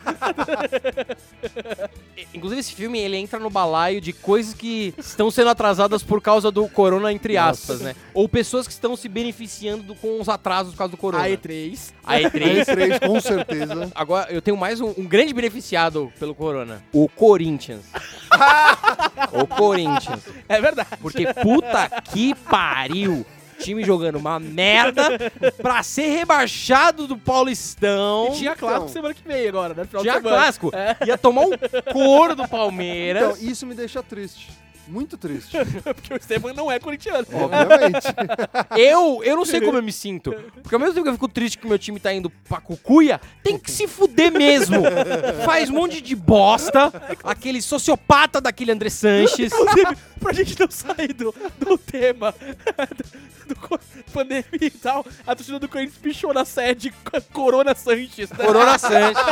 Inclusive, 2.32 2.60
esse 2.60 2.72
filme, 2.74 2.98
ele 2.98 3.16
entra 3.18 3.38
no 3.38 3.50
balaio 3.58 4.00
de 4.00 4.12
coisas 4.12 4.54
que 4.54 4.94
estão 4.98 5.30
sendo 5.30 5.50
atrasadas 5.50 6.02
por 6.02 6.20
causa 6.20 6.50
do 6.50 6.68
corona, 6.68 7.12
entre 7.12 7.36
aspas, 7.36 7.80
né? 7.80 7.94
Ou 8.14 8.28
pessoas 8.28 8.66
que 8.66 8.72
estão 8.72 8.94
se 8.96 9.08
beneficiando 9.08 9.82
do- 9.82 9.94
com 9.96 10.20
os 10.20 10.28
atrasos 10.28 10.72
por 10.72 10.78
causa 10.78 10.90
do 10.92 10.96
corona. 10.96 11.24
A 11.24 11.28
E3. 11.28 11.92
A 12.04 12.16
E3. 12.20 12.64
E3, 12.64 13.06
com 13.06 13.20
certeza. 13.20 13.90
Agora, 13.94 14.30
eu 14.32 14.40
tenho 14.40 14.56
mais 14.56 14.80
um, 14.80 14.94
um 14.96 15.04
grande 15.06 15.32
beneficiado 15.34 16.12
pelo 16.20 16.34
corona. 16.34 16.82
O 16.92 17.08
Corinthians. 17.08 17.84
o 19.32 19.46
Corinthians. 19.46 20.20
É 20.48 20.60
verdade. 20.60 20.88
Porque 21.00 21.26
puta 21.34 21.88
que 22.12 22.34
pariu. 22.34 23.26
Time 23.60 23.84
jogando 23.84 24.16
uma 24.16 24.38
merda 24.38 25.30
pra 25.60 25.82
ser 25.82 26.08
rebaixado 26.08 27.06
do 27.06 27.16
Paulistão. 27.16 28.28
E 28.32 28.36
tinha 28.38 28.54
clássico 28.54 28.82
Então. 28.84 28.88
semana 28.92 29.14
que 29.14 29.26
vem 29.26 29.48
agora, 29.48 29.74
né? 29.74 29.84
Final 29.84 30.02
Tinha 30.02 30.20
clássico. 30.20 30.70
É. 30.74 30.96
Ia 31.06 31.18
tomar 31.18 31.42
um 31.42 31.50
couro 31.92 32.34
do 32.34 32.46
Palmeiras. 32.48 33.38
Então, 33.38 33.50
isso 33.50 33.66
me 33.66 33.74
deixa 33.74 34.02
triste. 34.02 34.48
Muito 34.88 35.16
triste. 35.18 35.56
Porque 35.84 36.14
o 36.14 36.16
Esteban 36.16 36.52
não 36.54 36.70
é 36.72 36.78
corintiano. 36.78 37.26
Obviamente. 37.32 38.06
Eu, 38.76 39.22
eu 39.24 39.36
não 39.36 39.44
sei 39.44 39.60
como 39.60 39.76
eu 39.78 39.82
me 39.82 39.92
sinto. 39.92 40.32
Porque 40.62 40.74
ao 40.74 40.78
mesmo 40.80 40.94
tempo 40.94 41.04
que 41.04 41.08
eu 41.10 41.14
fico 41.14 41.28
triste 41.28 41.58
que 41.58 41.66
meu 41.66 41.78
time 41.78 41.98
tá 41.98 42.12
indo 42.12 42.30
pra 42.48 42.60
cucuia, 42.60 43.20
tem 43.42 43.58
que 43.58 43.70
se 43.70 43.86
fuder 43.88 44.30
mesmo. 44.32 44.82
Faz 45.44 45.68
um 45.70 45.74
monte 45.74 46.00
de 46.00 46.14
bosta. 46.14 46.92
Aquele 47.24 47.60
sociopata 47.60 48.40
daquele 48.40 48.72
André 48.72 48.88
Sanches. 48.90 49.52
Inclusive, 49.52 49.96
pra 50.20 50.32
gente 50.32 50.58
não 50.58 50.70
sair 50.70 51.12
do, 51.12 51.34
do 51.58 51.76
tema 51.78 52.34
do, 53.46 53.54
do 53.54 53.80
pandemia 54.12 54.44
e 54.60 54.70
tal, 54.70 55.04
a 55.26 55.34
torcida 55.34 55.58
do 55.58 55.68
Corinthians 55.68 55.98
pichou 55.98 56.32
na 56.34 56.44
sede 56.44 56.90
co- 56.90 57.20
Corona 57.32 57.74
Sanches. 57.74 58.30
né? 58.30 58.44
Corona 58.44 58.78
Sanches. 58.78 59.22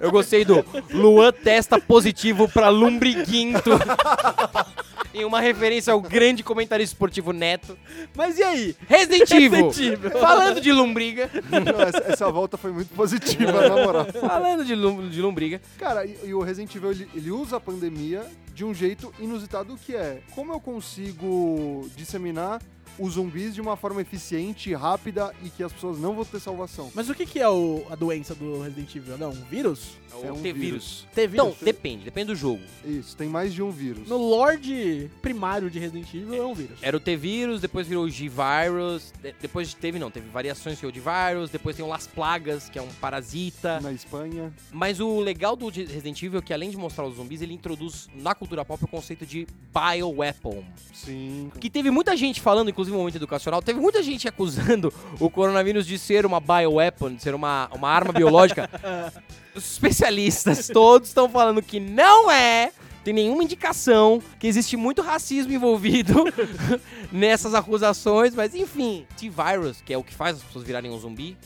Eu 0.00 0.10
gostei 0.10 0.44
do 0.44 0.64
Luan 0.90 1.32
testa 1.32 1.80
positivo 1.80 2.48
pra 2.48 2.68
Lumbriguinto. 2.68 3.70
Em 5.14 5.24
uma 5.24 5.40
referência 5.40 5.92
ao 5.92 6.00
grande 6.00 6.42
comentarista 6.42 6.94
esportivo 6.94 7.32
Neto. 7.32 7.78
Mas 8.14 8.38
e 8.38 8.42
aí? 8.42 8.76
Resident 8.86 9.30
Evil. 9.30 9.66
Resident 9.68 9.92
Evil. 9.94 10.10
Falando 10.20 10.60
de 10.60 10.70
lombriga. 10.70 11.30
Não, 11.50 11.80
essa, 11.80 12.12
essa 12.12 12.30
volta 12.30 12.58
foi 12.58 12.70
muito 12.70 12.94
positiva, 12.94 13.68
na 13.68 13.84
moral. 13.84 14.06
Falando 14.20 14.64
de, 14.64 14.74
lum, 14.74 15.08
de 15.08 15.20
lombriga. 15.22 15.60
Cara, 15.78 16.04
e, 16.04 16.18
e 16.24 16.34
o 16.34 16.42
Resident 16.42 16.74
Evil, 16.74 16.90
ele, 16.90 17.08
ele 17.14 17.30
usa 17.30 17.56
a 17.56 17.60
pandemia 17.60 18.24
de 18.54 18.64
um 18.64 18.74
jeito 18.74 19.12
inusitado 19.18 19.78
que 19.78 19.96
é, 19.96 20.20
como 20.34 20.52
eu 20.52 20.60
consigo 20.60 21.88
disseminar 21.96 22.60
os 22.98 23.14
zumbis 23.14 23.54
de 23.54 23.60
uma 23.60 23.76
forma 23.76 24.00
eficiente, 24.00 24.72
rápida 24.74 25.32
e 25.44 25.50
que 25.50 25.62
as 25.62 25.72
pessoas 25.72 25.98
não 25.98 26.14
vão 26.14 26.24
ter 26.24 26.40
salvação? 26.40 26.90
Mas 26.94 27.08
o 27.08 27.14
que, 27.14 27.24
que 27.26 27.38
é 27.38 27.48
o- 27.48 27.84
a 27.90 27.94
doença 27.94 28.34
do 28.34 28.60
Resident 28.62 28.94
Evil? 28.96 29.18
Não, 29.18 29.30
um 29.30 29.44
vírus? 29.50 29.96
É 30.24 30.32
um 30.32 30.40
T-vírus. 30.42 31.06
Teve 31.14 31.36
Então, 31.36 31.54
depende, 31.62 32.04
depende 32.04 32.28
do 32.28 32.34
jogo. 32.34 32.60
Isso, 32.84 33.16
tem 33.16 33.28
mais 33.28 33.54
de 33.54 33.62
um 33.62 33.70
vírus. 33.70 34.08
No 34.08 34.16
Lorde 34.16 35.08
primário 35.22 35.70
de 35.70 35.78
Resident 35.78 36.12
Evil 36.12 36.34
é 36.34 36.44
um 36.44 36.54
vírus. 36.54 36.78
Era 36.82 36.96
o 36.96 37.00
T-vírus, 37.00 37.60
depois 37.60 37.86
virou 37.86 38.04
o 38.04 38.10
G-Virus, 38.10 39.12
de- 39.22 39.34
depois 39.40 39.72
teve, 39.74 39.98
não, 39.98 40.10
teve 40.10 40.28
variações 40.28 40.80
que 40.80 40.84
é 40.84 40.88
o 40.88 40.92
de 40.92 40.98
vírus, 41.00 41.50
depois 41.50 41.76
tem 41.76 41.84
o 41.84 41.88
Las 41.88 42.06
Plagas, 42.08 42.68
que 42.68 42.78
é 42.78 42.82
um 42.82 42.88
parasita. 43.00 43.78
Na 43.80 43.92
Espanha. 43.92 44.52
Mas 44.72 44.98
o 44.98 45.20
legal 45.20 45.54
do 45.54 45.70
de- 45.70 45.84
Resident 45.84 46.20
Evil 46.22 46.40
é 46.40 46.42
que 46.42 46.52
além 46.52 46.70
de 46.70 46.76
mostrar 46.76 47.04
os 47.06 47.14
zumbis, 47.16 47.40
ele 47.40 47.54
introduz 47.54 48.08
na 48.14 48.34
cultura 48.34 48.64
pop 48.64 48.82
o 48.82 48.88
conceito 48.88 49.24
de 49.24 49.46
bioweapon. 49.72 50.64
Sim. 50.92 51.50
Que 51.60 51.70
teve 51.70 51.90
muita 51.90 52.16
gente 52.16 52.40
falando, 52.40 52.70
inclusive 52.70 52.87
no 52.90 52.98
momento 52.98 53.16
educacional, 53.16 53.62
teve 53.62 53.80
muita 53.80 54.02
gente 54.02 54.28
acusando 54.28 54.92
o 55.18 55.30
coronavírus 55.30 55.86
de 55.86 55.98
ser 55.98 56.26
uma 56.26 56.40
bioweapon, 56.40 57.14
de 57.14 57.22
ser 57.22 57.34
uma, 57.34 57.68
uma 57.72 57.88
arma 57.88 58.12
biológica. 58.12 58.68
Os 59.54 59.72
especialistas 59.72 60.68
todos 60.68 61.08
estão 61.08 61.28
falando 61.28 61.60
que 61.62 61.80
não 61.80 62.30
é, 62.30 62.70
tem 63.02 63.12
nenhuma 63.12 63.42
indicação, 63.42 64.22
que 64.38 64.46
existe 64.46 64.76
muito 64.76 65.02
racismo 65.02 65.52
envolvido 65.52 66.24
nessas 67.10 67.54
acusações, 67.54 68.34
mas 68.34 68.54
enfim, 68.54 69.06
T-Virus, 69.16 69.80
que 69.80 69.92
é 69.92 69.98
o 69.98 70.04
que 70.04 70.14
faz 70.14 70.36
as 70.36 70.42
pessoas 70.42 70.64
virarem 70.64 70.90
um 70.90 70.98
zumbi, 70.98 71.36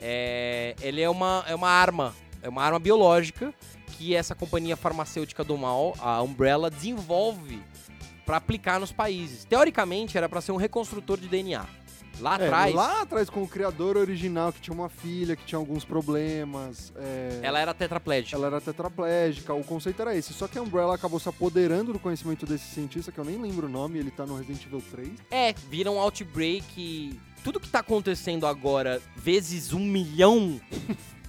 é, 0.00 0.74
ele 0.82 1.00
é 1.00 1.08
uma, 1.08 1.44
é 1.48 1.54
uma 1.54 1.70
arma, 1.70 2.14
é 2.42 2.48
uma 2.48 2.62
arma 2.62 2.78
biológica 2.78 3.54
que 3.96 4.14
essa 4.14 4.34
companhia 4.34 4.76
farmacêutica 4.76 5.44
do 5.44 5.56
mal, 5.56 5.94
a 6.00 6.20
Umbrella, 6.22 6.70
desenvolve 6.70 7.62
para 8.24 8.36
aplicar 8.36 8.80
nos 8.80 8.92
países. 8.92 9.44
Teoricamente 9.44 10.16
era 10.16 10.28
para 10.28 10.40
ser 10.40 10.52
um 10.52 10.56
reconstrutor 10.56 11.18
de 11.18 11.28
DNA. 11.28 11.64
Lá 12.20 12.38
É, 12.38 12.44
atrás, 12.46 12.72
lá 12.74 13.02
atrás, 13.02 13.28
com 13.28 13.42
o 13.42 13.48
criador 13.48 13.96
original, 13.96 14.52
que 14.52 14.60
tinha 14.60 14.72
uma 14.72 14.88
filha, 14.88 15.34
que 15.34 15.44
tinha 15.44 15.58
alguns 15.58 15.84
problemas. 15.84 16.92
é, 16.96 17.40
ela 17.42 17.58
era 17.58 17.74
tetraplégica. 17.74 18.36
ela 18.36 18.46
era 18.46 18.60
tetraplégica, 18.60 19.52
o 19.52 19.64
conceito 19.64 20.00
era 20.00 20.14
esse. 20.16 20.32
Só 20.32 20.46
que 20.46 20.56
a 20.56 20.62
Umbrella 20.62 20.94
acabou 20.94 21.18
se 21.18 21.28
apoderando 21.28 21.92
do 21.92 21.98
conhecimento 21.98 22.46
desse 22.46 22.66
cientista, 22.72 23.10
que 23.10 23.18
eu 23.18 23.24
nem 23.24 23.36
lembro 23.36 23.66
o 23.66 23.70
nome, 23.70 23.98
ele 23.98 24.12
tá 24.12 24.24
no 24.24 24.36
Resident 24.36 24.64
Evil 24.64 24.80
3. 24.92 25.08
É, 25.28 25.52
vira 25.68 25.90
um 25.90 25.98
outbreak. 25.98 27.18
Tudo 27.42 27.58
que 27.58 27.68
tá 27.68 27.80
acontecendo 27.80 28.46
agora, 28.46 29.02
vezes 29.16 29.72
um 29.72 29.80
milhão. 29.84 30.60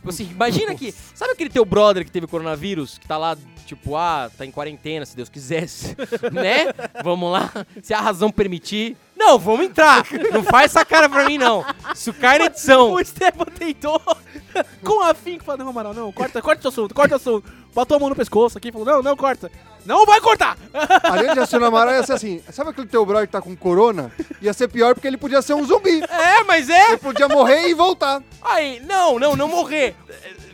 Assim, 0.10 0.30
imagina 0.32 0.76
que. 0.76 0.92
Sabe 0.92 1.34
aquele 1.34 1.50
teu 1.50 1.66
brother 1.66 2.06
que 2.06 2.12
teve 2.12 2.28
coronavírus? 2.28 2.98
Que 2.98 3.08
tá 3.08 3.18
lá, 3.18 3.38
tipo, 3.66 3.96
ah, 3.96 4.30
tá 4.36 4.46
em 4.46 4.52
quarentena, 4.52 5.06
se 5.06 5.16
Deus 5.16 5.30
quisesse. 5.30 5.96
né? 6.32 6.68
Vamos 7.04 7.32
lá. 7.32 7.52
Se 7.82 7.94
a 7.94 8.02
razão 8.02 8.32
permitir. 8.32 8.98
Não, 9.16 9.40
vamos 9.40 9.66
entrar. 9.68 10.06
Não 10.32 10.44
faz 10.44 10.66
essa 10.66 10.84
cara 10.84 11.08
pra 11.08 11.26
mim, 11.26 11.38
não. 11.38 11.66
Isso 11.94 12.14
cai 12.14 12.38
na 12.38 12.46
edição. 12.46 12.92
O 12.92 13.00
Esteban 13.00 13.46
tentou 13.46 14.02
com 14.84 15.02
afinco 15.02 15.44
falar, 15.44 15.58
não, 15.58 15.70
Amaral, 15.70 15.94
não, 15.94 16.12
corta, 16.12 16.42
corta 16.42 16.68
o 16.68 16.70
assunto, 16.70 16.94
corta 16.94 17.16
o 17.16 17.18
assunto. 17.18 17.50
Botou 17.74 17.98
a 17.98 18.00
mão 18.00 18.10
no 18.10 18.16
pescoço 18.16 18.58
aqui 18.58 18.70
e 18.70 18.72
falou, 18.72 18.88
não, 18.88 19.02
não, 19.02 19.16
corta. 19.16 19.52
Não 19.86 20.04
vai 20.06 20.20
cortar! 20.20 20.58
A 21.04 21.16
linha 21.16 21.34
de 21.34 21.40
raciocínio 21.40 21.68
amarelo 21.68 21.98
ia 21.98 22.04
ser 22.04 22.14
assim: 22.14 22.42
sabe 22.52 22.72
aquele 22.72 22.88
teu 22.88 23.06
brother 23.06 23.28
que 23.28 23.32
tá 23.32 23.42
com 23.42 23.56
corona? 23.56 24.12
Ia 24.42 24.52
ser 24.52 24.68
pior 24.68 24.96
porque 24.96 25.08
ele 25.08 25.18
podia 25.18 25.44
ser 25.44 25.54
um 25.54 25.64
zumbi. 25.64 26.02
É, 26.10 26.44
mas 26.44 26.70
é. 26.70 26.88
Ele 26.88 26.98
podia 26.98 27.28
morrer 27.28 27.68
e 27.68 27.74
voltar. 27.76 28.24
Aí, 28.42 28.80
não, 28.80 29.20
não, 29.20 29.36
não 29.36 29.48
morrer. 29.48 29.96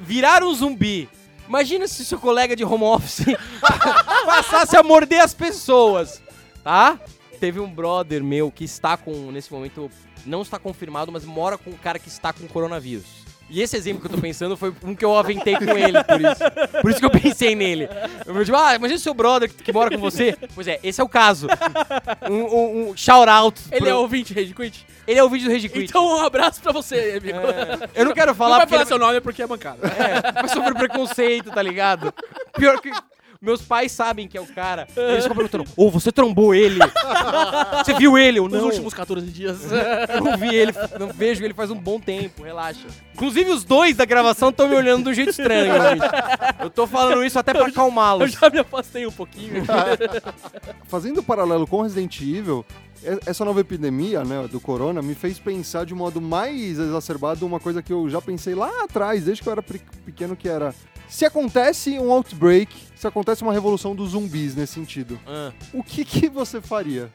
Virar 0.02 0.44
um 0.44 0.54
zumbi. 0.54 1.08
Imagina 1.48 1.88
se 1.88 2.04
seu 2.04 2.20
colega 2.20 2.56
de 2.56 2.64
home 2.66 2.84
office 2.84 3.26
passasse 4.26 4.76
a 4.76 4.84
morder 4.84 5.22
as 5.22 5.34
pessoas, 5.34 6.22
tá? 6.64 7.00
Teve 7.42 7.60
um 7.60 7.68
brother 7.70 8.24
meu 8.24 8.50
que 8.52 8.64
está 8.64 8.96
com, 8.96 9.32
nesse 9.32 9.52
momento, 9.52 9.90
não 10.26 10.44
está 10.44 10.58
confirmado, 10.60 11.12
mas 11.12 11.26
mora 11.26 11.58
com 11.58 11.72
um 11.72 11.76
cara 11.78 11.98
que 12.00 12.08
está 12.08 12.32
com 12.32 12.48
coronavírus. 12.48 13.20
E 13.50 13.62
esse 13.62 13.76
exemplo 13.76 14.00
que 14.00 14.08
eu 14.08 14.12
tô 14.12 14.18
pensando 14.22 14.56
foi 14.56 14.74
um 14.82 14.96
que 14.96 15.04
eu 15.04 15.14
aventei 15.18 15.56
com 15.58 15.78
ele, 15.78 16.02
por 16.06 16.22
isso. 16.22 16.82
Por 16.82 16.92
isso 16.92 17.00
que 17.02 17.06
eu 17.06 17.10
pensei 17.10 17.54
nele. 17.54 17.90
Eu 18.26 18.46
tipo, 18.46 18.56
ah, 18.58 18.76
imagina 18.76 18.98
seu 18.98 19.14
brother 19.14 19.50
que, 19.50 19.62
que 19.62 19.74
mora 19.74 19.90
com 19.94 19.98
você. 20.00 20.38
Pois 20.56 20.68
é, 20.70 20.80
esse 20.82 21.02
é 21.02 21.04
o 21.04 21.10
caso. 21.10 21.48
Um, 22.30 22.34
um, 22.36 22.90
um 22.92 22.96
shout 22.96 23.28
out. 23.30 23.60
Ele 23.72 23.82
pro- 23.82 23.90
é 23.90 23.94
ouvinte, 23.96 24.34
Rage 24.34 24.54
Quit. 24.54 24.86
ele 25.06 25.20
é 25.20 25.24
o 25.24 25.28
vídeo 25.30 25.50
do 25.50 25.54
Rage 25.54 25.68
Quit. 25.68 25.84
Então 25.90 26.06
um 26.18 26.22
abraço 26.26 26.62
pra 26.62 26.72
você, 26.72 27.20
amigo. 27.22 27.40
É, 27.40 27.90
eu 28.00 28.06
não 28.06 28.14
quero 28.14 28.28
Não 28.28 28.36
falar 28.36 28.58
vai 28.60 28.66
porque 28.68 28.70
falar 28.76 28.82
ele- 28.84 28.88
seu 28.88 29.00
nome 29.00 29.20
porque 29.20 29.42
é 29.44 29.48
bancada. 29.48 29.80
é, 29.88 30.32
vai 30.32 30.48
sofrer 30.48 30.74
preconceito, 30.76 31.52
tá 31.52 31.62
ligado? 31.62 32.14
Pior 32.56 32.80
que. 32.80 32.90
Meus 33.44 33.60
pais 33.64 33.92
sabem 33.92 34.28
que 34.28 34.38
é 34.38 34.42
o 34.42 34.46
cara. 34.46 34.88
Eles 34.96 35.24
ficam 35.24 35.36
perguntando: 35.36 35.66
Ô, 35.76 35.90
você 35.90 36.12
trombou 36.12 36.54
ele? 36.54 36.78
Você 37.84 37.96
viu 37.96 38.16
ele 38.16 38.40
ou 38.40 38.48
Nos 38.48 38.60
não? 38.60 38.66
últimos 38.68 38.94
14 38.94 39.26
dias. 39.26 39.62
Eu 40.14 40.22
não 40.24 40.38
vi 40.38 40.54
ele, 40.56 40.72
não 41.00 41.08
vejo 41.08 41.44
ele 41.44 41.54
faz 41.54 41.72
um 41.72 41.76
bom 41.76 42.00
tempo, 42.00 42.44
relaxa. 42.44 42.86
Inclusive, 43.16 43.50
os 43.50 43.64
dois 43.64 43.96
da 43.96 44.06
gravação 44.06 44.50
estão 44.50 44.68
me 44.70 44.76
olhando 44.76 45.06
de 45.06 45.10
um 45.10 45.14
jeito 45.14 45.32
estranho, 45.32 45.74
gente. 45.74 46.04
Eu 46.62 46.70
tô 46.70 46.86
falando 46.86 47.24
isso 47.26 47.40
até 47.40 47.52
pra 47.52 47.64
Eu 47.64 47.68
acalmá-los. 47.68 48.32
já 48.32 48.48
me 48.52 48.60
afastei 48.60 49.08
um 49.08 49.12
pouquinho. 49.12 49.64
Fazendo 50.88 51.24
paralelo 51.24 51.66
com 51.66 51.82
Resident 51.82 52.22
Evil, 52.22 52.64
essa 53.26 53.44
nova 53.44 53.60
epidemia, 53.62 54.24
né, 54.24 54.48
do 54.52 54.60
corona, 54.60 55.02
me 55.02 55.16
fez 55.16 55.40
pensar 55.40 55.84
de 55.86 55.96
modo 55.96 56.22
mais 56.22 56.78
exacerbado 56.78 57.44
uma 57.46 57.60
coisa 57.60 57.82
que 57.82 57.92
eu 57.92 58.08
já 58.08 58.22
pensei 58.22 58.54
lá 58.54 58.84
atrás, 58.84 59.24
desde 59.24 59.42
que 59.42 59.50
eu 59.50 59.54
era 59.54 59.64
pe- 59.64 59.82
pequeno, 60.06 60.36
que 60.36 60.48
era... 60.48 60.76
Se 61.10 61.26
acontece 61.26 61.98
um 62.00 62.12
outbreak, 62.12 62.74
se 63.02 63.08
acontece 63.08 63.42
uma 63.42 63.52
revolução 63.52 63.96
dos 63.96 64.12
zumbis 64.12 64.56
nesse 64.56 64.74
sentido, 64.74 65.20
Ah. 65.26 65.52
o 65.74 65.84
que, 65.84 66.06
que 66.06 66.30
você 66.30 66.62
faria? 66.62 67.10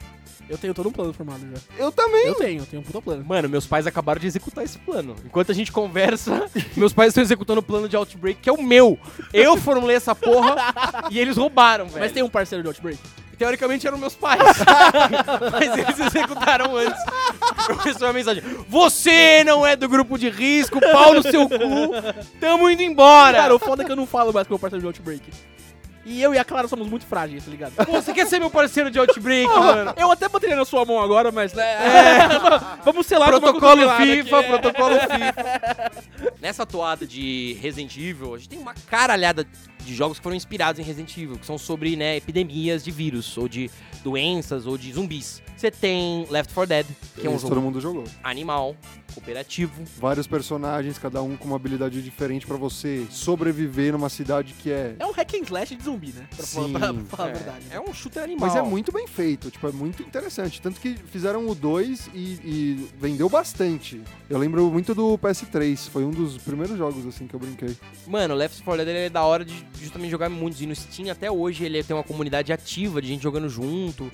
Eu 0.48 0.58
tenho 0.58 0.74
todo 0.74 0.88
um 0.88 0.92
plano 0.92 1.12
formado 1.12 1.40
já. 1.40 1.58
Eu 1.78 1.92
também. 1.92 2.26
Eu 2.26 2.34
tenho, 2.34 2.62
eu 2.62 2.66
tenho 2.66 2.82
um 2.82 2.84
puta 2.84 3.00
plano. 3.00 3.24
Mano, 3.24 3.48
meus 3.48 3.66
pais 3.66 3.86
acabaram 3.86 4.20
de 4.20 4.26
executar 4.26 4.64
esse 4.64 4.78
plano. 4.78 5.14
Enquanto 5.24 5.50
a 5.50 5.54
gente 5.54 5.70
conversa, 5.72 6.48
meus 6.76 6.92
pais 6.92 7.08
estão 7.08 7.22
executando 7.22 7.60
o 7.60 7.62
plano 7.62 7.88
de 7.88 7.96
Outbreak, 7.96 8.40
que 8.40 8.48
é 8.48 8.52
o 8.52 8.60
meu. 8.62 8.98
Eu 9.32 9.56
formulei 9.56 9.94
essa 9.96 10.12
porra 10.14 10.56
e 11.10 11.18
eles 11.20 11.36
roubaram, 11.36 11.86
velho. 11.86 12.00
Mas 12.00 12.12
tem 12.12 12.22
um 12.22 12.28
parceiro 12.28 12.62
de 12.62 12.68
Outbreak. 12.68 12.98
Teoricamente 13.38 13.86
eram 13.86 13.98
meus 13.98 14.14
pais. 14.14 14.40
Mas 15.52 15.76
eles 15.78 16.00
executaram 16.00 16.74
antes. 16.76 17.00
Eu 17.68 17.76
recebi 17.76 18.04
uma 18.04 18.12
mensagem. 18.12 18.42
Você 18.68 19.44
não 19.44 19.64
é 19.66 19.76
do 19.76 19.88
grupo 19.88 20.18
de 20.18 20.30
risco, 20.30 20.80
pau 20.80 21.12
no 21.14 21.22
seu 21.22 21.48
cu. 21.48 21.58
Tamo 22.40 22.70
indo 22.70 22.82
embora. 22.82 23.36
Cara, 23.38 23.54
o 23.54 23.58
foda 23.58 23.82
é 23.82 23.86
que 23.86 23.92
eu 23.92 23.96
não 23.96 24.06
falo 24.06 24.32
mais 24.32 24.46
com 24.46 24.54
o 24.54 24.56
meu 24.56 24.58
parceiro 24.58 24.80
de 24.80 24.86
Outbreak. 24.86 25.22
E 26.08 26.22
eu 26.22 26.32
e 26.32 26.38
a 26.38 26.44
Clara 26.44 26.68
somos 26.68 26.88
muito 26.88 27.04
frágeis, 27.04 27.44
tá 27.44 27.50
ligado? 27.50 27.72
Pô, 27.84 28.00
você 28.00 28.12
quer 28.14 28.28
ser 28.28 28.38
meu 28.38 28.48
parceiro 28.48 28.92
de 28.92 28.98
Outbreak, 28.98 29.48
mano? 29.48 29.92
Eu 29.96 30.08
até 30.12 30.28
botaria 30.28 30.54
na 30.54 30.64
sua 30.64 30.84
mão 30.84 31.02
agora, 31.02 31.32
mas 31.32 31.52
né? 31.52 31.64
Vamos 32.84 33.06
selar 33.06 33.28
com 33.32 33.38
uma 33.38 33.52
Protocolo 33.52 33.82
FIFA, 33.96 34.38
aqui, 34.38 34.46
é. 34.46 34.48
protocolo 34.48 34.94
FIFA. 35.00 35.92
Nessa 36.40 36.64
toada 36.64 37.04
de 37.04 37.58
Resident 37.60 37.96
Evil, 37.96 38.36
a 38.36 38.38
gente 38.38 38.50
tem 38.50 38.58
uma 38.60 38.72
caralhada 38.88 39.44
de 39.80 39.94
jogos 39.96 40.18
que 40.18 40.22
foram 40.22 40.36
inspirados 40.36 40.78
em 40.78 40.84
Resident 40.84 41.16
Evil, 41.16 41.38
que 41.38 41.46
são 41.46 41.58
sobre, 41.58 41.96
né, 41.96 42.16
epidemias 42.16 42.84
de 42.84 42.92
vírus, 42.92 43.36
ou 43.36 43.48
de 43.48 43.68
doenças, 44.04 44.64
ou 44.64 44.78
de 44.78 44.92
zumbis. 44.92 45.42
Você 45.56 45.70
tem 45.70 46.26
Left 46.28 46.52
4 46.52 46.68
Dead, 46.68 46.86
que 47.18 47.26
é 47.26 47.30
um 47.30 47.34
Esse 47.34 47.42
jogo 47.42 47.54
todo 47.54 47.62
mundo 47.64 47.80
jogou. 47.80 48.04
animal, 48.22 48.76
cooperativo. 49.14 49.72
Vários 49.98 50.26
personagens, 50.26 50.98
cada 50.98 51.22
um 51.22 51.34
com 51.34 51.46
uma 51.46 51.56
habilidade 51.56 52.02
diferente 52.02 52.46
pra 52.46 52.56
você 52.58 53.06
sobreviver 53.10 53.92
numa 53.92 54.10
cidade 54.10 54.52
que 54.52 54.70
é... 54.70 54.94
É 54.98 55.06
um 55.06 55.12
hack 55.12 55.32
and 55.34 55.44
slash 55.44 55.74
de 55.74 55.82
zumbi, 55.82 56.08
né? 56.12 56.26
Pra, 56.36 56.44
Sim. 56.44 56.72
pra- 56.74 56.92
pra 56.92 57.04
falar 57.16 57.28
é, 57.28 57.32
a 57.32 57.34
verdade. 57.34 57.64
é 57.70 57.80
um 57.80 57.94
shooter 57.94 58.22
animal. 58.22 58.46
Mas 58.46 58.54
é 58.56 58.60
muito 58.62 58.92
bem 58.92 59.06
feito, 59.06 59.50
tipo, 59.50 59.66
é 59.66 59.72
muito 59.72 60.02
interessante. 60.02 60.60
Tanto 60.60 60.78
que 60.78 60.94
fizeram 61.10 61.48
o 61.48 61.54
2 61.54 62.10
e, 62.12 62.18
e 62.44 62.88
vendeu 63.00 63.28
bastante. 63.30 64.02
Eu 64.28 64.38
lembro 64.38 64.70
muito 64.70 64.94
do 64.94 65.16
PS3, 65.16 65.88
foi 65.88 66.04
um 66.04 66.10
dos 66.10 66.36
primeiros 66.36 66.76
jogos 66.76 67.06
assim 67.06 67.26
que 67.26 67.32
eu 67.34 67.40
brinquei. 67.40 67.74
Mano, 68.06 68.34
o 68.34 68.36
Left 68.36 68.62
4 68.62 68.84
Dead 68.84 68.94
ele 68.94 69.06
é 69.06 69.10
da 69.10 69.22
hora 69.24 69.42
de 69.42 69.54
justamente 69.80 70.10
jogar 70.10 70.28
muitos. 70.28 70.60
E 70.60 70.66
no 70.66 70.76
Steam 70.76 71.10
até 71.10 71.30
hoje 71.30 71.64
ele 71.64 71.82
tem 71.82 71.96
uma 71.96 72.04
comunidade 72.04 72.52
ativa 72.52 73.00
de 73.00 73.08
gente 73.08 73.22
jogando 73.22 73.48
junto. 73.48 74.12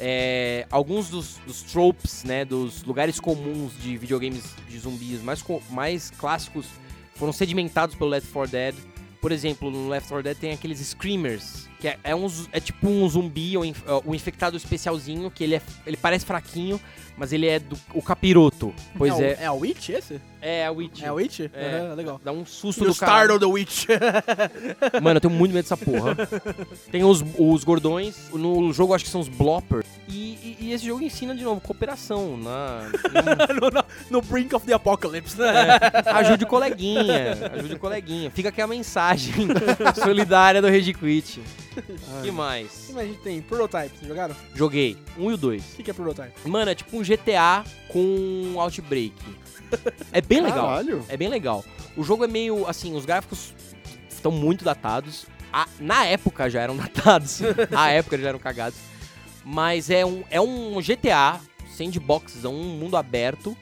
É, 0.00 0.66
alguns 0.70 1.08
dos, 1.08 1.38
dos 1.46 1.62
tropes, 1.62 2.24
né, 2.24 2.44
dos 2.44 2.82
lugares 2.82 3.20
comuns 3.20 3.72
de 3.80 3.96
videogames 3.96 4.44
de 4.68 4.78
zumbis 4.78 5.22
mais, 5.22 5.44
mais 5.70 6.10
clássicos 6.10 6.66
foram 7.14 7.32
sedimentados 7.32 7.94
pelo 7.94 8.10
Left 8.10 8.30
4 8.32 8.50
Dead. 8.50 8.74
Por 9.20 9.32
exemplo, 9.32 9.70
no 9.70 9.88
Left 9.88 10.08
4 10.08 10.22
Dead 10.22 10.36
tem 10.36 10.52
aqueles 10.52 10.80
Screamers, 10.80 11.68
que 11.80 11.88
é, 11.88 11.98
é, 12.04 12.14
um, 12.14 12.26
é 12.52 12.60
tipo 12.60 12.88
um 12.88 13.08
zumbi, 13.08 13.56
um, 13.58 13.64
inf- 13.64 13.82
um 14.06 14.14
infectado 14.14 14.56
especialzinho, 14.56 15.30
que 15.30 15.44
ele, 15.44 15.56
é, 15.56 15.62
ele 15.86 15.96
parece 15.96 16.24
fraquinho, 16.24 16.80
mas 17.16 17.32
ele 17.32 17.46
é 17.46 17.58
do 17.60 17.78
o 17.94 18.02
capiroto. 18.02 18.74
Pois 18.98 19.18
é. 19.20 19.32
é, 19.32 19.36
o- 19.36 19.42
É 19.42 19.46
a 19.46 19.52
Witch 19.52 19.88
esse? 19.90 20.20
é, 20.40 20.66
a 20.66 20.70
Witch. 20.72 21.02
É 21.02 21.06
a 21.08 21.12
Witch? 21.12 21.40
É. 21.40 21.48
Aham, 21.80 21.94
legal. 21.94 22.20
Dá 22.24 22.32
um 22.32 22.44
susto 22.44 22.84
You 22.84 22.90
do 22.92 22.96
caralho. 22.98 23.36
startled 23.36 23.40
the 23.40 23.46
Witch. 23.52 23.86
Mano, 25.02 25.16
eu 25.18 25.20
tenho 25.20 25.32
muito 25.32 25.52
medo 25.54 25.62
dessa 25.62 25.76
porra. 25.76 26.16
Tem 26.90 27.04
os, 27.04 27.24
os 27.38 27.64
gordões, 27.64 28.16
no 28.32 28.72
jogo 28.72 28.94
acho 28.94 29.04
que 29.04 29.10
são 29.10 29.20
os 29.20 29.28
bloppers. 29.28 29.86
E, 30.08 30.14
e- 30.42 30.56
e 30.60 30.72
esse 30.72 30.84
jogo 30.86 31.02
ensina 31.02 31.34
de 31.34 31.42
novo 31.44 31.60
cooperação, 31.60 32.36
na, 32.36 32.90
no, 33.60 33.70
no- 33.70 33.84
no 34.10 34.20
brink 34.22 34.54
of 34.54 34.66
the 34.66 34.72
apocalypse, 34.74 35.38
né? 35.38 35.78
ajude 36.06 36.44
o 36.44 36.46
coleguinha, 36.46 37.50
ajude 37.54 37.74
o 37.74 37.78
coleguinha. 37.78 38.30
Fica 38.30 38.48
aqui 38.50 38.60
a 38.60 38.66
mensagem 38.66 39.46
solidária 40.02 40.60
do 40.60 40.68
Rage 40.68 40.92
Quit. 40.94 41.40
que 42.22 42.30
mais? 42.30 42.90
Mas 42.92 43.04
a 43.04 43.06
gente 43.06 43.18
tem 43.20 43.40
Prototype, 43.42 43.96
vocês 43.96 44.08
jogaram? 44.08 44.34
Joguei, 44.54 44.96
um 45.18 45.30
e 45.30 45.34
o 45.34 45.36
dois. 45.36 45.62
O 45.72 45.76
que 45.76 45.82
que 45.82 45.90
é 45.90 45.94
Prototype? 45.94 46.48
Mano, 46.48 46.70
é 46.70 46.74
tipo 46.74 46.96
um 46.96 47.02
GTA 47.02 47.64
com 47.88 48.54
Outbreak. 48.58 49.14
É 50.12 50.20
bem 50.20 50.40
legal. 50.40 50.66
Caralho. 50.68 51.04
É 51.08 51.16
bem 51.16 51.28
legal. 51.28 51.64
O 51.96 52.02
jogo 52.04 52.24
é 52.24 52.28
meio, 52.28 52.66
assim, 52.66 52.94
os 52.94 53.04
gráficos 53.04 53.52
estão 54.08 54.30
muito 54.30 54.64
datados. 54.64 55.26
A- 55.52 55.68
na 55.80 56.04
época 56.04 56.48
já 56.50 56.60
eram 56.60 56.76
datados. 56.78 57.40
Na 57.70 57.90
época 57.90 58.18
já 58.18 58.28
eram 58.28 58.38
cagados. 58.38 58.78
Mas 59.44 59.90
é 59.90 60.04
um, 60.06 60.22
é 60.30 60.40
um 60.40 60.80
GTA, 60.80 61.38
sandbox, 61.76 62.44
é 62.44 62.48
um 62.48 62.62
mundo 62.62 62.96
aberto. 62.96 63.56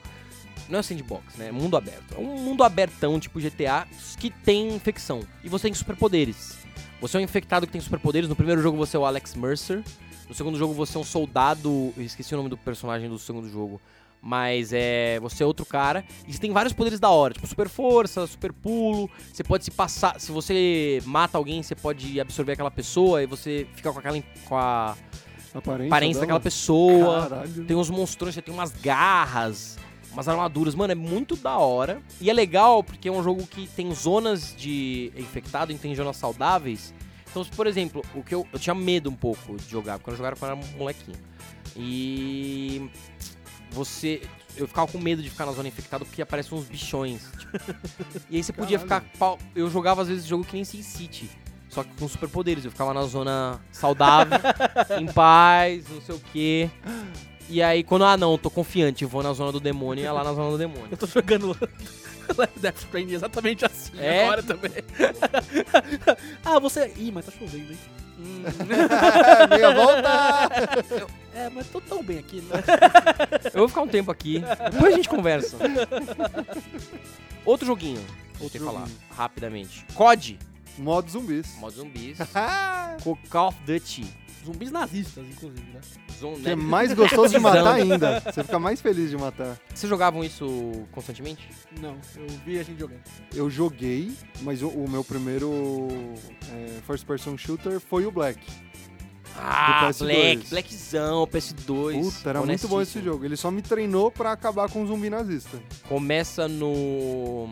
Não 0.69 0.79
é 0.79 0.81
sandbox, 0.83 1.35
né? 1.35 1.47
É 1.47 1.51
mundo 1.51 1.75
aberto. 1.75 2.15
É 2.15 2.17
um 2.19 2.37
mundo 2.37 2.63
abertão, 2.63 3.19
tipo 3.19 3.39
GTA, 3.39 3.85
que 4.17 4.29
tem 4.29 4.69
infecção. 4.73 5.19
E 5.43 5.49
você 5.49 5.63
tem 5.63 5.73
superpoderes. 5.73 6.57
Você 7.03 7.17
é 7.17 7.19
um 7.19 7.23
infectado 7.23 7.67
que 7.67 7.73
tem 7.73 7.81
superpoderes. 7.81 8.29
No 8.29 8.35
primeiro 8.35 8.61
jogo 8.61 8.77
você 8.77 8.95
é 8.95 8.99
o 8.99 9.05
Alex 9.05 9.35
Mercer. 9.35 9.83
No 10.29 10.33
segundo 10.33 10.57
jogo 10.57 10.73
você 10.73 10.95
é 10.97 11.01
um 11.01 11.03
soldado. 11.03 11.93
Eu 11.97 12.03
esqueci 12.03 12.33
o 12.33 12.37
nome 12.37 12.47
do 12.47 12.55
personagem 12.55 13.09
do 13.09 13.19
segundo 13.19 13.49
jogo. 13.49 13.81
Mas 14.21 14.71
é. 14.71 15.19
Você 15.19 15.43
é 15.43 15.45
outro 15.45 15.65
cara. 15.65 16.05
E 16.25 16.31
você 16.31 16.39
tem 16.39 16.53
vários 16.53 16.71
poderes 16.71 17.01
da 17.01 17.09
hora. 17.09 17.33
Tipo, 17.33 17.45
super 17.45 17.67
força, 17.67 18.25
super 18.25 18.53
pulo. 18.53 19.09
Você 19.33 19.43
pode 19.43 19.65
se 19.65 19.71
passar. 19.71 20.17
Se 20.17 20.31
você 20.31 21.03
mata 21.05 21.37
alguém, 21.37 21.61
você 21.61 21.75
pode 21.75 22.21
absorver 22.21 22.53
aquela 22.53 22.71
pessoa. 22.71 23.21
E 23.21 23.25
você 23.25 23.67
fica 23.75 23.91
com 23.91 23.99
aquela. 23.99 24.23
Com 24.45 24.55
a 24.55 24.95
Aparência, 25.53 25.87
aparência 25.87 26.21
daquela 26.21 26.39
pessoa. 26.39 27.27
Caralho. 27.29 27.65
Tem 27.65 27.75
uns 27.75 27.89
monstrões, 27.89 28.33
você 28.33 28.41
tem 28.41 28.53
umas 28.53 28.71
garras, 28.71 29.77
umas 30.13 30.27
armaduras. 30.27 30.73
Mano, 30.75 30.91
é 30.91 30.95
muito 30.95 31.35
da 31.35 31.57
hora. 31.57 32.01
E 32.21 32.29
é 32.29 32.33
legal 32.33 32.83
porque 32.83 33.09
é 33.09 33.11
um 33.11 33.21
jogo 33.23 33.45
que 33.45 33.67
tem 33.67 33.93
zonas 33.93 34.55
de 34.55 35.11
infectado 35.17 35.71
e 35.71 35.77
tem 35.77 35.93
zonas 35.95 36.15
saudáveis. 36.17 36.93
Então, 37.29 37.43
por 37.55 37.65
exemplo, 37.67 38.03
o 38.13 38.23
que 38.23 38.33
eu, 38.35 38.47
eu 38.53 38.59
tinha 38.59 38.75
medo 38.75 39.09
um 39.09 39.15
pouco 39.15 39.57
de 39.57 39.67
jogar, 39.69 39.97
porque 39.97 40.11
eu 40.11 40.15
jogava 40.15 40.35
quando 40.35 40.51
eu 40.51 40.57
era 40.57 40.77
molequinho. 40.77 41.17
E 41.75 42.89
você. 43.71 44.21
eu 44.55 44.67
ficava 44.67 44.91
com 44.91 44.99
medo 44.99 45.21
de 45.23 45.29
ficar 45.31 45.45
na 45.47 45.51
zona 45.51 45.67
infectada 45.67 46.05
porque 46.05 46.21
aparecem 46.21 46.55
uns 46.57 46.65
bichões. 46.65 47.23
tipo. 47.39 47.57
e 48.29 48.37
aí 48.37 48.43
você 48.43 48.53
podia 48.53 48.77
ficar. 48.79 49.03
pau- 49.17 49.39
Eu 49.55 49.69
jogava 49.69 50.03
às 50.03 50.07
vezes 50.07 50.25
jogo 50.25 50.43
que 50.43 50.53
nem 50.53 50.63
Sin 50.63 50.83
City. 50.83 51.29
Só 51.69 51.83
que 51.83 51.89
com 51.97 52.07
superpoderes. 52.07 52.63
Eu 52.65 52.69
ficava 52.69 52.93
na 52.93 53.01
zona 53.03 53.59
saudável, 53.71 54.37
em 55.01 55.07
paz, 55.11 55.89
não 55.89 56.01
sei 56.01 56.13
o 56.15 56.19
quê. 56.31 56.69
E 57.49 57.61
aí, 57.61 57.83
quando, 57.83 58.05
ah, 58.05 58.17
não, 58.17 58.37
tô 58.37 58.49
confiante, 58.49 59.03
eu 59.03 59.09
vou 59.09 59.21
na 59.21 59.33
zona 59.33 59.51
do 59.51 59.59
demônio 59.59 60.01
e 60.03 60.05
é 60.05 60.11
lá 60.11 60.23
na 60.23 60.33
zona 60.33 60.51
do 60.51 60.57
demônio. 60.57 60.87
Eu 60.91 60.97
tô 60.97 61.05
jogando 61.05 61.55
Death 62.59 62.77
Stranding 62.77 63.13
exatamente 63.13 63.65
assim 63.65 63.91
É? 63.99 64.23
agora 64.23 64.41
também. 64.41 64.71
ah, 66.43 66.57
você... 66.59 66.91
Ih, 66.97 67.11
mas 67.11 67.25
tá 67.25 67.31
chovendo, 67.37 67.71
hein? 67.71 67.79
Hum. 68.15 68.43
Meia 69.49 69.73
volta! 69.73 70.59
é, 71.33 71.49
mas 71.49 71.67
tô 71.67 71.81
tão 71.81 72.01
bem 72.03 72.19
aqui, 72.19 72.41
né? 72.41 72.63
Eu 73.45 73.61
vou 73.61 73.67
ficar 73.67 73.81
um 73.81 73.87
tempo 73.87 74.11
aqui, 74.11 74.41
depois 74.71 74.93
a 74.93 74.95
gente 74.97 75.09
conversa. 75.09 75.57
Outro 77.43 77.65
joguinho, 77.65 77.99
vou 78.39 78.49
te 78.51 78.59
falar 78.59 78.87
rapidamente. 79.17 79.83
COD, 79.95 80.37
Modo 80.77 81.09
zumbis. 81.09 81.55
modo 81.57 81.75
zumbis. 81.75 82.17
Co- 83.03 83.17
Call 83.29 83.47
of 83.49 83.57
Duty. 83.65 84.05
Zumbis 84.45 84.71
nazistas, 84.71 85.25
inclusive, 85.25 85.71
né? 85.73 85.79
Zon- 86.19 86.33
que 86.35 86.49
é 86.49 86.55
né? 86.55 86.61
mais 86.61 86.91
gostoso 86.95 87.33
de 87.33 87.39
matar 87.39 87.75
ainda. 87.75 88.19
Você 88.19 88.43
fica 88.43 88.59
mais 88.59 88.81
feliz 88.81 89.09
de 89.09 89.17
matar. 89.17 89.57
Vocês 89.73 89.89
jogavam 89.89 90.23
isso 90.23 90.45
constantemente? 90.91 91.47
Não, 91.79 91.97
eu 92.15 92.27
vi 92.45 92.59
a 92.59 92.63
gente 92.63 92.79
jogando. 92.79 93.01
Eu 93.33 93.49
joguei, 93.49 94.11
mas 94.41 94.61
o, 94.61 94.67
o 94.67 94.89
meu 94.89 95.03
primeiro 95.03 95.87
é, 96.51 96.81
first 96.85 97.05
person 97.05 97.37
shooter 97.37 97.79
foi 97.79 98.05
o 98.05 98.11
Black. 98.11 98.39
Ah, 99.35 99.89
PS2. 99.89 100.05
Black, 100.05 100.49
Blackzão, 100.49 101.25
PS2. 101.25 102.01
Puta, 102.01 102.29
era 102.29 102.41
muito 102.45 102.67
bom 102.67 102.81
esse 102.81 103.01
jogo. 103.01 103.25
Ele 103.25 103.35
só 103.35 103.49
me 103.49 103.61
treinou 103.63 104.11
pra 104.11 104.31
acabar 104.31 104.69
com 104.69 104.83
o 104.83 104.87
zumbi 104.87 105.09
nazista. 105.09 105.59
Começa 105.89 106.47
no 106.47 107.49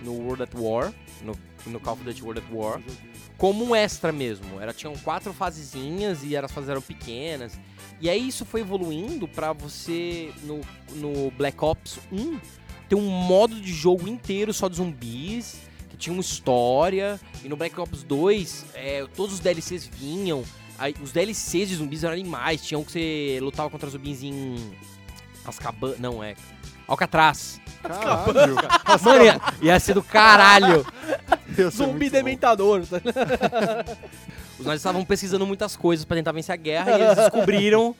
no 0.00 0.12
World 0.12 0.42
at 0.44 0.54
War, 0.54 0.92
no, 1.22 1.34
no 1.66 1.80
Call 1.80 1.94
of 1.94 2.04
Duty 2.04 2.22
World 2.22 2.40
at 2.40 2.52
War, 2.52 2.80
como 3.36 3.64
um 3.64 3.74
extra 3.74 4.12
mesmo. 4.12 4.60
Era 4.60 4.72
tinham 4.72 4.94
quatro 4.96 5.32
fasezinhas 5.32 6.22
e 6.22 6.36
as 6.36 6.50
fases 6.50 6.70
eram 6.70 6.82
pequenas. 6.82 7.58
E 8.00 8.08
aí 8.08 8.28
isso 8.28 8.44
foi 8.44 8.60
evoluindo 8.60 9.26
pra 9.26 9.52
você 9.52 10.32
no, 10.42 10.60
no 10.96 11.30
Black 11.30 11.62
Ops 11.64 11.98
1 12.12 12.38
ter 12.88 12.94
um 12.94 13.08
modo 13.08 13.60
de 13.60 13.72
jogo 13.72 14.08
inteiro 14.08 14.52
só 14.52 14.68
de 14.68 14.76
zumbis, 14.76 15.56
que 15.90 15.96
tinha 15.96 16.12
uma 16.12 16.20
história. 16.20 17.20
E 17.42 17.48
no 17.48 17.56
Black 17.56 17.78
Ops 17.80 18.02
2, 18.02 18.66
é, 18.74 19.06
todos 19.14 19.34
os 19.34 19.40
DLCs 19.40 19.86
vinham. 19.86 20.44
Aí, 20.78 20.94
os 21.00 21.12
DLCs 21.12 21.68
de 21.68 21.76
zumbis 21.76 22.04
eram 22.04 22.14
animais. 22.14 22.62
Tinha 22.62 22.78
um 22.78 22.84
que 22.84 22.92
você 22.92 23.38
lutava 23.40 23.70
contra 23.70 23.88
zumbis 23.88 24.22
em 24.22 24.56
Azkaban, 25.46 25.94
não 25.98 26.22
é. 26.22 26.34
Alcatraz. 26.86 27.60
Caralho. 27.82 28.54
Mano, 29.02 29.24
ia, 29.24 29.40
ia 29.62 29.80
ser 29.80 29.94
do 29.94 30.02
caralho. 30.02 30.86
Zumbi 31.70 32.10
dementador, 32.10 32.82
tá? 32.86 32.96
Os 34.58 34.66
nazistas 34.66 34.76
estavam 34.76 35.04
pesquisando 35.04 35.46
muitas 35.46 35.76
coisas 35.76 36.04
pra 36.04 36.16
tentar 36.16 36.32
vencer 36.32 36.52
a 36.52 36.56
guerra 36.56 36.92
e 36.92 37.02
eles 37.02 37.16
descobriram 37.16 37.94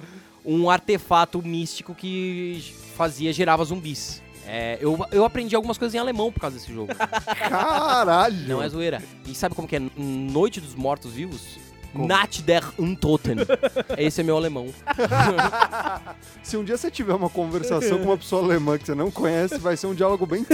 um 0.45 0.71
artefato 0.71 1.43
místico 1.43 1.95
que 1.95 2.75
fazia, 2.97 3.33
gerava 3.33 3.65
zumbis. 3.65 4.23
É, 4.47 4.79
eu, 4.81 4.99
eu 5.11 5.25
aprendi 5.25 5.57
algumas 5.57 5.79
coisas 5.79 5.95
em 5.95 5.99
alemão 5.99 6.31
por 6.31 6.41
causa 6.41 6.59
desse 6.59 6.73
jogo. 6.73 6.95
Caralho. 6.95 8.37
Não 8.47 8.63
é 8.63 8.69
zoeira. 8.69 9.03
E 9.27 9.35
sabe 9.35 9.55
como 9.55 9.67
que 9.67 9.77
é? 9.77 9.83
Noite 9.97 10.61
dos 10.61 10.75
Mortos-Vivos? 10.75 11.59
Nacht 11.95 12.43
der 12.43 12.63
Untoten. 12.79 13.37
Esse 13.97 14.21
é 14.21 14.25
meu 14.25 14.37
alemão. 14.37 14.69
Se 16.43 16.57
um 16.57 16.65
dia 16.65 16.77
você 16.77 16.91
tiver 16.91 17.15
uma 17.15 17.31
conversação 17.31 17.99
com 17.99 18.05
uma 18.05 18.19
pessoa 18.19 18.43
alemã 18.43 18.77
que 18.77 18.85
você 18.85 18.95
não 18.95 19.11
conhece, 19.11 19.59
vai 19.59 19.77
ser 19.77 19.87
um 19.87 19.95
diálogo 19.95 20.27
bem 20.27 20.45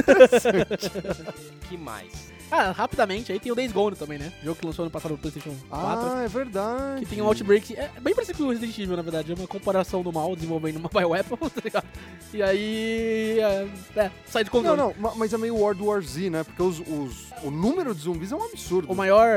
que 1.68 1.76
mais? 1.76 2.30
Ah, 2.50 2.72
rapidamente, 2.72 3.30
aí 3.30 3.38
tem 3.38 3.52
o 3.52 3.54
Days 3.54 3.70
Gone 3.72 3.94
também, 3.96 4.18
né? 4.18 4.32
Jogo 4.42 4.58
que 4.58 4.66
lançou 4.66 4.82
ano 4.84 4.90
passado 4.90 5.12
no 5.12 5.18
PlayStation 5.18 5.54
4. 5.68 6.10
Ah, 6.10 6.22
é 6.24 6.28
verdade. 6.28 7.00
Que 7.00 7.06
tem 7.06 7.22
um 7.22 7.26
Outbreak. 7.26 7.76
É 7.76 7.90
bem 8.00 8.12
parecido 8.14 8.38
com 8.38 8.44
o 8.44 8.50
Resident 8.50 8.76
Evil, 8.78 8.96
na 8.96 9.02
verdade. 9.02 9.30
É 9.30 9.34
uma 9.34 9.46
comparação 9.46 10.02
do 10.02 10.12
mal 10.12 10.34
desenvolvendo 10.34 10.76
uma 10.78 10.88
bioweapon, 10.92 11.36
tá 11.48 11.60
ligado? 11.64 11.86
E 12.34 12.42
aí. 12.42 13.38
É, 13.40 13.68
é 14.00 14.10
sai 14.26 14.42
de 14.44 14.50
Não, 14.52 14.60
controle. 14.60 14.76
não, 14.78 14.94
ma- 14.98 15.14
mas 15.14 15.32
é 15.32 15.38
meio 15.38 15.54
World 15.56 15.82
War 15.82 16.02
Z, 16.02 16.28
né? 16.30 16.42
Porque 16.44 16.62
os, 16.62 16.80
os- 16.80 17.30
o 17.44 17.50
número 17.50 17.94
de 17.94 18.00
zumbis 18.02 18.32
é 18.32 18.36
um 18.36 18.42
absurdo. 18.44 18.90
O 18.90 18.96
maior 18.96 19.28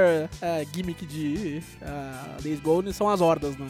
é, 0.41 0.65
gimmick 0.73 1.05
de 1.05 1.61
uh, 1.81 2.41
Days 2.41 2.59
Gone 2.59 2.91
são 2.93 3.09
as 3.09 3.21
hordas, 3.21 3.55
né? 3.57 3.67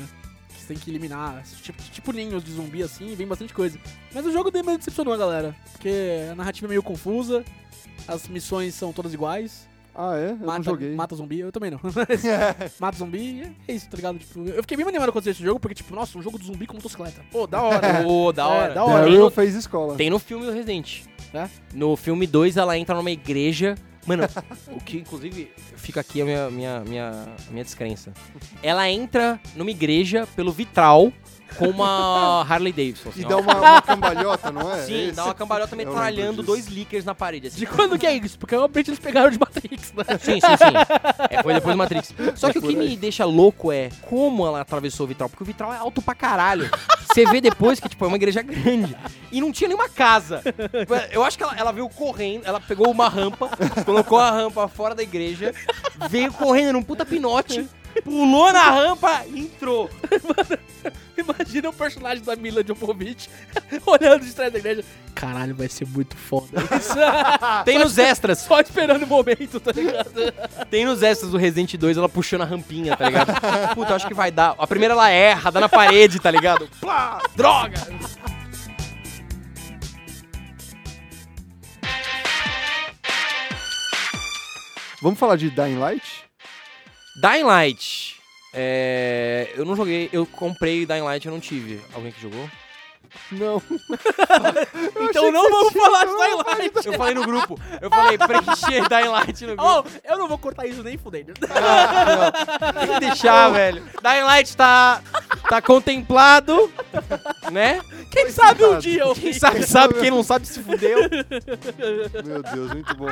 Que 0.54 0.62
você 0.62 0.68
tem 0.68 0.78
que 0.78 0.90
eliminar. 0.90 1.44
Tipo, 1.62 1.84
tipo 1.84 2.12
ninhos 2.14 2.44
de 2.44 2.54
zumbi 2.54 2.82
assim, 2.82 3.14
vem 3.16 3.28
bastante 3.28 3.54
coisa. 3.54 3.78
Mas 4.14 4.26
o 4.26 4.32
jogo 4.32 4.50
meio 4.54 4.78
decepcionou 4.78 5.14
a 5.14 5.18
galera. 5.18 5.56
Porque 5.74 5.92
a 6.32 6.36
narrativa 6.36 6.68
é 6.68 6.70
meio 6.70 6.82
confusa, 6.84 7.44
as 8.08 8.28
missões 8.28 8.74
são 8.76 8.92
todas 8.94 9.14
iguais. 9.14 9.68
Ah, 9.96 10.18
é? 10.18 10.32
Eu 10.32 10.38
não 10.38 10.46
Mata, 10.48 10.64
joguei. 10.64 10.96
mata 10.96 11.16
zumbi, 11.16 11.40
eu 11.40 11.52
também 11.52 11.70
não. 11.70 11.80
Mata 12.80 12.98
zumbi 12.98 13.44
e 13.68 13.72
é 13.72 13.76
isso, 13.76 13.88
tá 13.90 13.96
ligado? 13.96 14.18
Tipo, 14.18 14.40
eu 14.50 14.64
fiquei 14.64 14.76
bem 14.76 14.88
animado 14.88 15.12
quando 15.12 15.28
eu 15.28 15.32
esse 15.32 15.44
jogo, 15.44 15.60
porque, 15.60 15.76
tipo, 15.76 15.94
nossa, 15.94 16.18
um 16.18 16.22
jogo 16.22 16.40
de 16.40 16.46
zumbi 16.48 16.66
com 16.66 16.74
motocicleta. 16.76 17.22
Pô, 17.32 17.46
da 17.46 17.62
hora. 17.64 18.08
Ô, 18.08 18.32
da 18.34 18.48
hora. 18.48 18.72
É, 18.72 18.74
da 18.74 18.84
hora. 18.84 19.04
Daryl 19.04 19.20
no, 19.26 19.30
fez 19.30 19.54
escola. 19.54 19.96
tem 19.96 20.10
no 20.10 20.18
filme 20.18 20.46
do 20.46 20.52
Resident. 20.52 21.02
É? 21.34 21.48
No 21.74 21.96
filme 21.96 22.26
2, 22.26 22.58
ela 22.58 22.78
entra 22.78 22.96
numa 22.96 23.12
igreja. 23.12 23.76
Mano, 24.06 24.24
o 24.68 24.84
que 24.84 24.98
inclusive 24.98 25.50
fica 25.78 26.02
aqui 26.02 26.22
a 26.22 26.26
minha, 26.26 26.50
minha, 26.50 26.80
minha, 26.82 27.26
minha 27.50 27.64
descrença. 27.64 28.12
Ela 28.62 28.90
entra 28.90 29.40
numa 29.56 29.72
igreja 29.72 30.28
pelo 30.36 30.52
vitral 30.52 31.12
com 31.58 31.68
uma 31.70 32.42
Harley 32.48 32.72
Davidson. 32.74 33.10
assim, 33.10 33.22
E 33.22 33.26
ó. 33.26 33.30
dá 33.30 33.38
uma, 33.38 33.54
uma 33.56 33.82
cambalhota, 33.82 34.52
não 34.52 34.74
é? 34.74 34.84
Sim, 34.84 35.04
Esse- 35.08 35.12
dá 35.16 35.26
uma 35.26 35.34
cambalhota 35.34 35.76
lembro 35.76 35.94
metralhando 35.94 36.44
dois 36.44 36.68
leakers 36.68 37.06
na 37.06 37.14
parede. 37.16 37.48
Assim. 37.48 37.58
De 37.60 37.66
quando 37.66 37.98
que 37.98 38.06
é 38.08 38.16
isso? 38.16 38.38
Porque 38.38 38.56
realmente 38.56 38.90
eles 38.90 39.00
pegaram 39.00 39.30
de 39.30 39.40
Matrix, 39.40 39.94
né? 39.94 40.04
Sim, 40.20 40.40
sim, 40.40 40.58
sim. 40.58 41.26
É, 41.30 41.42
foi 41.44 41.54
depois 41.54 41.74
do 41.74 41.78
Matrix. 41.78 42.14
Só 42.36 42.52
que 42.52 42.58
o 42.60 42.62
por 42.62 42.70
que 42.72 42.78
aí. 42.80 42.90
me 42.90 42.98
deixa 42.98 43.26
louco 43.26 43.72
é 43.72 43.90
como 44.10 44.46
ela 44.46 44.62
atravessou 44.62 45.06
o 45.06 45.08
vitral. 45.08 45.30
Porque 45.30 45.44
o 45.44 45.46
vitral 45.46 45.74
é 45.74 45.78
alto 45.78 46.02
pra 46.02 46.16
caralho. 46.16 46.70
Você 47.14 47.26
vê 47.26 47.40
depois 47.42 47.80
que, 47.80 47.88
tipo, 47.90 48.04
é 48.06 48.08
uma 48.08 48.18
igreja 48.18 48.42
grande. 48.42 48.96
E 49.32 49.40
não 49.42 49.52
tinha 49.52 49.68
nenhuma 49.68 49.90
casa. 49.90 50.42
Eu 51.12 51.24
acho 51.24 51.38
que 51.38 51.44
ela, 51.44 51.56
ela 51.56 51.72
veio 51.72 51.88
correndo, 51.90 52.44
ela 52.46 52.60
pegou 52.60 52.90
uma 52.90 53.08
rampa, 53.10 53.50
colocou 53.86 54.18
a 54.20 54.32
rampa 54.32 54.68
fora 54.68 54.96
da 54.96 55.04
igreja, 55.04 55.54
veio 56.10 56.32
correndo 56.34 56.74
num 56.74 56.84
puta 56.84 57.06
pinote, 57.06 57.68
pulou 58.04 58.52
na 58.52 58.70
rampa 58.72 59.24
e 59.28 59.42
entrou. 59.42 59.90
Imagina 61.18 61.70
o 61.70 61.74
personagem 61.74 62.24
da 62.24 62.36
Mila 62.36 62.64
Jovovich 62.66 63.30
olhando 63.86 64.26
de 64.26 64.34
trás 64.34 64.52
da 64.52 64.60
igreja. 64.60 64.84
Caralho, 65.14 65.56
vai 65.56 65.70
ser 65.70 65.88
muito 65.88 66.18
foda 66.18 66.62
isso. 66.78 66.96
Tem 67.66 67.78
nos 67.78 67.98
extras. 67.98 68.40
Só 68.40 68.60
esperando 68.60 69.04
o 69.04 69.08
momento, 69.08 69.60
tá 69.60 69.72
ligado? 69.72 70.12
Tem 70.70 70.86
nos 70.86 71.04
extras 71.04 71.32
do 71.32 71.38
Resident 71.38 71.76
2 71.76 71.98
ela 71.98 72.10
puxando 72.10 72.42
a 72.42 72.46
rampinha, 72.46 72.98
tá 72.98 73.06
ligado? 73.06 73.34
Puta, 73.76 73.92
eu 73.92 73.96
acho 73.96 74.08
que 74.08 74.14
vai 74.14 74.32
dar. 74.32 74.56
A 74.58 74.68
primeira 74.68 74.94
ela 74.94 75.10
erra, 75.10 75.52
dá 75.52 75.60
na 75.60 75.70
parede, 75.70 76.20
tá 76.20 76.32
ligado? 76.32 76.68
Plá, 76.80 77.22
droga! 77.36 77.80
Vamos 85.02 85.20
falar 85.20 85.36
de 85.36 85.50
Dying 85.50 85.78
Light? 85.78 86.24
Dying 87.22 87.44
Light. 87.44 88.03
É, 88.54 89.52
eu 89.56 89.66
não 89.66 89.76
joguei, 89.76 90.10
eu 90.14 90.26
comprei 90.26 90.86
Dying 90.86 91.02
Light, 91.02 91.26
eu 91.26 91.32
não 91.32 91.40
tive. 91.40 91.82
Alguém 91.94 92.12
que 92.12 92.22
jogou? 92.22 92.48
Não. 93.32 93.62
Então 95.10 95.32
não 95.32 95.50
vamos 95.50 95.74
falar 95.74 96.06
de 96.06 96.12
Dying 96.12 96.36
Light. 96.36 96.86
Eu 96.88 96.94
falei 96.94 97.14
no 97.14 97.24
grupo. 97.24 97.60
Eu 97.82 97.90
falei, 97.90 98.18
preencher 98.18 98.88
Dying 98.90 99.10
Light 99.10 99.46
no 99.46 99.56
grupo. 99.56 99.64
Oh, 99.64 100.12
eu 100.12 100.18
não 100.18 100.28
vou 100.28 100.38
cortar 100.38 100.66
isso 100.66 100.82
nem 100.82 100.98
fudendo. 100.98 101.34
Tem 101.38 102.94
que 102.94 103.00
deixar, 103.00 103.50
velho. 103.50 103.84
Dying 104.02 104.24
Light 104.24 104.58
tá, 104.58 105.02
tá 105.48 105.62
contemplado, 105.62 106.72
né? 107.52 107.80
Quem 108.12 108.30
sabe 108.32 108.66
um 108.66 108.80
dia 108.80 109.04
eu 109.04 109.14
Quem 109.14 109.34
sabe, 109.34 109.64
sabe. 109.64 109.94
Quem 109.96 110.10
não 110.10 110.24
sabe, 110.24 110.48
se 110.48 110.62
fudeu. 110.64 111.00
Meu 112.26 112.42
Deus, 112.42 112.74
muito 112.74 112.96
bom. 112.96 113.08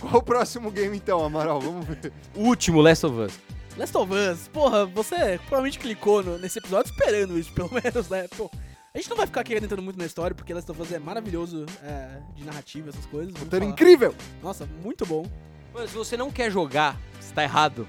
Qual 0.00 0.16
o 0.16 0.22
próximo 0.22 0.70
game 0.70 0.96
então, 0.96 1.24
Amaral? 1.24 1.60
Vamos 1.60 1.86
ver. 1.86 2.12
Último, 2.34 2.80
Last 2.80 3.06
of 3.06 3.18
Us. 3.18 3.51
Last 3.76 3.96
of 3.96 4.12
Us, 4.12 4.48
porra, 4.48 4.84
você 4.86 5.38
provavelmente 5.38 5.78
clicou 5.78 6.22
no- 6.22 6.38
nesse 6.38 6.58
episódio 6.58 6.90
esperando 6.92 7.38
isso, 7.38 7.52
pelo 7.54 7.70
menos, 7.72 8.08
né? 8.08 8.28
Pô, 8.36 8.50
a 8.94 8.98
gente 8.98 9.08
não 9.08 9.16
vai 9.16 9.26
ficar 9.26 9.40
aqui 9.40 9.54
entrando 9.54 9.82
muito 9.82 9.98
na 9.98 10.04
história, 10.04 10.34
porque 10.34 10.52
Last 10.52 10.70
of 10.70 10.80
Us 10.82 10.92
é 10.92 10.98
maravilhoso 10.98 11.64
é, 11.82 12.20
de 12.34 12.44
narrativa, 12.44 12.90
essas 12.90 13.06
coisas. 13.06 13.34
Roteiro 13.34 13.64
incrível! 13.64 14.14
Nossa, 14.42 14.66
muito 14.82 15.06
bom. 15.06 15.24
Mano, 15.72 15.88
se 15.88 15.94
você 15.94 16.16
não 16.18 16.30
quer 16.30 16.50
jogar, 16.50 16.98
você 17.32 17.36
tá 17.36 17.42
errado. 17.42 17.88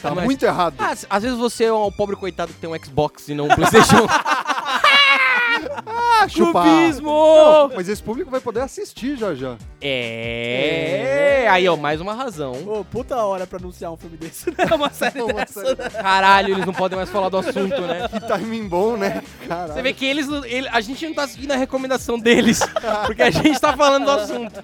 Tá 0.00 0.14
Mas- 0.14 0.24
muito 0.24 0.42
errado. 0.44 0.74
Ah, 0.78 0.94
às 1.10 1.22
vezes 1.22 1.38
você 1.38 1.64
é 1.64 1.72
um 1.72 1.90
pobre 1.92 2.16
coitado 2.16 2.52
que 2.52 2.58
tem 2.58 2.68
um 2.70 2.76
Xbox 2.84 3.28
e 3.28 3.34
não 3.34 3.46
um 3.46 3.54
Playstation. 3.54 4.06
Ah. 5.86 6.26
Clubismo! 6.32 7.08
Não, 7.10 7.70
mas 7.74 7.88
esse 7.88 8.02
público 8.02 8.30
vai 8.30 8.40
poder 8.40 8.60
assistir 8.60 9.16
já 9.16 9.34
já. 9.34 9.56
É. 9.80 11.46
Aí, 11.50 11.68
ó, 11.68 11.76
mais 11.76 12.00
uma 12.00 12.12
razão. 12.14 12.52
Ô, 12.66 12.84
puta 12.84 13.16
hora 13.16 13.46
pra 13.46 13.58
anunciar 13.58 13.90
um 13.92 13.96
filme 13.96 14.16
desse, 14.16 14.50
né? 14.56 14.66
Uma 14.74 14.90
série 14.90 15.20
Uma 15.22 15.32
dessa, 15.32 15.60
série 15.64 15.82
né? 15.82 15.90
Caralho, 15.90 16.54
eles 16.54 16.66
não 16.66 16.72
podem 16.72 16.96
mais 16.96 17.08
falar 17.10 17.28
do 17.28 17.38
assunto, 17.38 17.80
né? 17.82 18.08
Que 18.08 18.20
timing 18.20 18.68
bom, 18.68 18.96
né? 18.96 19.22
Caralho. 19.48 19.72
Você 19.74 19.82
vê 19.82 19.92
que 19.92 20.04
eles, 20.04 20.28
ele- 20.44 20.68
a 20.68 20.80
gente 20.80 21.06
não 21.06 21.14
tá 21.14 21.26
seguindo 21.26 21.52
a 21.52 21.56
recomendação 21.56 22.18
deles, 22.18 22.60
porque 23.06 23.22
a 23.22 23.30
gente 23.30 23.58
tá 23.60 23.76
falando 23.76 24.04
do 24.04 24.10
assunto. 24.12 24.62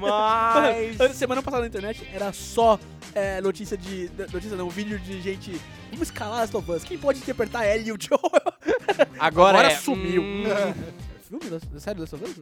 Mas. 0.00 1.16
Semana 1.16 1.42
passada 1.42 1.62
na 1.62 1.68
internet 1.68 2.06
era 2.12 2.32
só 2.32 2.78
é, 3.14 3.40
notícia 3.40 3.76
de. 3.76 4.10
Notícia 4.32 4.56
não, 4.56 4.68
vídeo 4.68 4.98
de 4.98 5.20
gente. 5.20 5.60
Vamos 5.90 6.08
escalar 6.08 6.40
Last 6.40 6.56
of 6.56 6.70
Us. 6.70 6.84
Quem 6.84 6.98
pode 6.98 7.18
interpretar 7.18 7.66
ele 7.66 7.90
e 7.90 7.92
o 7.92 7.98
Joel? 8.00 8.20
Agora, 9.18 9.58
Agora 9.58 9.72
é, 9.72 9.76
sumiu. 9.76 10.22
hum, 10.22 10.44
Filme? 11.40 11.80
Sério, 11.80 12.00
Last 12.00 12.14
of 12.14 12.24
Us? 12.24 12.40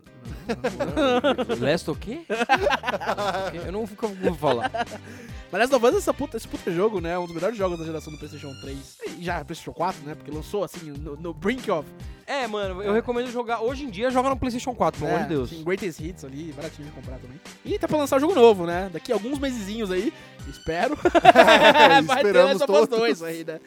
Last 1.60 1.90
o 1.90 1.94
quê? 1.94 2.22
Eu 3.64 3.70
não 3.70 3.86
vou 3.86 4.34
falar. 4.34 4.70
Mas 5.52 5.60
Last 5.60 5.74
of 5.74 5.86
Us, 5.86 5.94
essa 5.94 6.14
puta, 6.14 6.36
esse 6.36 6.48
puta 6.48 6.72
jogo, 6.72 7.00
né? 7.00 7.12
É 7.12 7.18
um 7.18 7.24
dos 7.24 7.34
melhores 7.34 7.56
jogos 7.56 7.78
da 7.78 7.84
geração 7.84 8.12
do 8.12 8.18
PlayStation 8.18 8.52
3. 8.60 8.98
E 9.18 9.24
já 9.24 9.44
PlayStation 9.44 9.72
4, 9.72 10.02
né? 10.04 10.14
Porque 10.16 10.30
lançou 10.30 10.64
assim, 10.64 10.90
no, 10.90 11.16
no 11.16 11.32
brink 11.32 11.70
of. 11.70 11.88
É, 12.26 12.46
mano, 12.46 12.82
eu 12.82 12.92
recomendo 12.92 13.30
jogar. 13.30 13.60
Hoje 13.60 13.84
em 13.84 13.90
dia, 13.90 14.10
joga 14.10 14.28
no 14.28 14.36
PlayStation 14.36 14.74
4, 14.74 15.00
pelo 15.00 15.10
amor 15.10 15.20
é, 15.20 15.22
de 15.24 15.28
Deus. 15.28 15.50
Tem 15.50 15.64
Greatest 15.64 16.00
Hits 16.00 16.24
ali, 16.24 16.52
baratinho 16.52 16.88
de 16.88 16.94
comprar 16.94 17.18
também. 17.18 17.40
E 17.64 17.78
tá 17.78 17.88
pra 17.88 17.98
lançar 17.98 18.16
um 18.16 18.20
jogo 18.20 18.34
novo, 18.34 18.66
né? 18.66 18.88
Daqui 18.92 19.12
a 19.12 19.16
alguns 19.16 19.38
mesezinhos 19.38 19.90
aí, 19.90 20.12
espero. 20.50 20.96
Vai 22.06 22.22
ter 22.22 22.28
esperamos 22.28 22.60
Last 22.60 22.70
of 22.70 22.82
Us 22.82 22.88
todos. 22.88 22.98
2 22.98 23.22
aí, 23.22 23.44
né? 23.44 23.60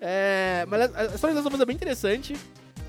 É, 0.00 0.66
mas 0.68 0.94
a 0.94 1.04
história 1.06 1.34
das 1.34 1.44
Last 1.44 1.48
of 1.48 1.54
Us 1.56 1.60
é 1.60 1.64
bem 1.64 1.76
interessante. 1.76 2.36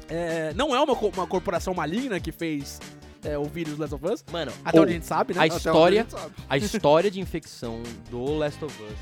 É, 0.10 0.54
não 0.54 0.76
é 0.76 0.80
uma, 0.82 0.94
uma 0.94 1.28
corporação 1.28 1.74
maligna 1.74 2.20
que 2.20 2.32
fez 2.32 2.80
é, 3.24 3.38
o 3.38 3.46
vírus 3.46 3.78
Last 3.78 3.96
of 3.96 4.06
Us. 4.06 4.24
Mano, 4.32 4.52
Até 4.64 4.80
onde 4.80 4.92
a 4.92 4.94
gente 4.94 5.06
sabe, 5.06 5.34
né? 5.34 5.42
a 5.42 5.48
história- 5.48 6.06
sabe. 6.10 6.34
a 6.50 6.58
história 6.58 7.12
de 7.12 7.20
infecção 7.20 7.82
do 8.10 8.36
Last 8.36 8.64
of 8.64 8.84
Us 8.84 8.98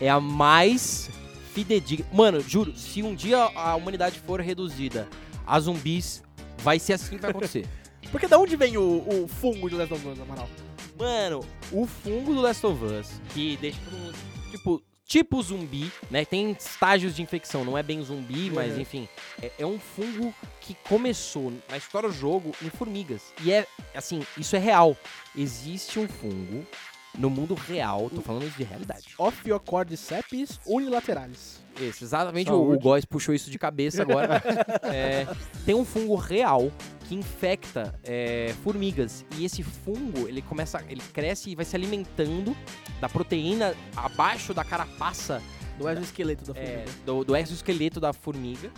é 0.00 0.08
a 0.08 0.20
mais 0.20 1.08
fidedigna. 1.52 2.06
Mano, 2.12 2.40
juro, 2.40 2.76
se 2.76 3.02
um 3.02 3.14
dia 3.14 3.38
a 3.38 3.74
humanidade 3.76 4.18
for 4.20 4.40
reduzida 4.40 5.06
a 5.46 5.58
zumbis, 5.60 6.22
vai 6.58 6.78
ser 6.78 6.94
assim 6.94 7.16
que 7.16 7.22
vai 7.22 7.30
acontecer. 7.30 7.66
Porque 8.10 8.26
da 8.26 8.38
onde 8.38 8.56
vem 8.56 8.76
o, 8.76 8.82
o 9.08 9.28
fungo 9.28 9.70
de 9.70 9.76
Last 9.76 9.94
of 9.94 10.06
Us, 10.08 10.20
Amaral? 10.20 10.48
Mano, 11.02 11.40
o 11.72 11.86
fungo 11.86 12.32
do 12.34 12.40
Last 12.40 12.64
of 12.64 12.84
Us, 12.84 13.08
que 13.34 13.56
deixa 13.56 13.78
todo 13.84 13.98
mundo, 13.98 14.14
tipo, 14.52 14.82
tipo 15.04 15.42
zumbi, 15.42 15.90
né? 16.10 16.24
Tem 16.24 16.52
estágios 16.52 17.16
de 17.16 17.22
infecção, 17.22 17.64
não 17.64 17.76
é 17.76 17.82
bem 17.82 18.00
zumbi, 18.02 18.50
mas 18.50 18.74
Uhum. 18.74 18.80
enfim. 18.80 19.08
É, 19.42 19.50
é 19.58 19.66
um 19.66 19.78
fungo 19.80 20.32
que 20.60 20.74
começou 20.88 21.52
na 21.68 21.76
história 21.76 22.08
do 22.08 22.14
jogo 22.14 22.52
em 22.62 22.70
formigas. 22.70 23.32
E 23.42 23.50
é, 23.52 23.66
assim, 23.94 24.24
isso 24.38 24.54
é 24.54 24.60
real. 24.60 24.96
Existe 25.36 25.98
um 25.98 26.06
fungo 26.06 26.64
no 27.18 27.28
mundo 27.28 27.54
real, 27.54 28.08
tô 28.08 28.22
falando 28.22 28.48
de 28.56 28.62
realidade. 28.62 29.08
Ophiocordyceps 29.18 30.60
unilateralis. 30.64 31.60
Esse, 31.80 32.04
exatamente, 32.04 32.50
o, 32.50 32.54
o 32.54 32.66
Saúde. 32.66 32.82
Góis 32.82 33.04
puxou 33.04 33.34
isso 33.34 33.50
de 33.50 33.58
cabeça 33.58 34.02
agora. 34.02 34.42
É, 34.84 35.26
tem 35.64 35.74
um 35.74 35.84
fungo 35.84 36.14
real 36.14 36.70
que 37.12 37.14
infecta 37.14 37.94
é, 38.02 38.54
formigas. 38.64 39.24
E 39.36 39.44
esse 39.44 39.62
fungo, 39.62 40.26
ele 40.26 40.40
começa, 40.40 40.82
ele 40.88 41.02
cresce 41.12 41.50
e 41.50 41.54
vai 41.54 41.64
se 41.64 41.76
alimentando 41.76 42.56
da 43.00 43.08
proteína 43.08 43.74
abaixo 43.94 44.54
da 44.54 44.64
carapaça 44.64 45.42
Do 45.78 45.88
exoesqueleto 45.88 46.52
da 46.52 46.60
é, 46.60 46.64
formiga. 46.84 46.92
do, 47.06 47.24
do 47.24 47.36
exoesqueleto 47.36 48.00
da 48.00 48.12
formiga 48.12 48.70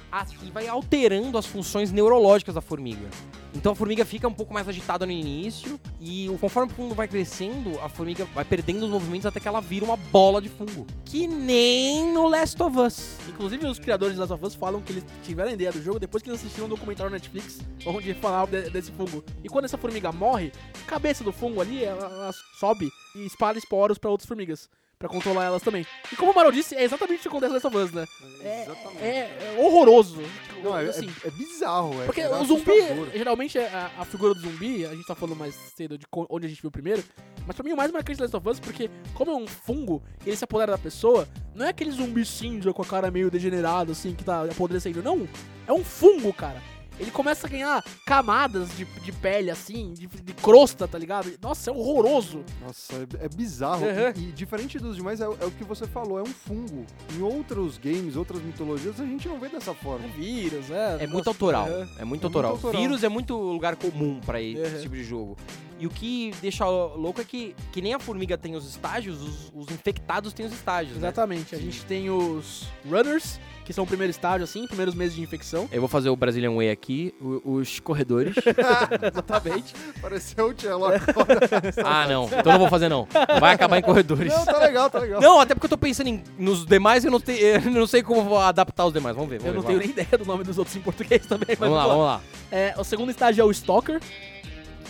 e 0.42 0.50
vai 0.50 0.68
alterando 0.68 1.36
as 1.36 1.46
funções 1.46 1.90
neurológicas 1.92 2.54
da 2.54 2.60
formiga. 2.60 3.08
Então 3.54 3.72
a 3.72 3.74
formiga 3.74 4.04
fica 4.04 4.26
um 4.26 4.32
pouco 4.32 4.52
mais 4.52 4.68
agitada 4.68 5.06
no 5.06 5.12
início 5.12 5.78
e 6.00 6.28
conforme 6.40 6.72
o 6.72 6.74
fungo 6.74 6.94
vai 6.94 7.06
crescendo, 7.06 7.78
a 7.80 7.88
formiga 7.88 8.24
vai 8.34 8.44
perdendo 8.44 8.84
os 8.84 8.90
movimentos 8.90 9.26
até 9.26 9.38
que 9.38 9.46
ela 9.46 9.60
vira 9.60 9.84
uma 9.84 9.96
bola 9.96 10.40
de 10.42 10.48
fungo. 10.48 10.86
Que 11.04 11.26
nem 11.28 12.12
no 12.12 12.26
Last 12.26 12.60
of 12.62 12.76
Us. 12.78 13.16
Inclusive, 13.28 13.66
os 13.66 13.78
criadores 13.78 14.14
de 14.14 14.20
Last 14.20 14.32
of 14.32 14.44
Us 14.44 14.54
falam 14.54 14.80
que 14.80 14.92
eles 14.92 15.04
tiveram 15.22 15.50
a 15.50 15.52
ideia 15.54 15.70
do 15.72 15.80
jogo 15.82 16.00
depois 16.00 16.22
que 16.22 16.30
eles 16.30 16.40
assistiram 16.40 16.66
um 16.66 16.70
documentário 16.70 17.10
na 17.10 17.16
Netflix 17.16 17.60
onde 17.86 18.12
falava 18.14 18.50
de- 18.50 18.70
desse 18.70 18.90
fungo. 18.92 19.22
E 19.42 19.48
quando 19.48 19.66
essa 19.66 19.78
formiga 19.78 20.10
morre, 20.10 20.50
a 20.82 20.86
cabeça 20.90 21.22
do 21.22 21.32
fungo 21.32 21.60
ali, 21.60 21.84
ela, 21.84 22.06
ela 22.06 22.30
sobe 22.58 22.88
e 23.14 23.24
espalha 23.26 23.58
esporos 23.58 23.98
pra 23.98 24.10
outras 24.10 24.26
formigas. 24.26 24.68
Pra 25.04 25.08
controlar 25.12 25.44
elas 25.44 25.60
também. 25.60 25.86
E 26.10 26.16
como 26.16 26.32
o 26.32 26.34
Marol 26.34 26.50
disse, 26.50 26.74
é 26.74 26.82
exatamente 26.82 27.18
o 27.18 27.22
que 27.22 27.28
acontece 27.28 27.50
no 27.52 27.54
Last 27.56 27.66
of 27.66 27.76
Us, 27.76 27.92
né? 27.92 28.06
É, 28.42 28.62
Exatamente. 28.62 29.02
é- 29.04 29.54
é 29.54 29.60
horroroso. 29.62 30.22
Não, 30.62 30.78
é, 30.78 30.86
assim, 30.86 31.12
é- 31.22 31.28
é 31.28 31.30
bizarro, 31.30 32.02
é. 32.02 32.06
porque 32.06 32.22
é 32.22 32.34
o 32.34 32.42
zumbi, 32.42 32.72
geralmente 33.14 33.58
é 33.58 33.68
a, 33.68 33.90
a 33.98 34.04
figura 34.06 34.32
do 34.32 34.40
zumbi, 34.40 34.86
a 34.86 34.94
gente 34.94 35.06
tá 35.06 35.14
falando 35.14 35.36
mais 35.36 35.54
cedo 35.76 35.98
de 35.98 36.06
onde 36.10 36.46
a 36.46 36.48
gente 36.48 36.62
viu 36.62 36.70
primeiro, 36.70 37.04
mas 37.46 37.54
pra 37.54 37.62
mim 37.62 37.72
o 37.74 37.76
mais 37.76 37.92
marcante 37.92 38.16
do 38.16 38.22
Last 38.22 38.34
of 38.34 38.48
Us, 38.48 38.58
porque 38.58 38.88
como 39.12 39.30
é 39.30 39.34
um 39.34 39.46
fungo, 39.46 40.02
ele 40.24 40.34
se 40.36 40.44
apodera 40.44 40.72
da 40.72 40.78
pessoa, 40.78 41.28
não 41.54 41.66
é 41.66 41.68
aquele 41.68 41.90
zumbi 41.90 42.24
cinza 42.24 42.72
com 42.72 42.80
a 42.80 42.86
cara 42.86 43.10
meio 43.10 43.30
degenerada, 43.30 43.92
assim, 43.92 44.14
que 44.14 44.24
tá 44.24 44.44
apodrecendo, 44.44 45.02
não. 45.02 45.28
É 45.66 45.72
um 45.74 45.84
fungo, 45.84 46.32
cara. 46.32 46.62
Ele 46.98 47.10
começa 47.10 47.46
a 47.46 47.50
ganhar 47.50 47.84
camadas 48.06 48.68
de, 48.76 48.84
de 48.84 49.12
pele, 49.12 49.50
assim, 49.50 49.92
de, 49.92 50.06
de 50.06 50.32
crosta, 50.34 50.86
tá 50.86 50.98
ligado? 50.98 51.32
Nossa, 51.42 51.70
é 51.70 51.72
horroroso. 51.72 52.44
Nossa, 52.64 52.94
é, 53.20 53.24
é 53.26 53.28
bizarro. 53.28 53.84
Uhum. 53.84 54.12
E, 54.16 54.28
e 54.28 54.32
diferente 54.32 54.78
dos 54.78 54.96
demais, 54.96 55.20
é, 55.20 55.28
o- 55.28 55.36
é 55.40 55.44
o 55.44 55.50
que 55.50 55.64
você 55.64 55.86
falou, 55.86 56.18
é 56.18 56.22
um 56.22 56.26
fungo. 56.26 56.84
Em 57.16 57.22
outros 57.22 57.78
games, 57.78 58.16
outras 58.16 58.40
mitologias, 58.42 59.00
a 59.00 59.04
gente 59.04 59.28
não 59.28 59.38
vê 59.38 59.48
dessa 59.48 59.74
forma. 59.74 60.04
É 60.06 60.08
vírus, 60.08 60.70
é. 60.70 60.96
É 61.00 61.06
muito 61.06 61.26
nossa, 61.26 61.30
autoral. 61.30 61.66
é. 61.68 61.70
É 61.70 61.74
muito 61.76 61.98
É 62.00 62.04
muito 62.04 62.24
autoral. 62.26 62.50
autoral. 62.52 62.80
Vírus 62.82 63.02
é 63.04 63.08
muito 63.08 63.36
lugar 63.36 63.76
comum 63.76 64.20
pra 64.24 64.40
esse 64.40 64.74
Uhum. 64.76 64.80
tipo 64.82 64.94
de 64.94 65.04
jogo. 65.04 65.36
E 65.78 65.86
o 65.86 65.90
que 65.90 66.32
deixa 66.40 66.64
louco 66.66 67.20
é 67.20 67.24
que, 67.24 67.54
que 67.72 67.82
nem 67.82 67.94
a 67.94 67.98
formiga 67.98 68.38
tem 68.38 68.54
os 68.54 68.64
estágios, 68.68 69.20
os, 69.20 69.52
os 69.54 69.70
infectados 69.74 70.32
têm 70.32 70.46
os 70.46 70.52
estágios, 70.52 70.92
né? 70.98 71.08
Exatamente. 71.08 71.54
A 71.54 71.58
gente 71.58 71.84
tem 71.84 72.08
os 72.10 72.68
runners, 72.88 73.40
que 73.64 73.72
são 73.72 73.82
o 73.82 73.86
primeiro 73.86 74.10
estágio, 74.10 74.44
assim, 74.44 74.66
primeiros 74.68 74.94
meses 74.94 75.16
de 75.16 75.22
infecção. 75.22 75.68
Eu 75.72 75.80
vou 75.80 75.88
fazer 75.88 76.10
o 76.10 76.16
Brazilian 76.16 76.54
Way 76.54 76.70
aqui, 76.70 77.12
o- 77.20 77.54
os 77.56 77.80
corredores. 77.80 78.34
Exatamente. 79.02 79.74
Pareceu 80.00 80.48
o 80.50 80.54
Cello 80.60 80.84
agora. 80.86 81.00
ah, 81.84 82.06
não. 82.06 82.26
Então 82.26 82.52
não 82.52 82.58
vou 82.60 82.68
fazer, 82.68 82.88
não. 82.88 83.06
Vai 83.40 83.54
acabar 83.54 83.78
em 83.78 83.82
corredores. 83.82 84.32
não, 84.32 84.44
tá 84.44 84.58
legal, 84.58 84.88
tá 84.88 84.98
legal. 85.00 85.20
Não, 85.20 85.40
até 85.40 85.54
porque 85.54 85.66
eu 85.66 85.70
tô 85.70 85.78
pensando 85.78 86.06
em, 86.08 86.22
nos 86.38 86.64
demais 86.64 87.04
e 87.04 87.08
eu 87.08 87.10
não, 87.10 87.20
te- 87.20 87.32
eu 87.32 87.60
não 87.70 87.86
sei 87.86 88.02
como 88.02 88.22
vou 88.22 88.38
adaptar 88.38 88.86
os 88.86 88.92
demais. 88.92 89.14
Vamos 89.16 89.30
ver. 89.30 89.38
Vamos 89.40 89.48
Eu 89.48 89.54
não 89.54 89.62
ver, 89.62 89.66
tenho 89.66 89.78
vai. 89.78 89.86
nem 89.88 89.92
ideia 90.04 90.18
do 90.18 90.24
nome 90.24 90.44
dos 90.44 90.56
outros 90.58 90.76
em 90.76 90.80
português 90.80 91.26
também, 91.26 91.48
mas 91.50 91.58
Vamos 91.58 91.76
lá, 91.76 91.86
vamos 91.86 92.04
lá. 92.04 92.20
É, 92.52 92.74
o 92.78 92.84
segundo 92.84 93.10
estágio 93.10 93.42
é 93.42 93.44
o 93.44 93.50
Stalker, 93.50 94.00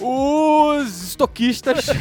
Os 0.00 1.08
estoquistas. 1.08 1.86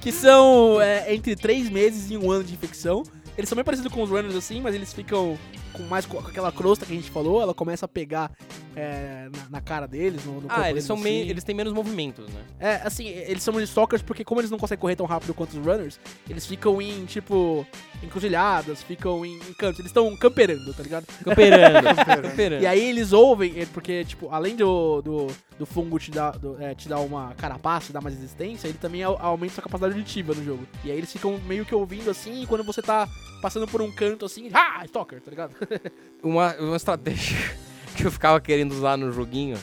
que 0.00 0.12
são 0.12 0.80
é, 0.80 1.14
entre 1.14 1.36
3 1.36 1.70
meses 1.70 2.10
e 2.10 2.16
um 2.16 2.30
ano 2.30 2.44
de 2.44 2.54
infecção. 2.54 3.02
Eles 3.36 3.48
são 3.48 3.56
bem 3.56 3.64
parecidos 3.64 3.92
com 3.92 4.02
os 4.02 4.10
runners 4.10 4.34
assim, 4.34 4.60
mas 4.60 4.74
eles 4.74 4.92
ficam 4.92 5.38
com 5.72 5.82
mais 5.84 6.06
co- 6.06 6.20
com 6.22 6.28
aquela 6.28 6.50
crosta 6.52 6.84
que 6.86 6.92
a 6.92 6.96
gente 6.96 7.10
falou, 7.10 7.40
ela 7.40 7.54
começa 7.54 7.84
a 7.86 7.88
pegar 7.88 8.30
é, 8.76 9.28
na, 9.34 9.48
na 9.50 9.60
cara 9.60 9.86
deles, 9.88 10.24
no, 10.24 10.34
no 10.34 10.40
corpo 10.42 10.54
ah, 10.54 10.70
eles 10.70 10.72
deles, 10.72 10.84
são 10.84 10.96
assim. 10.96 11.28
Eles 11.30 11.44
têm 11.44 11.54
menos 11.54 11.72
movimentos, 11.72 12.26
né? 12.28 12.40
É, 12.58 12.74
assim, 12.84 13.06
eles 13.08 13.42
são 13.42 13.60
stalkers 13.60 14.02
porque 14.02 14.24
como 14.24 14.40
eles 14.40 14.50
não 14.50 14.58
conseguem 14.58 14.80
correr 14.80 14.96
tão 14.96 15.06
rápido 15.06 15.34
quanto 15.34 15.50
os 15.58 15.66
runners, 15.66 15.98
eles 16.28 16.46
ficam 16.46 16.80
em, 16.80 17.04
tipo, 17.06 17.66
encruzilhadas, 18.02 18.82
ficam 18.82 19.24
em, 19.24 19.36
em 19.36 19.52
cantos, 19.54 19.78
eles 19.80 19.90
estão 19.90 20.14
camperando, 20.16 20.72
tá 20.74 20.82
ligado? 20.82 21.06
Camperando. 21.24 21.84
camperando. 22.30 22.62
E 22.62 22.66
aí 22.66 22.80
eles 22.90 23.12
ouvem, 23.12 23.60
é, 23.60 23.66
porque, 23.66 24.04
tipo, 24.04 24.28
além 24.30 24.56
do, 24.56 25.00
do, 25.02 25.26
do 25.58 25.66
fungo 25.66 25.98
te 25.98 26.10
dar, 26.10 26.32
do- 26.38 26.60
é, 26.62 26.74
te 26.74 26.88
dar 26.88 27.00
uma 27.00 27.34
carapaça, 27.36 27.86
te 27.88 27.92
dar 27.92 28.00
mais 28.00 28.14
resistência, 28.14 28.68
ele 28.68 28.78
também 28.78 29.02
au- 29.02 29.18
aumenta 29.20 29.54
sua 29.54 29.62
capacidade 29.62 29.94
auditiva 29.94 30.34
no 30.34 30.44
jogo. 30.44 30.66
E 30.84 30.90
aí 30.90 30.96
eles 30.98 31.12
ficam 31.12 31.38
meio 31.46 31.64
que 31.64 31.74
ouvindo 31.74 32.10
assim, 32.10 32.42
e 32.42 32.46
quando 32.46 32.64
você 32.64 32.80
tá 32.82 33.08
passando 33.40 33.66
por 33.66 33.80
um 33.80 33.90
canto 33.90 34.26
assim, 34.26 34.50
ah, 34.52 34.84
stalker, 34.84 35.20
tá 35.20 35.30
ligado? 35.30 35.54
uma, 36.22 36.54
uma 36.56 36.76
estratégia 36.76 37.36
que 37.96 38.04
eu 38.04 38.10
ficava 38.10 38.40
querendo 38.40 38.72
usar 38.72 38.96
no 38.96 39.12
joguinho 39.12 39.58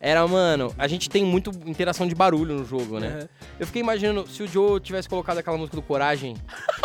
era, 0.00 0.26
mano, 0.28 0.72
a 0.78 0.86
gente 0.86 1.08
tem 1.10 1.24
muito 1.24 1.50
interação 1.66 2.06
de 2.06 2.14
barulho 2.14 2.54
no 2.54 2.64
jogo, 2.64 2.98
né? 3.00 3.18
Uhum. 3.22 3.28
Eu 3.60 3.66
fiquei 3.66 3.82
imaginando 3.82 4.28
se 4.28 4.42
o 4.42 4.46
Joe 4.48 4.78
tivesse 4.80 5.08
colocado 5.08 5.38
aquela 5.38 5.56
música 5.56 5.76
do 5.76 5.82
Coragem 5.82 6.36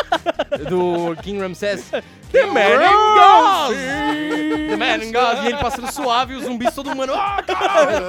do 0.70 1.16
King 1.22 1.40
Ramsés. 1.40 1.92
The 2.32 2.46
Man 2.48 2.62
in 2.62 3.16
Gauze! 3.16 3.76
The 4.70 4.76
Man 4.76 5.04
in 5.06 5.12
Gauze! 5.12 5.44
E 5.44 5.48
ele 5.48 5.58
passando 5.58 5.92
suave 5.92 6.34
e 6.34 6.38
os 6.38 6.44
zumbis 6.44 6.74
todo 6.74 6.96
mundo. 6.96 7.14
Ah, 7.14 7.44
caralho! 7.44 8.06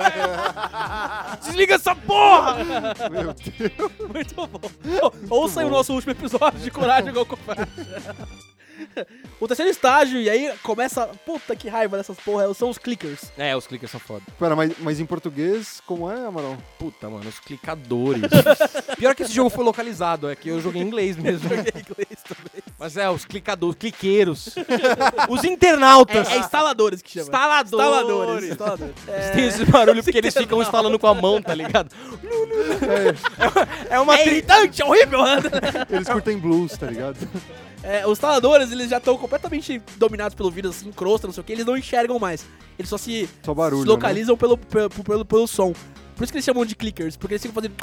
Desliga 1.45 1.75
essa 1.75 1.95
porra! 1.95 2.57
Meu 3.11 3.35
Deus. 3.35 3.93
Muito 4.13 4.35
bom. 4.35 4.49
Ou- 5.03 5.15
Ouça 5.43 5.61
aí 5.61 5.67
o 5.67 5.71
nosso 5.71 5.93
último 5.93 6.13
episódio 6.13 6.59
de 6.61 6.71
Coragem 6.71 7.11
igual 7.11 7.27
Covarde. 7.27 7.69
O 9.41 9.47
terceiro 9.47 9.71
estágio, 9.71 10.21
e 10.21 10.31
aí 10.31 10.53
começa. 10.63 11.07
Puta 11.27 11.55
que 11.57 11.69
raiva 11.69 11.97
dessas 11.97 12.17
porra, 12.19 12.53
são 12.55 12.71
os 12.71 12.79
clickers. 12.79 13.33
É, 13.37 13.55
os 13.55 13.67
clickers 13.67 13.91
são 13.91 14.01
foda. 14.01 14.23
Pera, 14.39 14.57
mas, 14.57 14.73
mas 14.79 15.01
em 15.01 15.05
português, 15.05 15.83
como 15.87 16.11
é, 16.11 16.27
Amaral? 16.27 16.57
Puta, 16.79 17.11
mano, 17.11 17.29
os 17.29 17.39
clicadores. 17.41 18.23
Pior 18.97 19.15
que 19.15 19.25
esse 19.25 19.35
jogo 19.35 19.51
foi 19.51 19.65
localizado, 19.65 20.31
é 20.31 20.37
que 20.37 20.49
eu 20.49 20.61
joguei 20.61 20.81
em 20.81 20.87
inglês 20.87 21.17
mesmo. 21.17 21.45
Joguei 21.55 21.73
em 21.75 21.81
inglês 21.81 22.23
também. 22.27 22.63
Mas 22.79 22.97
é, 22.97 23.11
os 23.11 23.25
clicadores, 23.25 23.77
cliqueiros. 23.77 24.55
os 25.29 25.45
internautas. 25.45 26.29
É, 26.29 26.37
é 26.37 26.39
instaladores 26.39 27.03
que 27.03 27.11
chama. 27.11 27.25
Instaladores. 27.25 27.73
Instaladores. 27.73 28.51
instaladores. 28.51 28.95
É, 29.09 29.31
Tem 29.31 29.47
esse 29.47 29.65
barulho 29.67 30.03
porque 30.03 30.19
eles 30.19 30.35
ficam 30.35 30.63
instalando 30.63 30.99
com 30.99 31.07
a 31.07 31.15
mão, 31.15 31.43
tá 31.43 31.55
ligado? 31.55 31.95
É 33.91 34.01
uma 34.01 34.17
é 34.17 34.27
irritante, 34.27 34.81
é 34.81 34.85
horrível. 34.85 35.21
Eles 35.91 36.09
curtem 36.09 36.39
blues, 36.39 36.77
tá 36.79 36.87
ligado? 36.87 37.19
É, 37.85 38.07
os 38.07 38.13
instaladores, 38.13 38.73
eles 38.73 38.89
já 38.89 38.97
estão 38.97 39.17
completamente 39.19 39.81
dominados 39.99 40.35
pelo 40.35 40.51
vírus, 40.51 40.77
assim, 40.77 40.91
crosta, 40.91 41.27
não 41.27 41.35
sei 41.35 41.43
o 41.43 41.45
que, 41.45 41.53
eles 41.53 41.67
não 41.67 41.77
enxergam 41.77 42.19
mais. 42.19 42.47
Eles 42.79 42.89
só 42.89 42.97
se, 42.97 43.29
Só 43.43 43.53
barulho, 43.53 43.83
se 43.83 43.89
localizam 43.89 44.37
pelo, 44.39 44.57
pelo, 44.57 44.89
pelo, 44.89 45.25
pelo 45.25 45.47
som. 45.47 45.75
Por 46.17 46.25
isso 46.25 46.33
que 46.33 46.39
eles 46.39 46.45
chamam 46.47 46.65
de 46.65 46.75
clickers, 46.75 47.17
porque 47.17 47.35
eles 47.35 47.43
ficam 47.43 47.55
fazendo... 47.55 47.75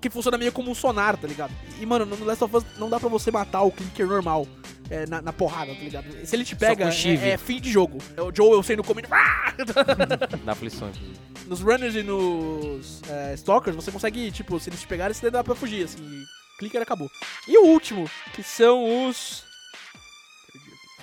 Que 0.00 0.08
funciona 0.08 0.38
meio 0.38 0.52
como 0.52 0.70
um 0.70 0.74
sonar, 0.74 1.16
tá 1.16 1.26
ligado? 1.26 1.52
E, 1.80 1.84
mano, 1.86 2.06
no 2.06 2.24
Last 2.24 2.44
of 2.44 2.56
Us 2.56 2.64
não 2.78 2.88
dá 2.88 3.00
pra 3.00 3.08
você 3.08 3.32
matar 3.32 3.62
o 3.62 3.72
clicker 3.72 4.06
normal 4.06 4.46
é, 4.88 5.04
na, 5.06 5.20
na 5.20 5.32
porrada, 5.32 5.74
tá 5.74 5.80
ligado? 5.80 6.04
Se 6.24 6.36
ele 6.36 6.44
te 6.44 6.54
pega, 6.54 6.84
é, 6.84 7.28
é 7.30 7.36
fim 7.36 7.60
de 7.60 7.72
jogo. 7.72 7.98
É 8.16 8.22
o 8.22 8.32
Joel 8.32 8.62
sendo 8.62 8.84
comido... 8.84 9.08
Dá 10.44 10.52
aflição, 10.52 10.90
inclusive. 10.90 11.18
Nos 11.46 11.60
runners 11.60 11.96
e 11.96 12.02
nos 12.04 13.02
é, 13.08 13.34
stalkers, 13.34 13.74
você 13.74 13.90
consegue, 13.90 14.30
tipo, 14.30 14.60
se 14.60 14.70
eles 14.70 14.80
te 14.80 14.86
pegarem, 14.86 15.12
você 15.12 15.28
dá 15.28 15.42
pra 15.42 15.56
fugir, 15.56 15.84
assim. 15.84 16.24
Clicker 16.58 16.82
acabou. 16.82 17.10
E 17.46 17.56
o 17.58 17.66
último, 17.66 18.10
que 18.34 18.42
são 18.42 19.08
os... 19.08 19.44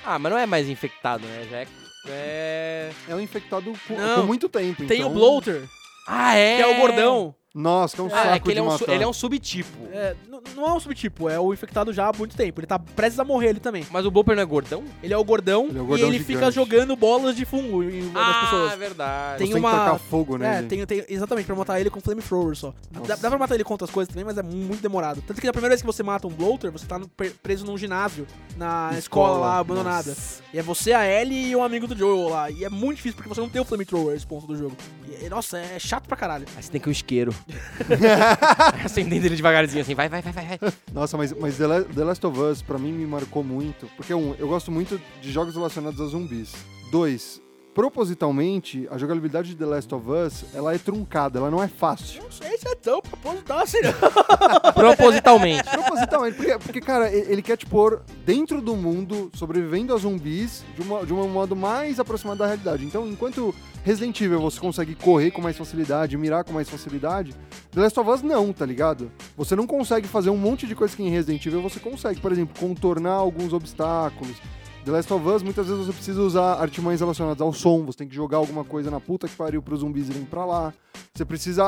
Ah, 0.04 0.20
mas 0.20 0.32
não 0.32 0.38
é 0.38 0.46
mais 0.46 0.70
infectado, 0.70 1.26
né? 1.26 1.48
Já 1.50 1.58
é... 1.58 1.68
é... 2.08 2.92
É 3.08 3.16
um 3.16 3.20
infectado 3.20 3.74
com, 3.88 3.96
Não. 3.96 4.22
com 4.22 4.28
muito 4.28 4.48
tempo. 4.50 4.86
Tem 4.86 5.00
então... 5.00 5.12
o 5.12 5.14
bloater, 5.14 5.68
Ah, 6.08 6.36
é? 6.36 6.58
que 6.58 6.62
é 6.62 6.68
o 6.68 6.76
gordão. 6.80 7.36
Nossa, 7.56 7.96
que 7.96 8.02
é 8.02 8.04
um 8.04 8.08
Ah, 8.08 8.10
saco 8.10 8.28
é 8.36 8.40
que 8.40 8.48
ele 8.50 8.62
de 8.62 8.68
é, 8.68 8.70
um, 8.70 8.78
ele 8.94 9.04
é 9.04 9.08
um 9.08 9.14
subtipo. 9.14 9.78
É, 9.94 10.14
não 10.58 10.68
é 10.68 10.74
um 10.74 10.80
subtipo, 10.80 11.30
é 11.30 11.40
o 11.40 11.54
infectado 11.54 11.94
já 11.94 12.10
há 12.10 12.12
muito 12.18 12.36
tempo. 12.36 12.60
Ele 12.60 12.68
tá 12.68 12.78
prestes 12.78 13.18
a 13.18 13.24
morrer 13.24 13.48
ele 13.52 13.62
também. 13.62 13.86
Mas 13.90 14.06
o 14.06 14.12
Bopper 14.12 14.36
não 14.36 14.44
é 14.44 14.46
gordão? 14.46 14.84
Ele 15.02 15.14
é 15.14 15.18
o 15.18 15.24
gordão, 15.24 15.68
Ele 15.70 15.78
é 15.78 15.82
o 15.82 15.86
e 15.86 15.88
gordão 15.88 16.08
ele 16.10 16.18
gigante. 16.18 16.34
fica 16.34 16.52
jogando 16.52 16.96
bolas 16.98 17.34
de 17.34 17.46
fungo 17.46 17.82
em 17.82 18.12
Ah, 18.14 18.38
é 18.38 18.44
pessoas. 18.44 18.74
verdade. 18.78 19.38
Tem 19.38 19.48
Você 19.48 19.54
tem 19.54 19.62
uma- 19.62 19.72
que 19.72 19.78
tacar 19.78 20.00
fogo, 20.00 20.38
né? 20.38 20.60
É, 20.60 20.62
tem, 20.64 20.86
tem- 20.86 21.06
exatamente, 21.08 21.46
pra 21.46 21.56
matar 21.56 21.80
ele 21.80 21.90
com 21.90 22.02
flamethrower 22.02 22.56
só. 22.58 22.74
Dá, 23.08 23.16
dá 23.16 23.30
pra 23.30 23.40
matar 23.40 23.56
ele 23.56 23.64
com 23.64 23.74
outras 23.74 23.90
coisas 23.90 24.14
também, 24.14 24.26
mas 24.26 24.38
é 24.38 24.44
muito 24.44 24.82
demorado. 24.82 25.22
Tanto 25.26 25.40
que 25.40 25.48
na 25.48 25.54
primeira 25.54 25.72
vez 25.72 25.82
que 25.82 25.88
você 25.88 26.04
mata 26.04 26.28
um 26.28 26.32
bloater, 26.32 26.70
você 26.72 26.86
tá 26.86 27.00
no- 27.00 27.08
pre- 27.08 27.30
preso 27.30 27.66
num 27.66 27.78
ginásio, 27.78 28.28
na 28.58 28.92
escola, 28.98 29.38
lá, 29.38 29.60
abandonada. 29.60 30.10
Nossa. 30.10 30.44
E 30.54 30.60
é 30.60 30.62
você, 30.62 30.92
a 30.92 31.06
Ellie 31.08 31.52
e 31.52 31.56
um 31.56 31.64
amigo 31.64 31.88
do 31.88 31.96
Joel 31.96 32.28
lá. 32.30 32.52
E 32.52 32.66
é 32.66 32.70
muito 32.70 32.98
difícil, 32.98 33.16
porque 33.16 33.30
você 33.30 33.40
não 33.40 33.50
tem 33.50 33.62
o 33.62 33.66
flamethrower, 33.66 34.14
esse 34.14 34.28
ponto 34.28 34.46
do 34.46 34.58
jogo. 34.58 34.76
E, 35.22 35.30
nossa, 35.30 35.58
é 35.58 35.80
chato 35.80 36.06
pra 36.08 36.18
caralho. 36.18 36.46
Aí 36.58 36.62
você 36.64 36.70
tem 36.70 36.82
que 36.82 36.88
ir 36.88 36.90
um 36.90 36.92
isqueiro. 36.92 37.34
Acendendo 38.84 39.26
ele 39.26 39.36
devagarzinho 39.36 39.82
assim. 39.82 39.96
Vai, 39.96 40.10
vai, 40.10 40.22
vai, 40.22 40.34
vai. 40.34 40.60
Nossa, 40.92 41.18
mas, 41.18 41.34
mas 41.34 41.58
The 41.58 42.04
Last 42.04 42.26
of 42.26 42.40
Us, 42.40 42.62
pra 42.62 42.78
mim, 42.78 42.92
me 42.92 43.06
marcou 43.06 43.44
muito. 43.44 43.88
Porque, 43.96 44.14
um, 44.14 44.34
eu 44.40 44.48
gosto 44.48 44.72
muito 44.72 45.00
de 45.22 45.32
jogos 45.32 45.56
relacionados 45.56 46.00
a 46.02 46.06
zumbis. 46.06 46.54
Dois, 46.92 47.42
propositalmente, 47.76 48.88
a 48.90 48.98
jogabilidade 48.98 49.50
de 49.50 49.56
The 49.56 49.66
Last 49.66 49.94
of 49.94 50.10
Us, 50.10 50.46
ela 50.56 50.74
é 50.74 50.78
truncada, 50.78 51.40
ela 51.40 51.52
não 51.52 51.62
é 51.62 51.68
fácil. 51.68 52.24
Não 52.24 52.32
sei 52.32 52.58
se 52.58 52.66
é 52.70 52.74
tão 52.74 53.02
proposital 53.02 53.60
assim, 53.60 53.80
não. 53.84 54.72
Propositalmente. 54.74 55.70
Propositalmente, 55.70 56.38
porque, 56.38 56.58
porque, 56.58 56.82
cara, 56.82 57.12
ele 57.14 57.42
quer 57.42 57.58
te 57.58 57.66
pôr 57.66 58.02
dentro 58.26 58.62
do 58.62 58.78
mundo, 58.78 59.30
sobrevivendo 59.36 59.94
a 59.94 59.98
zumbis, 59.98 60.64
de, 60.74 60.84
uma, 60.84 61.06
de 61.06 61.14
um 61.14 61.28
modo 61.28 61.54
mais 61.54 62.00
aproximado 62.00 62.40
da 62.40 62.46
realidade. 62.46 62.86
Então, 62.86 63.06
enquanto 63.06 63.54
Resident 63.84 64.20
Evil 64.22 64.40
você 64.40 64.60
consegue 64.60 64.96
correr 64.96 65.32
com 65.32 65.42
mais 65.42 65.58
facilidade, 65.58 66.16
mirar 66.16 66.46
com 66.46 66.54
mais 66.54 66.70
facilidade, 66.70 67.36
The 67.72 67.82
Last 67.82 68.00
of 68.00 68.10
Us 68.10 68.22
não, 68.22 68.54
tá 68.54 68.66
ligado? 68.66 69.12
Você 69.36 69.54
não 69.54 69.68
consegue 69.68 70.08
fazer 70.08 70.30
um 70.30 70.38
monte 70.38 70.66
de 70.66 70.76
coisa 70.76 70.96
que 70.96 71.04
em 71.04 71.10
Resident 71.10 71.46
Evil 71.46 71.62
você 71.62 71.82
consegue. 71.82 72.22
Por 72.22 72.32
exemplo, 72.32 72.58
contornar 72.58 73.16
alguns 73.16 73.52
obstáculos. 73.52 74.38
The 74.86 74.92
Last 74.92 75.12
of 75.12 75.28
Us, 75.28 75.42
muitas 75.42 75.66
vezes 75.66 75.84
você 75.84 75.92
precisa 75.92 76.22
usar 76.22 76.62
artimanhas 76.62 77.02
relacionadas 77.02 77.42
ao 77.42 77.52
som, 77.52 77.84
você 77.84 77.98
tem 77.98 78.08
que 78.08 78.14
jogar 78.14 78.38
alguma 78.38 78.64
coisa 78.64 78.92
na 78.92 79.00
puta 79.00 79.28
que 79.28 79.36
pariu 79.36 79.60
pros 79.60 79.80
zumbis 79.80 80.10
irem 80.10 80.24
pra 80.24 80.46
lá. 80.46 80.72
Você 81.12 81.26
precisa 81.26 81.64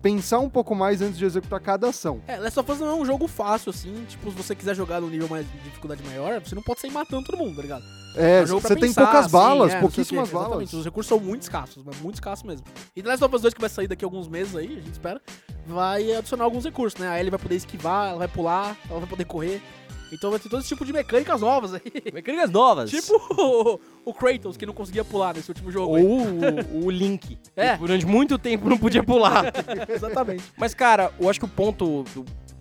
pensar 0.00 0.38
um 0.38 0.48
pouco 0.48 0.74
mais 0.74 1.02
antes 1.02 1.18
de 1.18 1.24
executar 1.26 1.60
cada 1.60 1.90
ação. 1.90 2.22
É, 2.26 2.38
Last 2.38 2.58
of 2.58 2.72
Us 2.72 2.80
não 2.80 2.88
é 2.88 2.94
um 2.94 3.04
jogo 3.04 3.28
fácil, 3.28 3.68
assim. 3.68 4.06
Tipo, 4.08 4.30
se 4.30 4.36
você 4.38 4.54
quiser 4.54 4.74
jogar 4.74 5.02
num 5.02 5.10
nível 5.10 5.28
mais 5.28 5.44
de 5.52 5.58
dificuldade 5.58 6.02
maior, 6.02 6.40
você 6.40 6.54
não 6.54 6.62
pode 6.62 6.80
sair 6.80 6.90
matando 6.90 7.26
todo 7.26 7.36
mundo, 7.36 7.56
tá 7.56 7.60
ligado? 7.60 7.84
É, 8.16 8.42
pra 8.42 8.54
você 8.54 8.68
tem 8.68 8.88
pensar, 8.88 9.02
poucas 9.02 9.26
assim, 9.26 9.32
balas, 9.32 9.72
é, 9.74 9.80
pouquíssimas 9.80 10.28
quê, 10.30 10.34
balas. 10.34 10.48
Exatamente, 10.48 10.76
os 10.76 10.84
recursos 10.84 11.08
são 11.08 11.20
muito 11.20 11.42
escassos, 11.42 11.84
mas 11.84 12.00
muito 12.00 12.14
escassos 12.14 12.44
mesmo. 12.44 12.64
E 12.96 13.02
The 13.02 13.08
Last 13.10 13.22
of 13.22 13.36
Us 13.36 13.42
2, 13.42 13.54
que 13.54 13.60
vai 13.60 13.68
sair 13.68 13.86
daqui 13.86 14.02
a 14.02 14.06
alguns 14.06 14.26
meses 14.28 14.56
aí, 14.56 14.78
a 14.78 14.80
gente 14.80 14.92
espera, 14.92 15.20
vai 15.66 16.14
adicionar 16.14 16.44
alguns 16.44 16.64
recursos, 16.64 16.98
né? 16.98 17.06
A 17.06 17.20
Ellie 17.20 17.30
vai 17.30 17.38
poder 17.38 17.56
esquivar, 17.56 18.08
ela 18.08 18.18
vai 18.18 18.28
pular, 18.28 18.78
ela 18.88 18.98
vai 18.98 19.08
poder 19.08 19.26
correr. 19.26 19.60
Então 20.12 20.30
vai 20.30 20.38
ter 20.40 20.48
todo 20.48 20.60
esse 20.60 20.68
tipo 20.68 20.84
de 20.84 20.92
mecânicas 20.92 21.40
novas 21.40 21.74
aí. 21.74 21.82
Mecânicas 22.12 22.50
novas. 22.50 22.90
tipo 22.90 23.14
o, 23.14 23.80
o 24.04 24.14
Kratos, 24.14 24.56
que 24.56 24.66
não 24.66 24.74
conseguia 24.74 25.04
pular 25.04 25.34
nesse 25.34 25.50
último 25.50 25.70
jogo. 25.70 25.98
Ou 25.98 26.20
o, 26.80 26.84
o 26.86 26.90
Link. 26.90 27.38
É. 27.56 27.76
Durante 27.76 28.06
muito 28.06 28.38
tempo 28.38 28.68
não 28.68 28.78
podia 28.78 29.02
pular. 29.02 29.52
Exatamente. 29.88 30.44
Mas, 30.56 30.74
cara, 30.74 31.12
eu 31.18 31.28
acho 31.28 31.38
que 31.38 31.46
o 31.46 31.48
ponto 31.48 32.04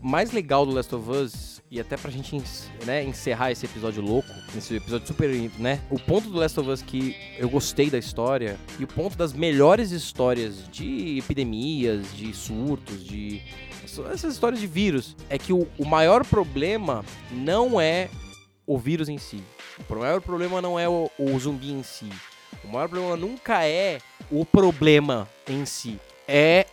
mais 0.01 0.31
legal 0.31 0.65
do 0.65 0.73
Last 0.73 0.93
of 0.95 1.09
Us, 1.09 1.61
e 1.69 1.79
até 1.79 1.97
pra 1.97 2.09
gente 2.09 2.41
né, 2.85 3.03
encerrar 3.03 3.51
esse 3.51 3.65
episódio 3.65 4.01
louco, 4.01 4.29
esse 4.57 4.75
episódio 4.75 5.05
super, 5.05 5.29
né? 5.59 5.81
O 5.89 5.99
ponto 5.99 6.29
do 6.29 6.37
Last 6.37 6.59
of 6.59 6.69
Us 6.69 6.81
que 6.81 7.15
eu 7.37 7.49
gostei 7.49 7.89
da 7.89 7.97
história, 7.97 8.57
e 8.79 8.83
o 8.83 8.87
ponto 8.87 9.17
das 9.17 9.33
melhores 9.33 9.91
histórias 9.91 10.67
de 10.71 11.17
epidemias, 11.17 12.15
de 12.15 12.33
surtos, 12.33 13.03
de. 13.03 13.41
Essas 13.83 14.33
histórias 14.33 14.59
de 14.59 14.67
vírus, 14.67 15.15
é 15.29 15.37
que 15.37 15.53
o, 15.53 15.67
o 15.77 15.85
maior 15.85 16.25
problema 16.25 17.03
não 17.31 17.79
é 17.79 18.09
o 18.65 18.77
vírus 18.77 19.09
em 19.09 19.17
si. 19.17 19.43
O 19.89 19.95
maior 19.95 20.21
problema 20.21 20.61
não 20.61 20.79
é 20.79 20.87
o, 20.87 21.09
o 21.17 21.39
zumbi 21.39 21.71
em 21.71 21.83
si. 21.83 22.09
O 22.63 22.67
maior 22.67 22.89
problema 22.89 23.15
nunca 23.15 23.65
é 23.65 23.99
o 24.31 24.45
problema 24.45 25.27
em 25.47 25.65
si. 25.65 25.99
É 26.27 26.65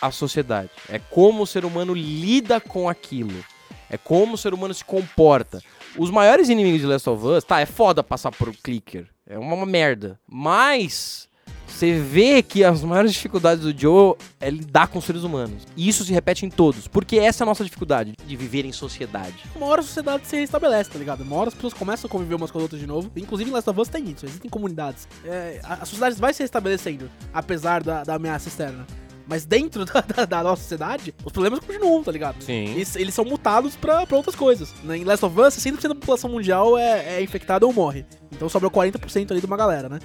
a 0.00 0.10
sociedade. 0.10 0.70
É 0.88 0.98
como 0.98 1.42
o 1.42 1.46
ser 1.46 1.64
humano 1.64 1.94
lida 1.94 2.60
com 2.60 2.88
aquilo. 2.88 3.44
É 3.90 3.96
como 3.96 4.34
o 4.34 4.38
ser 4.38 4.52
humano 4.52 4.74
se 4.74 4.84
comporta. 4.84 5.62
Os 5.96 6.10
maiores 6.10 6.48
inimigos 6.48 6.80
de 6.80 6.86
Last 6.86 7.08
of 7.08 7.24
Us, 7.24 7.44
tá, 7.44 7.60
é 7.60 7.66
foda 7.66 8.02
passar 8.02 8.30
por 8.30 8.54
clicker. 8.56 9.06
É 9.26 9.38
uma 9.38 9.64
merda. 9.64 10.20
Mas 10.26 11.28
você 11.68 11.98
vê 11.98 12.42
que 12.42 12.64
as 12.64 12.82
maiores 12.82 13.12
dificuldades 13.12 13.62
do 13.64 13.78
Joe 13.78 14.14
é 14.40 14.50
lidar 14.50 14.88
com 14.88 14.98
os 14.98 15.04
seres 15.04 15.22
humanos. 15.22 15.62
E 15.76 15.88
isso 15.88 16.04
se 16.04 16.12
repete 16.12 16.44
em 16.44 16.50
todos. 16.50 16.88
Porque 16.88 17.16
essa 17.18 17.42
é 17.42 17.44
a 17.44 17.46
nossa 17.46 17.62
dificuldade 17.64 18.12
de 18.26 18.36
viver 18.36 18.64
em 18.64 18.72
sociedade. 18.72 19.34
Uma 19.54 19.66
hora 19.66 19.80
a 19.80 19.84
sociedade 19.84 20.26
se 20.26 20.36
restabelece, 20.36 20.90
tá 20.90 20.98
ligado? 20.98 21.20
Uma 21.22 21.36
hora 21.36 21.48
as 21.48 21.54
pessoas 21.54 21.74
começam 21.74 22.08
a 22.08 22.10
conviver 22.10 22.34
umas 22.34 22.50
com 22.50 22.58
as 22.58 22.62
outras 22.62 22.80
de 22.80 22.86
novo. 22.86 23.10
Inclusive 23.16 23.50
em 23.50 23.52
Last 23.52 23.68
of 23.70 23.80
Us 23.80 23.88
tem 23.88 24.04
isso, 24.10 24.26
existem 24.26 24.50
comunidades. 24.50 25.06
É, 25.24 25.60
a, 25.62 25.74
a 25.74 25.84
sociedade 25.84 26.16
vai 26.16 26.32
se 26.34 26.42
restabelecendo, 26.42 27.10
apesar 27.32 27.82
da, 27.82 28.02
da 28.02 28.14
ameaça 28.14 28.48
externa. 28.48 28.86
Mas 29.30 29.44
dentro 29.44 29.84
da, 29.86 30.00
da- 30.00 30.24
da 30.24 30.42
nossa 30.42 30.62
sociedade, 30.62 31.14
os 31.22 31.30
problemas 31.30 31.60
continuam, 31.60 32.02
tá 32.02 32.10
ligado? 32.10 32.42
Sim. 32.42 32.64
Eles, 32.74 32.96
eles 32.96 33.12
são 33.14 33.26
mutados 33.26 33.76
pra, 33.76 34.06
pra 34.06 34.16
outras 34.16 34.34
coisas. 34.34 34.72
né? 34.82 34.96
Em 34.96 35.04
Last 35.04 35.22
of 35.24 35.38
Us, 35.38 35.54
60% 35.54 35.82
da 35.88 35.94
população 35.94 36.30
mundial 36.30 36.78
é, 36.78 37.16
é 37.18 37.22
infectada 37.22 37.66
ou 37.66 37.72
morre. 37.72 38.06
Então 38.32 38.48
sobra 38.48 38.70
40% 38.70 39.30
ali 39.30 39.40
de 39.40 39.46
uma 39.46 39.56
galera, 39.56 39.88
né? 39.88 39.98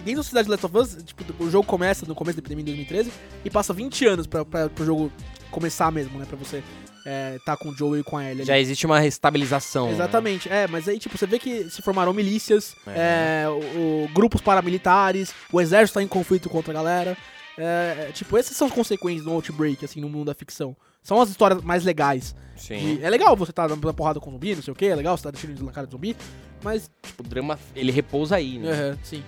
Dentro 0.00 0.16
da 0.16 0.22
sociedade 0.22 0.46
de 0.46 0.50
Last 0.50 0.66
of 0.66 0.76
Us, 0.78 1.02
tipo, 1.04 1.24
o 1.42 1.50
jogo 1.50 1.66
começa 1.66 2.04
no 2.06 2.14
começo 2.14 2.36
da 2.36 2.40
epidemia 2.40 2.62
em 2.62 2.66
2013 2.66 3.12
e 3.44 3.50
passa 3.50 3.72
20 3.72 4.06
anos 4.06 4.26
pra, 4.26 4.44
pra, 4.44 4.68
pro 4.68 4.84
jogo 4.84 5.12
começar 5.50 5.90
mesmo, 5.92 6.18
né? 6.18 6.24
Pra 6.26 6.36
você 6.36 6.62
é, 7.06 7.38
tá 7.44 7.56
com 7.56 7.70
o 7.70 7.74
Joe 7.76 8.00
e 8.00 8.02
com 8.02 8.16
a 8.18 8.24
Ellie. 8.30 8.44
Já 8.44 8.58
existe 8.58 8.86
uma 8.86 8.98
restabilização. 8.98 9.86
né? 9.86 9.92
Exatamente, 9.92 10.48
é, 10.48 10.66
mas 10.66 10.86
aí, 10.88 10.98
tipo, 10.98 11.16
você 11.16 11.26
vê 11.26 11.38
que 11.38 11.68
se 11.70 11.82
formaram 11.82 12.12
milícias, 12.12 12.74
É. 12.86 13.42
é, 13.44 13.48
o, 13.48 14.04
o- 14.04 14.08
grupos 14.12 14.40
paramilitares, 14.40 15.32
o 15.52 15.60
exército 15.60 15.98
tá 15.98 16.02
em 16.02 16.08
conflito 16.08 16.48
contra 16.48 16.72
a 16.72 16.74
galera. 16.74 17.16
É, 17.58 18.06
é, 18.08 18.12
tipo, 18.12 18.36
essas 18.38 18.56
são 18.56 18.68
as 18.68 18.72
consequências 18.72 19.24
do 19.24 19.30
Outbreak, 19.32 19.84
assim, 19.84 20.00
no 20.00 20.08
mundo 20.08 20.26
da 20.26 20.34
ficção. 20.34 20.74
São 21.02 21.20
as 21.20 21.28
histórias 21.30 21.62
mais 21.62 21.84
legais. 21.84 22.34
Sim. 22.56 22.98
E 23.00 23.02
é 23.04 23.10
legal 23.10 23.34
você 23.36 23.52
tá 23.52 23.66
dando 23.66 23.92
porrada 23.94 24.20
com 24.20 24.30
zumbi, 24.30 24.54
não 24.54 24.62
sei 24.62 24.72
o 24.72 24.74
que, 24.76 24.86
é 24.86 24.94
legal 24.94 25.16
você 25.16 25.24
tá 25.24 25.30
deixando 25.30 25.62
na 25.64 25.72
cara 25.72 25.86
de 25.86 25.92
zumbi, 25.92 26.16
mas. 26.62 26.90
O 27.18 27.22
drama, 27.22 27.58
ele 27.74 27.90
repousa 27.90 28.36
aí, 28.36 28.58
né? 28.58 28.70
aham, 28.72 28.98
sim. 29.02 29.22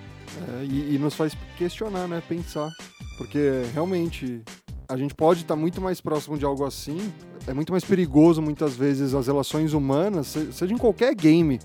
É, 0.60 0.64
e, 0.64 0.94
e 0.94 0.98
nos 0.98 1.14
faz 1.14 1.36
questionar, 1.56 2.06
né? 2.08 2.22
Pensar. 2.28 2.70
Porque 3.18 3.62
realmente 3.74 4.42
a 4.88 4.96
gente 4.96 5.14
pode 5.14 5.42
estar 5.42 5.56
muito 5.56 5.80
mais 5.80 6.00
próximo 6.00 6.36
de 6.36 6.44
algo 6.44 6.64
assim. 6.64 7.12
É 7.46 7.52
muito 7.54 7.72
mais 7.72 7.84
perigoso 7.84 8.40
muitas 8.42 8.74
vezes 8.76 9.14
as 9.14 9.26
relações 9.26 9.72
humanas, 9.72 10.28
se- 10.28 10.52
seja 10.52 10.72
em 10.72 10.78
qualquer 10.78 11.14
game. 11.14 11.58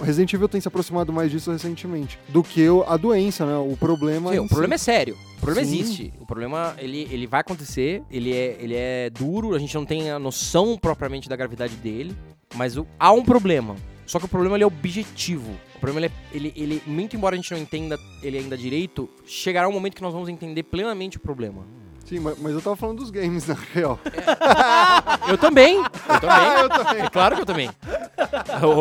O 0.00 0.04
Resident 0.04 0.32
Evil 0.32 0.48
tem 0.48 0.58
se 0.60 0.66
aproximado 0.68 1.12
mais 1.12 1.30
disso 1.30 1.52
recentemente 1.52 2.18
do 2.30 2.42
que 2.42 2.66
a 2.86 2.96
doença, 2.96 3.44
né? 3.44 3.56
O 3.58 3.76
problema. 3.76 4.32
Sim, 4.32 4.38
o 4.38 4.42
si. 4.44 4.48
problema 4.48 4.74
é 4.74 4.78
sério. 4.78 5.16
O 5.36 5.40
problema 5.40 5.66
Sim. 5.68 5.80
existe. 5.80 6.14
O 6.18 6.24
problema, 6.24 6.74
ele, 6.78 7.06
ele 7.10 7.26
vai 7.26 7.40
acontecer, 7.40 8.02
ele 8.10 8.32
é, 8.32 8.56
ele 8.58 8.74
é 8.74 9.10
duro, 9.10 9.54
a 9.54 9.58
gente 9.58 9.74
não 9.74 9.84
tem 9.84 10.10
a 10.10 10.18
noção 10.18 10.78
propriamente 10.80 11.28
da 11.28 11.36
gravidade 11.36 11.74
dele, 11.76 12.16
mas 12.54 12.76
o- 12.78 12.86
há 12.98 13.12
um 13.12 13.22
problema. 13.22 13.76
Só 14.12 14.18
que 14.18 14.26
o 14.26 14.28
problema 14.28 14.58
ele 14.58 14.62
é 14.64 14.66
objetivo. 14.66 15.58
O 15.74 15.78
problema 15.80 16.04
ele, 16.04 16.12
é- 16.14 16.36
ele, 16.36 16.52
ele, 16.54 16.82
muito 16.86 17.16
embora 17.16 17.34
a 17.34 17.36
gente 17.38 17.50
não 17.50 17.58
entenda 17.58 17.98
ele 18.22 18.36
ainda 18.36 18.58
direito, 18.58 19.08
chegará 19.24 19.66
um 19.66 19.72
momento 19.72 19.94
que 19.96 20.02
nós 20.02 20.12
vamos 20.12 20.28
entender 20.28 20.64
plenamente 20.64 21.16
o 21.16 21.20
problema. 21.20 21.64
Sim, 22.04 22.18
mas, 22.18 22.38
mas 22.38 22.52
eu 22.52 22.60
tava 22.60 22.76
falando 22.76 22.98
dos 22.98 23.08
games, 23.10 23.46
na 23.48 23.54
real. 23.72 23.98
Eu 25.26 25.38
também. 25.38 25.78
Eu 25.78 25.86
também. 26.20 26.60
eu 26.60 26.68
também. 26.68 27.02
É 27.04 27.08
claro 27.08 27.36
que 27.36 27.40
eu 27.40 27.46
também. 27.46 27.70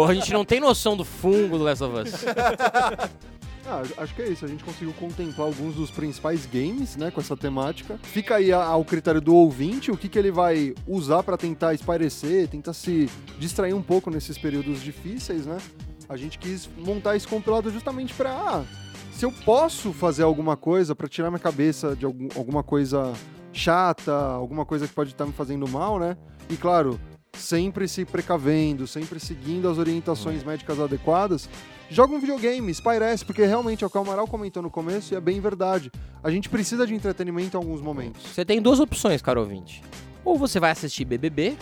A 0.09 0.13
gente 0.13 0.33
não 0.33 0.43
tem 0.43 0.59
noção 0.59 0.97
do 0.97 1.05
fungo 1.05 1.57
do 1.57 1.63
Last 1.63 1.81
of 1.81 1.95
Us. 1.97 2.25
Ah, 3.65 3.83
acho 3.97 4.15
que 4.15 4.21
é 4.21 4.29
isso. 4.29 4.43
A 4.43 4.47
gente 4.47 4.63
conseguiu 4.63 4.93
contemplar 4.93 5.47
alguns 5.47 5.75
dos 5.75 5.91
principais 5.91 6.45
games, 6.45 6.95
né, 6.95 7.11
com 7.11 7.21
essa 7.21 7.37
temática. 7.37 7.99
Fica 8.03 8.35
aí 8.35 8.51
ao 8.51 8.83
critério 8.83 9.21
do 9.21 9.35
ouvinte 9.35 9.91
o 9.91 9.97
que, 9.97 10.09
que 10.09 10.17
ele 10.17 10.31
vai 10.31 10.73
usar 10.87 11.23
pra 11.23 11.37
tentar 11.37 11.73
espairecer, 11.73 12.47
tentar 12.47 12.73
se 12.73 13.09
distrair 13.39 13.73
um 13.73 13.81
pouco 13.81 14.09
nesses 14.09 14.37
períodos 14.37 14.81
difíceis, 14.81 15.45
né? 15.45 15.57
A 16.09 16.17
gente 16.17 16.37
quis 16.39 16.67
montar 16.77 17.15
esse 17.15 17.27
compilado 17.27 17.69
justamente 17.71 18.13
pra. 18.13 18.31
Ah, 18.31 18.63
se 19.13 19.23
eu 19.25 19.31
posso 19.31 19.93
fazer 19.93 20.23
alguma 20.23 20.57
coisa 20.57 20.93
pra 20.95 21.07
tirar 21.07 21.29
minha 21.29 21.39
cabeça 21.39 21.95
de 21.95 22.03
algum- 22.05 22.27
alguma 22.35 22.63
coisa 22.63 23.13
chata, 23.53 24.11
alguma 24.13 24.65
coisa 24.65 24.87
que 24.87 24.93
pode 24.93 25.11
estar 25.11 25.25
me 25.25 25.31
fazendo 25.33 25.67
mal, 25.67 25.99
né? 25.99 26.17
E 26.49 26.57
claro, 26.57 26.99
sempre 27.33 27.87
se 27.87 28.03
precavendo, 28.03 28.87
sempre 28.87 29.19
seguindo 29.19 29.69
as 29.69 29.77
orientações 29.77 30.43
médicas 30.43 30.79
adequadas. 30.79 31.47
Joga 31.91 32.15
um 32.15 32.21
videogame, 32.21 32.71
espairece, 32.71 33.25
porque 33.25 33.43
realmente 33.43 33.83
é 33.83 33.87
o 33.87 33.89
que 33.89 33.97
o 33.97 33.99
Amaral 33.99 34.25
comentou 34.25 34.63
no 34.63 34.69
começo 34.69 35.13
e 35.13 35.17
é 35.17 35.19
bem 35.19 35.41
verdade. 35.41 35.91
A 36.23 36.31
gente 36.31 36.47
precisa 36.47 36.87
de 36.87 36.95
entretenimento 36.95 37.57
em 37.57 37.59
alguns 37.59 37.81
momentos. 37.81 38.27
Você 38.33 38.45
tem 38.45 38.61
duas 38.61 38.79
opções, 38.79 39.21
caro 39.21 39.41
ouvinte. 39.41 39.83
Ou 40.23 40.37
você 40.37 40.57
vai 40.57 40.71
assistir 40.71 41.03
BBB. 41.03 41.57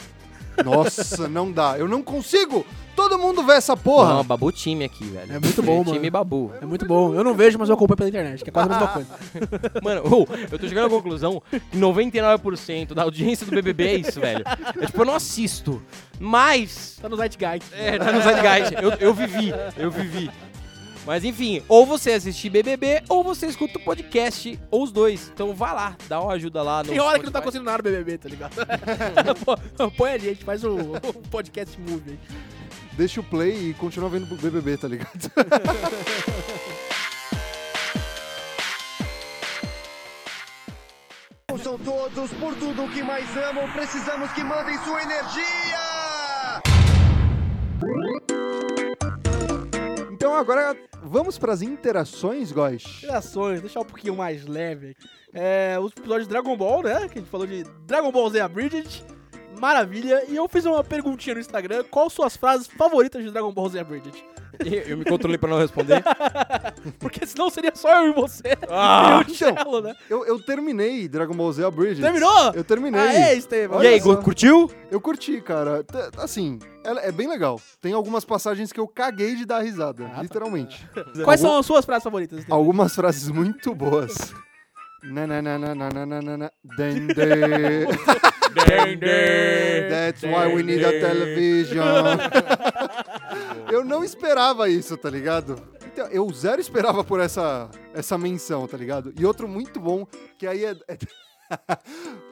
Nossa, 0.63 1.27
não 1.27 1.51
dá. 1.51 1.77
Eu 1.77 1.87
não 1.87 2.01
consigo! 2.01 2.65
Todo 2.95 3.17
mundo 3.17 3.43
vê 3.43 3.53
essa 3.53 3.77
porra! 3.77 4.15
Não, 4.15 4.23
Babu 4.25 4.51
time 4.51 4.83
aqui, 4.83 5.05
velho. 5.05 5.33
É 5.33 5.39
muito 5.39 5.63
bom, 5.63 5.77
mano. 5.77 5.93
Time 5.93 6.09
Babu. 6.09 6.51
É 6.61 6.65
muito 6.65 6.85
bom. 6.85 7.15
Eu 7.15 7.23
não 7.23 7.33
vejo, 7.33 7.57
mas 7.57 7.69
eu 7.69 7.75
acompanho 7.75 7.95
pela 7.95 8.09
internet, 8.09 8.43
que 8.43 8.49
é 8.49 8.51
quase 8.51 8.69
a 8.69 8.73
mesma 8.73 8.87
coisa. 8.89 9.09
Mano, 9.81 10.01
ô, 10.03 10.27
eu 10.51 10.59
tô 10.59 10.67
chegando 10.67 10.87
à 10.87 10.89
conclusão 10.89 11.41
que 11.49 11.77
99% 11.77 12.93
da 12.93 13.03
audiência 13.03 13.45
do 13.45 13.51
BBB 13.53 13.87
é 13.87 13.95
isso, 13.95 14.19
velho. 14.19 14.43
É 14.81 14.85
tipo, 14.85 15.01
eu 15.01 15.05
não 15.05 15.15
assisto, 15.15 15.81
mas... 16.19 16.97
Tá 17.01 17.07
no 17.07 17.15
Zeitgeist. 17.15 17.73
É, 17.73 17.97
tá 17.97 18.11
no 18.11 18.21
Zeitgeist. 18.21 18.73
Eu, 18.81 18.91
eu 18.99 19.13
vivi, 19.13 19.53
eu 19.77 19.89
vivi. 19.89 20.29
Mas 21.05 21.23
enfim, 21.23 21.63
ou 21.67 21.85
você 21.85 22.11
assiste 22.13 22.49
BBB, 22.49 23.03
ou 23.09 23.23
você 23.23 23.47
escuta 23.47 23.77
o 23.79 23.81
podcast, 23.81 24.59
ou 24.69 24.83
os 24.83 24.91
dois. 24.91 25.31
Então 25.33 25.53
vá 25.53 25.73
lá, 25.73 25.97
dá 26.07 26.21
uma 26.21 26.33
ajuda 26.33 26.61
lá 26.61 26.83
no 26.83 26.89
Tem 26.89 26.99
hora 26.99 27.17
que 27.19 27.25
não 27.25 27.31
tá 27.31 27.39
Spotify. 27.39 27.45
conseguindo 27.59 27.71
nada 27.71 27.83
BBB, 27.83 28.17
tá 28.17 28.29
ligado? 28.29 28.53
Põe 29.97 30.11
a 30.11 30.17
gente, 30.17 30.43
faz 30.43 30.63
o, 30.63 30.75
o 30.75 31.27
podcast 31.29 31.79
movie 31.79 32.11
aí. 32.11 32.19
Deixa 32.93 33.21
o 33.21 33.23
play 33.23 33.69
e 33.69 33.73
continua 33.75 34.09
vendo 34.09 34.31
o 34.31 34.37
BBB, 34.37 34.77
tá 34.77 34.87
ligado? 34.87 35.09
São 41.63 41.77
todos 41.79 42.31
por 42.33 42.55
tudo 42.55 42.89
que 42.93 43.03
mais 43.03 43.25
amam, 43.35 43.69
precisamos 43.73 44.31
que 44.31 44.43
mandem 44.43 44.77
sua 44.83 45.01
energia! 45.01 45.68
Então 50.19 50.35
agora 50.35 50.75
vamos 51.01 51.39
pras 51.39 51.61
interações, 51.61 52.51
Góis. 52.51 52.83
Interações, 52.97 53.61
deixar 53.61 53.79
um 53.79 53.85
pouquinho 53.85 54.17
mais 54.17 54.45
leve. 54.45 54.93
É, 55.33 55.77
os 55.79 55.93
episódios 55.93 56.27
de 56.27 56.33
Dragon 56.33 56.57
Ball, 56.57 56.83
né? 56.83 57.07
Que 57.07 57.19
a 57.19 57.21
gente 57.21 57.31
falou 57.31 57.47
de 57.47 57.63
Dragon 57.85 58.11
Ball 58.11 58.29
Z 58.29 58.41
Abridged. 58.41 59.01
Maravilha. 59.57 60.25
E 60.27 60.35
eu 60.35 60.45
fiz 60.49 60.65
uma 60.65 60.83
perguntinha 60.83 61.35
no 61.35 61.39
Instagram. 61.39 61.85
Qual 61.89 62.09
suas 62.09 62.35
frases 62.35 62.67
favoritas 62.67 63.23
de 63.23 63.31
Dragon 63.31 63.53
Ball 63.53 63.69
Z 63.69 63.79
Abridged? 63.79 64.21
Eu 64.87 64.97
me 64.97 65.05
controlei 65.05 65.37
pra 65.37 65.49
não 65.49 65.57
responder. 65.59 66.03
Porque 66.99 67.25
senão 67.25 67.49
seria 67.49 67.71
só 67.75 68.03
eu 68.03 68.09
e 68.09 68.13
você. 68.13 68.57
Ah, 68.69 69.23
e 69.27 69.31
o 69.31 69.35
Cello, 69.35 69.81
né? 69.81 69.93
Eu, 70.09 70.25
eu 70.25 70.39
terminei 70.39 71.07
Dragon 71.07 71.33
Ball 71.33 71.51
Z 71.53 71.63
Abridged. 71.65 72.01
Terminou? 72.01 72.51
Eu 72.53 72.63
terminei. 72.63 72.99
Ah, 72.99 73.13
é, 73.13 73.35
Estevam. 73.35 73.77
Olha 73.77 73.89
e 73.89 73.93
aí, 73.93 74.01
só. 74.01 74.15
curtiu? 74.17 74.69
Eu 74.91 74.99
curti, 74.99 75.39
cara. 75.41 75.83
T- 75.83 76.09
Assim, 76.17 76.59
ela 76.83 77.01
é 77.01 77.11
bem 77.11 77.27
legal. 77.29 77.59
Tem 77.81 77.93
algumas 77.93 78.25
passagens 78.25 78.71
que 78.71 78.79
eu 78.79 78.87
caguei 78.87 79.35
de 79.35 79.45
dar 79.45 79.59
risada, 79.61 80.05
Ah, 80.07 80.15
tá. 80.15 80.21
literalmente. 80.23 80.87
Quais 81.23 81.39
são 81.39 81.57
as 81.57 81.65
suas 81.65 81.85
frases 81.85 82.03
favoritas, 82.03 82.39
Estevam? 82.39 82.57
Algumas 82.57 82.93
frases 82.95 83.29
muito 83.29 83.73
boas. 83.73 84.33
Nananana, 85.03 86.51
dende. 86.77 87.13
That's 89.89 90.23
why 90.23 90.47
we 90.53 90.63
need 90.63 90.83
a 90.83 90.91
television. 90.99 91.79
Eu 93.71 93.83
não 93.83 94.03
esperava 94.03 94.69
isso, 94.69 94.97
tá 94.97 95.09
ligado? 95.09 95.61
Então, 95.85 96.07
eu 96.07 96.31
zero 96.33 96.61
esperava 96.61 97.03
por 97.03 97.19
essa, 97.19 97.69
essa 97.93 98.17
menção, 98.17 98.67
tá 98.67 98.77
ligado? 98.77 99.13
E 99.17 99.25
outro 99.25 99.47
muito 99.47 99.79
bom, 99.79 100.05
que 100.37 100.47
aí 100.47 100.65
é. 100.65 100.75
é- 100.87 100.97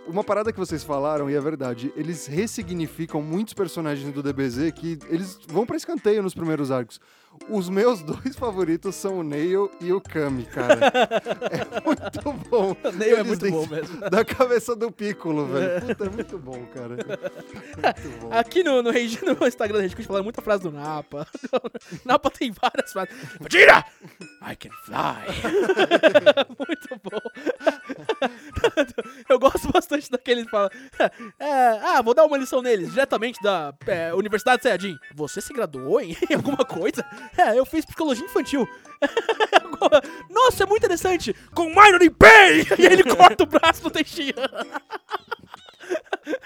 Uma 0.08 0.24
parada 0.24 0.54
que 0.54 0.60
vocês 0.60 0.84
falaram, 0.84 1.30
e 1.30 1.36
é 1.36 1.42
verdade, 1.42 1.92
eles 1.96 2.28
ressignificam 2.28 3.22
muitos 3.22 3.54
personagens 3.54 4.14
do 4.14 4.22
DBZ 4.22 4.72
que 4.72 5.00
eles 5.10 5.40
vão 5.48 5.66
pra 5.66 5.76
escanteio 5.76 6.22
nos 6.24 6.34
primeiros 6.36 6.70
arcos. 6.72 7.00
Os 7.50 7.70
meus 7.70 8.02
dois 8.04 8.36
favoritos 8.36 8.96
são 8.96 9.20
o 9.20 9.24
Neil 9.24 9.72
e 9.80 9.92
o 9.94 10.02
Kami, 10.02 10.44
cara. 10.46 10.78
É 11.50 11.82
muito 11.86 12.50
bom. 12.50 12.76
Neil 12.96 13.18
é 13.18 13.24
muito 13.24 13.50
bom 13.50 13.66
mesmo. 13.68 14.10
Da 14.10 14.24
cabeça 14.26 14.76
do 14.76 14.92
Piccolo, 14.92 15.46
velho. 15.46 15.82
Puta, 15.86 16.06
é 16.06 16.10
muito 16.10 16.38
bom, 16.38 16.66
cara. 16.74 16.96
Muito 16.98 18.20
bom. 18.22 18.30
Aqui 18.34 18.64
no, 18.64 18.82
no, 18.82 18.90
Regi- 18.92 19.24
no 19.24 19.48
Instagram 19.48 19.78
da 19.78 19.84
Rede 19.84 19.96
falaram 20.06 20.24
muita 20.24 20.42
frase 20.42 20.64
do 20.64 20.72
Napa. 20.72 21.28
Napa 22.04 22.30
tem 22.32 22.52
várias 22.52 22.92
frases. 22.92 23.16
Tira! 23.50 23.86
I 24.42 24.56
can 24.56 24.72
fly. 24.86 25.26
Muito 26.58 27.02
bom. 27.04 27.20
Eu 29.30 29.40
bastante 30.08 30.12
daquele 30.12 30.46
que 30.46 30.52
fala. 30.52 30.72
é, 31.40 31.80
ah, 31.84 32.02
vou 32.02 32.14
dar 32.14 32.26
uma 32.26 32.38
lição 32.38 32.62
neles, 32.62 32.92
diretamente 32.92 33.42
da 33.42 33.74
é, 33.86 34.14
Universidade 34.14 34.64
Sayajin. 34.64 34.98
Você 35.14 35.42
se 35.42 35.54
graduou 35.54 36.00
em, 36.02 36.16
alguma 36.34 36.66
coisa? 36.66 37.06
É, 37.38 37.58
eu 37.58 37.66
fiz 37.66 37.86
psicologia 37.86 38.26
infantil. 38.26 38.68
Nossa, 40.30 40.64
é 40.64 40.66
muito 40.66 40.84
interessante. 40.84 41.36
Com 41.54 41.70
minor 41.70 42.02
em 42.02 42.10
Pay! 42.10 42.66
E 42.80 42.86
ele 42.86 43.04
corta 43.04 43.44
o 43.44 43.48
braço 43.48 43.84
do 43.84 43.92
Teixeira. 43.92 44.50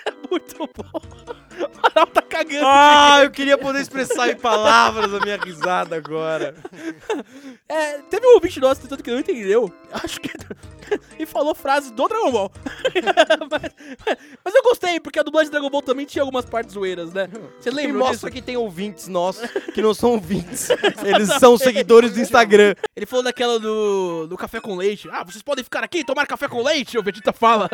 É 0.06 0.12
muito 0.30 0.58
bom. 0.58 1.02
O 1.60 1.88
Amaral 1.88 2.08
tá 2.08 2.21
cagando. 2.44 2.66
Ah, 2.66 3.20
eu 3.24 3.32
queria 3.32 3.58
poder 3.58 3.82
expressar 3.82 4.30
em 4.30 4.36
palavras 4.36 5.14
a 5.14 5.20
minha 5.20 5.38
risada 5.38 5.96
agora. 5.96 6.56
É, 7.68 8.00
teve 8.10 8.26
um 8.28 8.34
ouvinte 8.36 8.60
nosso 8.60 8.82
tentando 8.82 9.04
que 9.04 9.12
não 9.12 9.20
entendeu. 9.20 9.72
Acho 9.92 10.20
que. 10.20 10.32
e 11.18 11.26
falou 11.26 11.56
frases 11.56 11.92
do 11.92 12.08
Dragon 12.08 12.32
Ball. 12.32 12.52
mas, 13.50 13.72
mas 14.44 14.56
eu 14.56 14.64
gostei, 14.64 15.00
porque 15.00 15.20
a 15.20 15.24
dublagem 15.24 15.48
de 15.48 15.52
Dragon 15.52 15.70
Ball 15.70 15.82
também 15.82 16.06
tinha 16.06 16.22
algumas 16.22 16.46
partes 16.46 16.74
zoeiras, 16.74 17.14
né? 17.14 17.30
Você 17.60 17.70
E 17.70 17.74
lembra 17.74 18.00
mostra 18.00 18.30
disso? 18.30 18.32
que 18.32 18.42
tem 18.42 18.58
ouvintes 18.58 19.08
nossos 19.08 19.50
que 19.74 19.82
não 19.82 19.94
são 19.94 20.12
ouvintes. 20.12 20.70
Eles 21.04 21.30
são 21.40 21.58
seguidores 21.58 22.14
do 22.14 22.20
Instagram. 22.20 22.76
Ele 22.96 23.06
falou 23.06 23.24
daquela 23.24 23.60
do, 23.60 24.28
do 24.28 24.38
café 24.38 24.60
com 24.60 24.76
leite. 24.76 25.10
Ah, 25.12 25.24
vocês 25.24 25.42
podem 25.42 25.64
ficar 25.64 25.84
aqui 25.84 26.00
e 26.00 26.04
tomar 26.04 26.26
café 26.28 26.48
com 26.48 26.62
leite, 26.62 26.98
o 26.98 27.04
Vegeta 27.04 27.34
fala. 27.34 27.70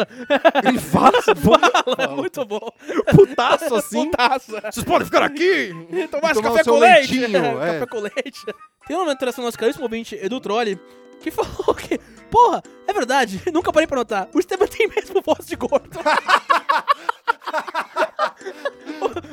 Ele 0.65 0.79
fala, 0.79 1.21
fala, 1.21 1.95
é 1.97 2.07
muito 2.07 2.45
bom. 2.45 2.71
putaço 3.15 3.75
assim. 3.75 4.09
Putaço. 4.09 4.51
Vocês 4.71 4.85
podem 4.85 5.05
ficar 5.05 5.23
aqui? 5.23 5.69
Tomar 6.09 6.31
esse 6.31 6.41
tomar 6.41 6.57
café 6.57 6.61
o 6.61 6.73
com 6.73 6.79
leite. 6.79 7.17
leitinho, 7.17 7.45
é. 7.61 7.73
Café 7.73 7.85
com 7.85 7.99
leite. 7.99 8.45
Tem 8.87 8.97
uma 8.97 9.11
interação 9.11 9.43
nosso 9.43 9.57
caríssimo 9.57 9.83
ouvinte, 9.83 10.15
Edu 10.15 10.39
Trolli, 10.39 10.79
que 11.19 11.29
falou 11.31 11.73
que, 11.75 11.99
porra, 12.29 12.63
é 12.87 12.93
verdade, 12.93 13.41
nunca 13.51 13.71
parei 13.71 13.87
pra 13.87 13.97
notar, 13.97 14.29
o 14.33 14.39
Esteban 14.39 14.67
tem 14.67 14.87
mesmo 14.87 15.21
voz 15.21 15.45
de 15.45 15.55
gordo. 15.55 15.99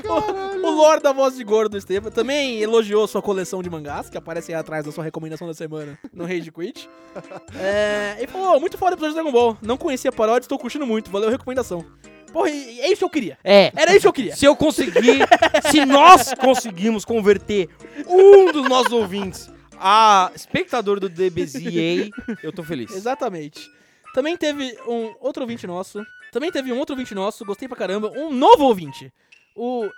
o, 0.08 0.66
o 0.66 0.70
lore 0.70 1.00
da 1.00 1.12
voz 1.12 1.36
de 1.36 1.44
gordo 1.44 1.72
do 1.72 1.78
Esteban 1.78 2.10
também 2.10 2.60
elogiou 2.60 3.06
sua 3.06 3.22
coleção 3.22 3.62
de 3.62 3.70
mangás, 3.70 4.10
que 4.10 4.18
aparecem 4.18 4.54
aí 4.54 4.60
atrás 4.60 4.84
da 4.84 4.92
sua 4.92 5.04
recomendação 5.04 5.46
da 5.46 5.54
semana 5.54 5.98
no 6.12 6.24
Rage 6.24 6.50
Quit. 6.50 6.88
É, 7.58 8.16
e 8.20 8.26
falou, 8.26 8.58
muito 8.60 8.76
foda 8.78 8.92
o 8.92 8.94
episódio 8.94 9.14
de 9.14 9.22
Dragon 9.22 9.32
Ball, 9.32 9.56
não 9.62 9.76
conhecia 9.76 10.10
a 10.10 10.12
paródia, 10.12 10.44
estou 10.44 10.58
curtindo 10.58 10.86
muito, 10.86 11.10
valeu 11.10 11.28
a 11.28 11.32
recomendação. 11.32 11.84
Porra, 12.34 12.50
e- 12.50 12.80
é 12.80 12.88
isso 12.88 12.98
que 12.98 13.04
eu 13.04 13.10
queria. 13.10 13.38
É. 13.44 13.72
Era 13.76 13.92
isso 13.92 14.00
que 14.02 14.08
eu 14.08 14.12
queria. 14.12 14.36
Se 14.36 14.44
eu 14.44 14.54
conseguir, 14.56 15.20
se 15.70 15.86
nós 15.86 16.34
conseguimos 16.34 17.04
converter 17.04 17.68
um 18.06 18.50
dos 18.52 18.68
nossos 18.68 18.92
ouvintes 18.92 19.48
a 19.78 20.30
espectador 20.34 20.98
do 21.00 21.08
DBZA, 21.08 22.10
eu 22.42 22.52
tô 22.52 22.62
feliz. 22.62 22.90
Exatamente. 22.90 23.60
Também 24.12 24.36
teve 24.36 24.76
um 24.86 25.14
outro 25.20 25.42
ouvinte 25.42 25.66
nosso. 25.66 26.04
Também 26.32 26.50
teve 26.50 26.72
um 26.72 26.78
outro 26.78 26.94
ouvinte 26.94 27.14
nosso, 27.14 27.44
gostei 27.44 27.68
pra 27.68 27.76
caramba. 27.76 28.10
Um 28.16 28.32
novo 28.32 28.64
ouvinte. 28.64 29.12
O 29.56 29.88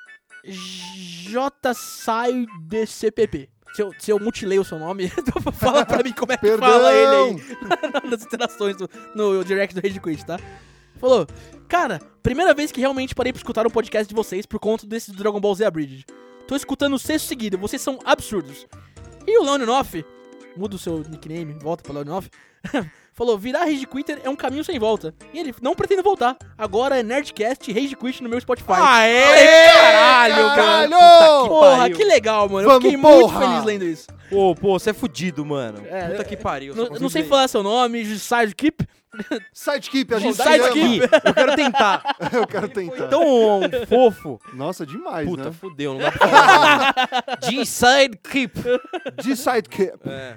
JSaiDCPP. 2.36 3.48
Se 3.74 3.82
eu, 3.82 3.92
se 3.98 4.10
eu 4.10 4.18
mutilei 4.18 4.58
o 4.58 4.64
seu 4.64 4.78
nome, 4.78 5.10
fala 5.58 5.84
pra 5.84 6.02
mim 6.02 6.12
como 6.12 6.32
é 6.32 6.36
que 6.36 6.42
Perdão! 6.46 6.66
fala 6.70 6.92
ele 6.94 7.14
aí 7.16 7.36
nas 8.10 8.22
interações 8.22 8.74
do- 8.76 8.88
no 9.14 9.44
direct 9.44 9.74
do 9.74 9.82
Rage 9.86 10.00
Quit, 10.00 10.24
tá? 10.24 10.38
Falou, 10.98 11.26
cara, 11.68 12.00
primeira 12.22 12.54
vez 12.54 12.72
que 12.72 12.80
realmente 12.80 13.14
parei 13.14 13.32
pra 13.32 13.38
escutar 13.38 13.66
um 13.66 13.70
podcast 13.70 14.08
de 14.08 14.14
vocês 14.14 14.46
por 14.46 14.58
conta 14.58 14.86
desse 14.86 15.12
Dragon 15.12 15.40
Ball 15.40 15.54
Z 15.54 15.64
Abridged. 15.64 16.04
Tô 16.46 16.54
escutando 16.54 16.94
o 16.94 16.98
sexto 16.98 17.26
seguido, 17.26 17.58
vocês 17.58 17.82
são 17.82 17.98
absurdos. 18.04 18.66
E 19.26 19.38
o 19.38 19.42
Leoninoff, 19.42 20.04
muda 20.56 20.76
o 20.76 20.78
seu 20.78 20.98
nickname, 21.08 21.54
volta 21.54 21.82
pra 21.82 21.92
Leoninoff, 21.92 22.30
falou: 23.12 23.36
virar 23.36 23.64
Rage 23.64 23.86
Quitter 23.86 24.20
é 24.22 24.30
um 24.30 24.36
caminho 24.36 24.62
sem 24.62 24.78
volta. 24.78 25.12
E 25.34 25.38
ele, 25.38 25.54
não 25.60 25.74
pretendo 25.74 26.02
voltar. 26.02 26.36
Agora 26.56 26.98
é 26.98 27.02
Nerdcast 27.02 27.68
e 27.68 27.74
Rage 27.74 27.96
Quit 27.96 28.22
no 28.22 28.28
meu 28.28 28.40
Spotify. 28.40 28.72
Aê, 28.72 29.68
caralho, 29.72 30.34
caralho! 30.34 30.90
cara. 30.90 31.48
Porra, 31.48 31.76
pariu. 31.78 31.96
que 31.96 32.04
legal, 32.04 32.48
mano. 32.48 32.62
Eu 32.62 32.68
Vamos, 32.68 32.84
fiquei 32.84 32.96
muito 32.96 33.20
porra! 33.20 33.40
feliz 33.40 33.64
lendo 33.64 33.84
isso. 33.84 34.06
Pô, 34.30 34.54
pô, 34.54 34.78
você 34.78 34.90
é 34.90 34.92
fudido, 34.92 35.44
mano. 35.44 35.82
É, 35.88 36.08
Puta 36.08 36.22
é, 36.22 36.24
que 36.24 36.36
pariu. 36.36 36.74
Não, 36.74 36.86
consigo 36.86 37.02
não 37.02 37.08
sei 37.10 37.24
falar 37.24 37.48
seu 37.48 37.62
nome, 37.62 38.04
Sidekeep. 38.04 38.86
Sidekeep, 39.52 40.14
a 40.14 40.18
gente 40.18 40.36
Sidekeep. 40.36 41.04
ama. 41.04 41.22
Eu 41.24 41.34
quero 41.34 41.56
tentar. 41.56 42.16
Eu 42.32 42.46
quero 42.46 42.68
tentar. 42.68 43.08
Tão 43.08 43.22
fofo. 43.88 44.40
Nossa, 44.54 44.84
demais, 44.86 45.28
Puta, 45.28 45.44
né? 45.44 45.52
fudeu, 45.52 45.94
não 45.94 46.00
dá 46.00 46.12
pra 46.12 46.28
falar. 46.28 46.94
G-Side 47.44 48.18
Keep. 48.30 48.52
De 49.22 49.36
Sidekeep. 49.36 49.98
É. 50.06 50.36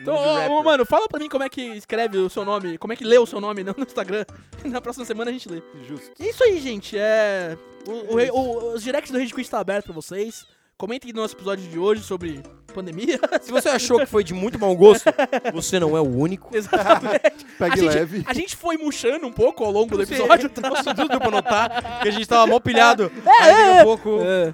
Então, 0.00 0.16
ô, 0.50 0.62
mano, 0.64 0.84
fala 0.84 1.06
pra 1.08 1.20
mim 1.20 1.28
como 1.28 1.44
é 1.44 1.48
que 1.48 1.60
escreve 1.62 2.18
o 2.18 2.28
seu 2.28 2.44
nome, 2.44 2.76
como 2.78 2.92
é 2.92 2.96
que 2.96 3.04
lê 3.04 3.16
o 3.16 3.26
seu 3.26 3.40
nome 3.40 3.62
no 3.62 3.72
no 3.78 3.84
Instagram. 3.84 4.24
Na 4.64 4.80
próxima 4.80 5.04
semana 5.04 5.30
a 5.30 5.32
gente 5.32 5.48
lê. 5.48 5.62
Justo. 5.86 6.10
É 6.20 6.28
isso 6.30 6.42
aí, 6.42 6.58
gente. 6.60 6.98
É. 6.98 7.56
O, 7.86 8.16
o- 8.16 8.38
o- 8.40 8.72
os 8.74 8.82
directs 8.82 9.12
do 9.12 9.18
Rage 9.18 9.32
Quit 9.32 9.48
tá 9.48 9.60
aberto 9.60 9.84
pra 9.86 9.94
vocês. 9.94 10.46
Comentem 10.76 11.12
no 11.12 11.22
nosso 11.22 11.36
episódio 11.36 11.68
de 11.70 11.78
hoje 11.78 12.02
sobre 12.02 12.42
pandemia. 12.74 13.20
Se 13.40 13.52
você 13.52 13.68
achou 13.68 14.00
que 14.00 14.06
foi 14.06 14.24
de 14.24 14.34
muito 14.34 14.58
mau 14.58 14.74
gosto, 14.74 15.04
você 15.52 15.78
não 15.78 15.96
é 15.96 16.00
o 16.00 16.04
único. 16.04 16.50
Exatamente. 16.54 17.46
A 17.54 17.58
Pegue 17.58 17.76
gente, 17.76 17.94
leve. 17.94 18.24
a 18.26 18.34
gente 18.34 18.56
foi 18.56 18.76
murchando 18.76 19.24
um 19.24 19.32
pouco 19.32 19.62
ao 19.62 19.70
longo 19.70 19.96
do 19.96 20.02
episódio. 20.02 20.50
tá? 20.50 20.68
Nossa, 20.68 20.92
tudo 20.92 21.08
deu 21.08 21.20
pra 21.20 21.30
notar 21.30 22.00
que 22.02 22.08
a 22.08 22.10
gente 22.10 22.26
tava 22.26 22.48
mal 22.48 22.60
pilhado. 22.60 23.10
Aí 23.40 23.52
daqui 23.52 23.78
a 23.78 23.84
pouco. 23.84 24.18
É. 24.20 24.52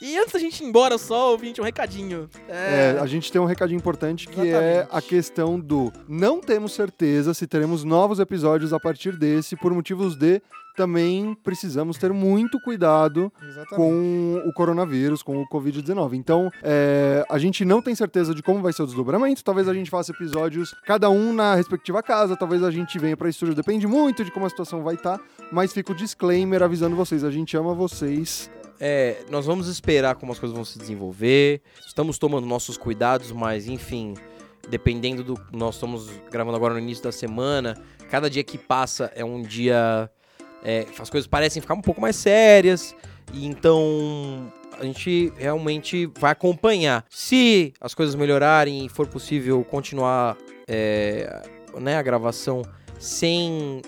E 0.00 0.18
antes 0.18 0.32
da 0.32 0.38
gente 0.38 0.64
ir 0.64 0.66
embora, 0.66 0.96
só, 0.96 1.32
ouvinte, 1.32 1.60
um 1.60 1.64
recadinho. 1.64 2.30
É, 2.48 2.96
a 2.98 3.06
gente 3.06 3.30
tem 3.30 3.38
um 3.38 3.44
recadinho 3.44 3.76
importante 3.76 4.26
que 4.26 4.40
é 4.40 4.46
Exatamente. 4.46 4.88
a 4.90 5.02
questão 5.02 5.60
do 5.60 5.92
não 6.08 6.40
temos 6.40 6.72
certeza 6.72 7.34
se 7.34 7.46
teremos 7.46 7.84
novos 7.84 8.18
episódios 8.18 8.72
a 8.72 8.80
partir 8.80 9.18
desse, 9.18 9.54
por 9.54 9.74
motivos 9.74 10.16
de 10.16 10.40
também 10.74 11.36
precisamos 11.42 11.98
ter 11.98 12.12
muito 12.12 12.60
cuidado 12.60 13.32
com 13.70 14.42
o 14.44 14.52
coronavírus, 14.52 15.22
com 15.22 15.40
o 15.40 15.48
Covid-19. 15.48 16.14
Então, 16.14 16.50
é, 16.62 17.24
a 17.28 17.38
gente 17.38 17.64
não 17.64 17.80
tem 17.80 17.94
certeza 17.94 18.34
de 18.34 18.42
como 18.42 18.60
vai 18.60 18.72
ser 18.72 18.82
o 18.82 18.86
desdobramento. 18.86 19.44
Talvez 19.44 19.68
a 19.68 19.74
gente 19.74 19.90
faça 19.90 20.12
episódios, 20.12 20.74
cada 20.84 21.08
um 21.10 21.32
na 21.32 21.54
respectiva 21.54 22.02
casa. 22.02 22.36
Talvez 22.36 22.62
a 22.62 22.70
gente 22.70 22.98
venha 22.98 23.16
para 23.16 23.28
estúdio. 23.28 23.54
Depende 23.54 23.86
muito 23.86 24.24
de 24.24 24.30
como 24.30 24.46
a 24.46 24.50
situação 24.50 24.82
vai 24.82 24.94
estar. 24.94 25.20
Mas 25.52 25.72
fica 25.72 25.92
o 25.92 25.94
disclaimer 25.94 26.62
avisando 26.62 26.96
vocês. 26.96 27.24
A 27.24 27.30
gente 27.30 27.56
ama 27.56 27.74
vocês. 27.74 28.50
É, 28.80 29.24
nós 29.30 29.46
vamos 29.46 29.68
esperar 29.68 30.16
como 30.16 30.32
as 30.32 30.38
coisas 30.38 30.54
vão 30.54 30.64
se 30.64 30.78
desenvolver. 30.78 31.62
Estamos 31.86 32.18
tomando 32.18 32.46
nossos 32.46 32.76
cuidados, 32.76 33.30
mas 33.30 33.68
enfim, 33.68 34.14
dependendo 34.68 35.22
do. 35.22 35.40
Nós 35.52 35.76
estamos 35.76 36.10
gravando 36.30 36.56
agora 36.56 36.74
no 36.74 36.80
início 36.80 37.04
da 37.04 37.12
semana. 37.12 37.80
Cada 38.10 38.28
dia 38.28 38.44
que 38.44 38.58
passa 38.58 39.10
é 39.14 39.24
um 39.24 39.42
dia. 39.42 40.10
É, 40.64 40.86
as 40.98 41.10
coisas 41.10 41.26
parecem 41.26 41.60
ficar 41.60 41.74
um 41.74 41.82
pouco 41.82 42.00
mais 42.00 42.16
sérias. 42.16 42.96
E 43.32 43.46
então 43.46 44.52
a 44.78 44.84
gente 44.84 45.32
realmente 45.36 46.06
vai 46.18 46.32
acompanhar. 46.32 47.04
Se 47.08 47.72
as 47.80 47.94
coisas 47.94 48.14
melhorarem 48.14 48.86
e 48.86 48.88
for 48.88 49.06
possível 49.06 49.62
continuar 49.64 50.36
é, 50.66 51.42
né, 51.80 51.96
a 51.96 52.02
gravação 52.02 52.62
sem 52.98 53.82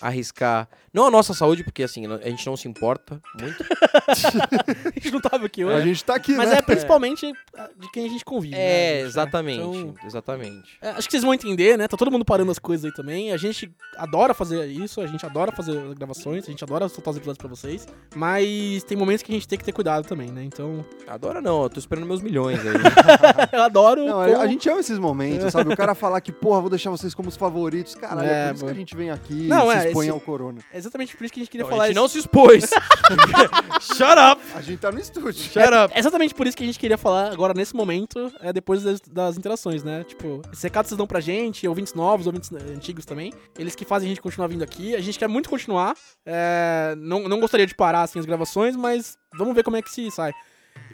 arriscar. 0.00 0.68
Não 0.92 1.06
a 1.06 1.10
nossa 1.10 1.32
saúde, 1.32 1.62
porque 1.62 1.82
assim, 1.84 2.04
a 2.06 2.28
gente 2.28 2.44
não 2.46 2.56
se 2.56 2.66
importa 2.68 3.20
muito. 3.40 3.64
A 4.10 4.92
gente 5.02 5.10
não 5.12 5.20
tava 5.20 5.46
aqui 5.46 5.62
A 5.62 5.66
hoje. 5.66 5.86
gente 5.88 6.04
tá 6.04 6.14
aqui, 6.16 6.32
Mas 6.34 6.50
né? 6.50 6.56
é 6.58 6.62
principalmente 6.62 7.32
de 7.78 7.90
quem 7.92 8.06
a 8.06 8.08
gente 8.08 8.24
convive. 8.24 8.54
né, 8.56 8.60
É, 8.60 8.96
gente? 8.98 9.06
exatamente. 9.08 9.60
Então, 9.60 9.94
Exatamente. 10.04 10.78
é, 10.82 10.88
acho 10.90 11.06
que 11.08 11.12
vocês 11.12 11.22
vão 11.22 11.32
entender, 11.32 11.78
né? 11.78 11.86
Tá 11.86 11.96
todo 11.96 12.10
mundo 12.10 12.24
parando 12.24 12.50
as 12.50 12.58
coisas 12.58 12.84
aí 12.86 12.92
também. 12.92 13.32
A 13.32 13.36
gente 13.36 13.72
adora 13.96 14.34
fazer 14.34 14.66
isso, 14.66 15.00
a 15.00 15.06
gente 15.06 15.24
adora 15.24 15.52
fazer 15.52 15.78
as 15.78 15.94
gravações, 15.94 16.44
a 16.44 16.50
gente 16.50 16.62
adora 16.64 16.88
soltar 16.88 17.12
os 17.12 17.16
episódios 17.18 17.38
pra 17.38 17.48
vocês. 17.48 17.86
Mas 18.14 18.82
tem 18.84 18.96
momentos 18.98 19.22
que 19.22 19.30
a 19.30 19.34
gente 19.34 19.46
tem 19.46 19.58
que 19.58 19.64
ter 19.64 19.72
cuidado 19.72 20.06
também, 20.06 20.30
né? 20.30 20.42
Então, 20.42 20.84
Adora 21.06 21.40
não, 21.40 21.62
eu 21.64 21.70
tô 21.70 21.78
esperando 21.78 22.06
meus 22.06 22.20
milhões 22.22 22.58
aí. 22.60 22.74
eu 23.52 23.62
adoro. 23.62 24.04
Não, 24.04 24.24
como- 24.24 24.40
a 24.40 24.46
gente 24.46 24.68
ama 24.68 24.80
esses 24.80 24.98
momentos, 24.98 25.52
sabe? 25.52 25.72
O 25.72 25.76
cara 25.76 25.94
falar 25.94 26.20
que, 26.20 26.32
porra, 26.32 26.60
vou 26.60 26.70
deixar 26.70 26.90
vocês 26.90 27.14
como 27.14 27.28
os 27.28 27.36
favoritos. 27.36 27.94
Caralho, 27.94 28.28
é, 28.28 28.39
É, 28.40 28.48
por 28.48 28.54
isso 28.56 28.64
que 28.66 28.70
a 28.70 28.74
gente 28.74 28.96
vem 28.96 29.10
aqui 29.10 29.46
Não, 29.48 29.70
e 29.72 29.74
é, 29.76 29.80
se 29.80 29.86
expõe 29.88 30.06
esse- 30.06 30.12
ao 30.14 30.20
corona. 30.20 30.60
É 30.72 30.78
exatamente 30.78 31.16
por 31.16 31.24
isso 31.24 31.32
que 31.34 31.40
a 31.40 31.42
gente 31.42 31.50
queria 31.50 31.64
Não, 31.64 31.70
falar 31.70 31.84
a 31.84 31.86
gente 31.86 31.96
isso. 31.96 32.02
não 32.02 32.08
se 32.08 32.18
expôs. 32.18 32.70
Shut 33.80 34.18
up. 34.18 34.40
A 34.54 34.60
gente 34.60 34.78
tá 34.78 34.90
no 34.92 34.98
estúdio. 34.98 35.32
Shut 35.32 35.58
up. 35.58 35.94
É 35.94 35.98
exatamente 35.98 36.34
por 36.34 36.46
isso 36.46 36.56
que 36.56 36.62
a 36.62 36.66
gente 36.66 36.78
queria 36.78 36.98
falar 36.98 37.32
agora 37.32 37.54
nesse 37.54 37.74
momento, 37.74 38.32
é 38.40 38.52
depois 38.52 38.82
das, 38.82 39.00
das 39.00 39.36
interações, 39.36 39.82
né? 39.82 40.04
Tipo, 40.04 40.42
esse 40.52 40.62
recado 40.64 40.86
vocês 40.88 40.96
dão 40.98 41.06
pra 41.06 41.20
gente, 41.20 41.66
ouvintes 41.66 41.94
novos, 41.94 42.26
ouvintes 42.26 42.50
eh, 42.52 42.56
antigos 42.74 43.04
também. 43.04 43.32
Eles 43.58 43.74
que 43.74 43.84
fazem 43.84 44.06
a 44.06 44.10
gente 44.10 44.20
continuar 44.20 44.48
vindo 44.48 44.62
aqui. 44.62 44.94
A 44.94 45.00
gente 45.00 45.18
quer 45.18 45.28
muito 45.28 45.48
continuar. 45.48 45.94
é, 46.26 46.94
não, 46.98 47.28
não 47.28 47.40
gostaria 47.40 47.66
de 47.66 47.74
parar 47.74 48.02
assim 48.02 48.18
as 48.18 48.26
gravações, 48.26 48.76
mas 48.76 49.16
vamos 49.36 49.54
ver 49.54 49.62
como 49.62 49.76
é 49.76 49.82
que 49.82 49.90
se 49.90 50.10
sai. 50.10 50.32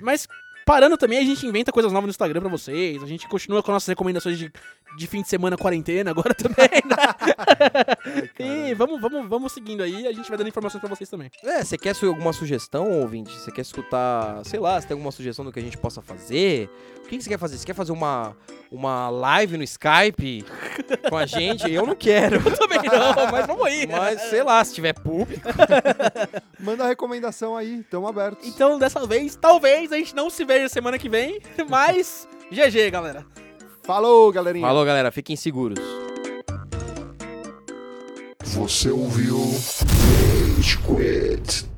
Mas 0.00 0.26
parando 0.64 0.96
também, 0.96 1.18
a 1.18 1.24
gente 1.24 1.46
inventa 1.46 1.70
coisas 1.72 1.92
novas 1.92 2.06
no 2.06 2.10
Instagram 2.10 2.40
pra 2.40 2.50
vocês. 2.50 3.02
A 3.02 3.06
gente 3.06 3.28
continua 3.28 3.62
com 3.62 3.70
nossas 3.72 3.88
recomendações 3.88 4.38
de, 4.38 4.52
de 4.96 5.06
fim 5.06 5.22
de 5.22 5.28
semana 5.28 5.56
quarentena 5.56 6.10
agora 6.10 6.32
também, 6.34 6.68
né? 6.84 6.96
e 8.38 8.74
vamos, 8.74 9.00
vamos, 9.00 9.28
vamos 9.28 9.52
seguindo 9.52 9.82
aí, 9.82 10.06
a 10.06 10.12
gente 10.12 10.28
vai 10.28 10.38
dando 10.38 10.48
informações 10.48 10.80
pra 10.80 10.88
vocês 10.88 11.08
também. 11.08 11.30
É, 11.44 11.62
você 11.64 11.76
quer 11.76 11.94
su- 11.94 12.06
alguma 12.06 12.32
sugestão, 12.32 12.90
ouvinte? 13.00 13.30
Você 13.38 13.50
quer 13.52 13.60
escutar, 13.62 14.44
sei 14.44 14.58
lá, 14.60 14.80
você 14.80 14.86
tem 14.88 14.94
alguma 14.94 15.12
sugestão 15.12 15.44
do 15.44 15.52
que 15.52 15.58
a 15.58 15.62
gente 15.62 15.76
possa 15.78 16.00
fazer? 16.00 16.70
O 17.04 17.08
que 17.08 17.16
que 17.18 17.22
você 17.22 17.30
quer 17.30 17.38
fazer? 17.38 17.56
Você 17.56 17.64
quer 17.66 17.74
fazer 17.74 17.92
uma, 17.92 18.36
uma 18.70 19.08
live 19.10 19.56
no 19.56 19.62
Skype 19.62 20.44
com 21.08 21.16
a 21.16 21.24
gente? 21.24 21.70
Eu 21.70 21.86
não 21.86 21.94
quero. 21.94 22.42
Também 22.56 22.78
não, 22.82 23.30
mas 23.30 23.46
vamos 23.46 23.64
aí. 23.64 23.86
Mas, 23.86 24.22
sei 24.22 24.42
lá, 24.42 24.64
se 24.64 24.74
tiver 24.74 24.92
público. 24.92 25.48
Manda 26.58 26.84
a 26.84 26.88
recomendação 26.88 27.56
aí, 27.56 27.84
tamo 27.90 28.08
abertos. 28.08 28.46
Então, 28.48 28.76
dessa 28.78 29.06
vez, 29.06 29.36
talvez 29.36 29.92
a 29.92 29.96
gente 29.96 30.16
não 30.16 30.28
se 30.28 30.44
veja 30.44 30.68
semana 30.68 30.98
que 30.98 31.08
vem, 31.08 31.40
mas 31.68 32.26
GG, 32.50 32.90
galera. 32.90 33.24
Falou, 33.86 34.32
galerinha. 34.32 34.66
Falou, 34.66 34.84
galera. 34.84 35.12
Fiquem 35.12 35.36
seguros. 35.36 35.78
Você 38.42 38.90
ouviu 38.90 39.38
Rage 39.38 40.78
Quit. 40.78 41.75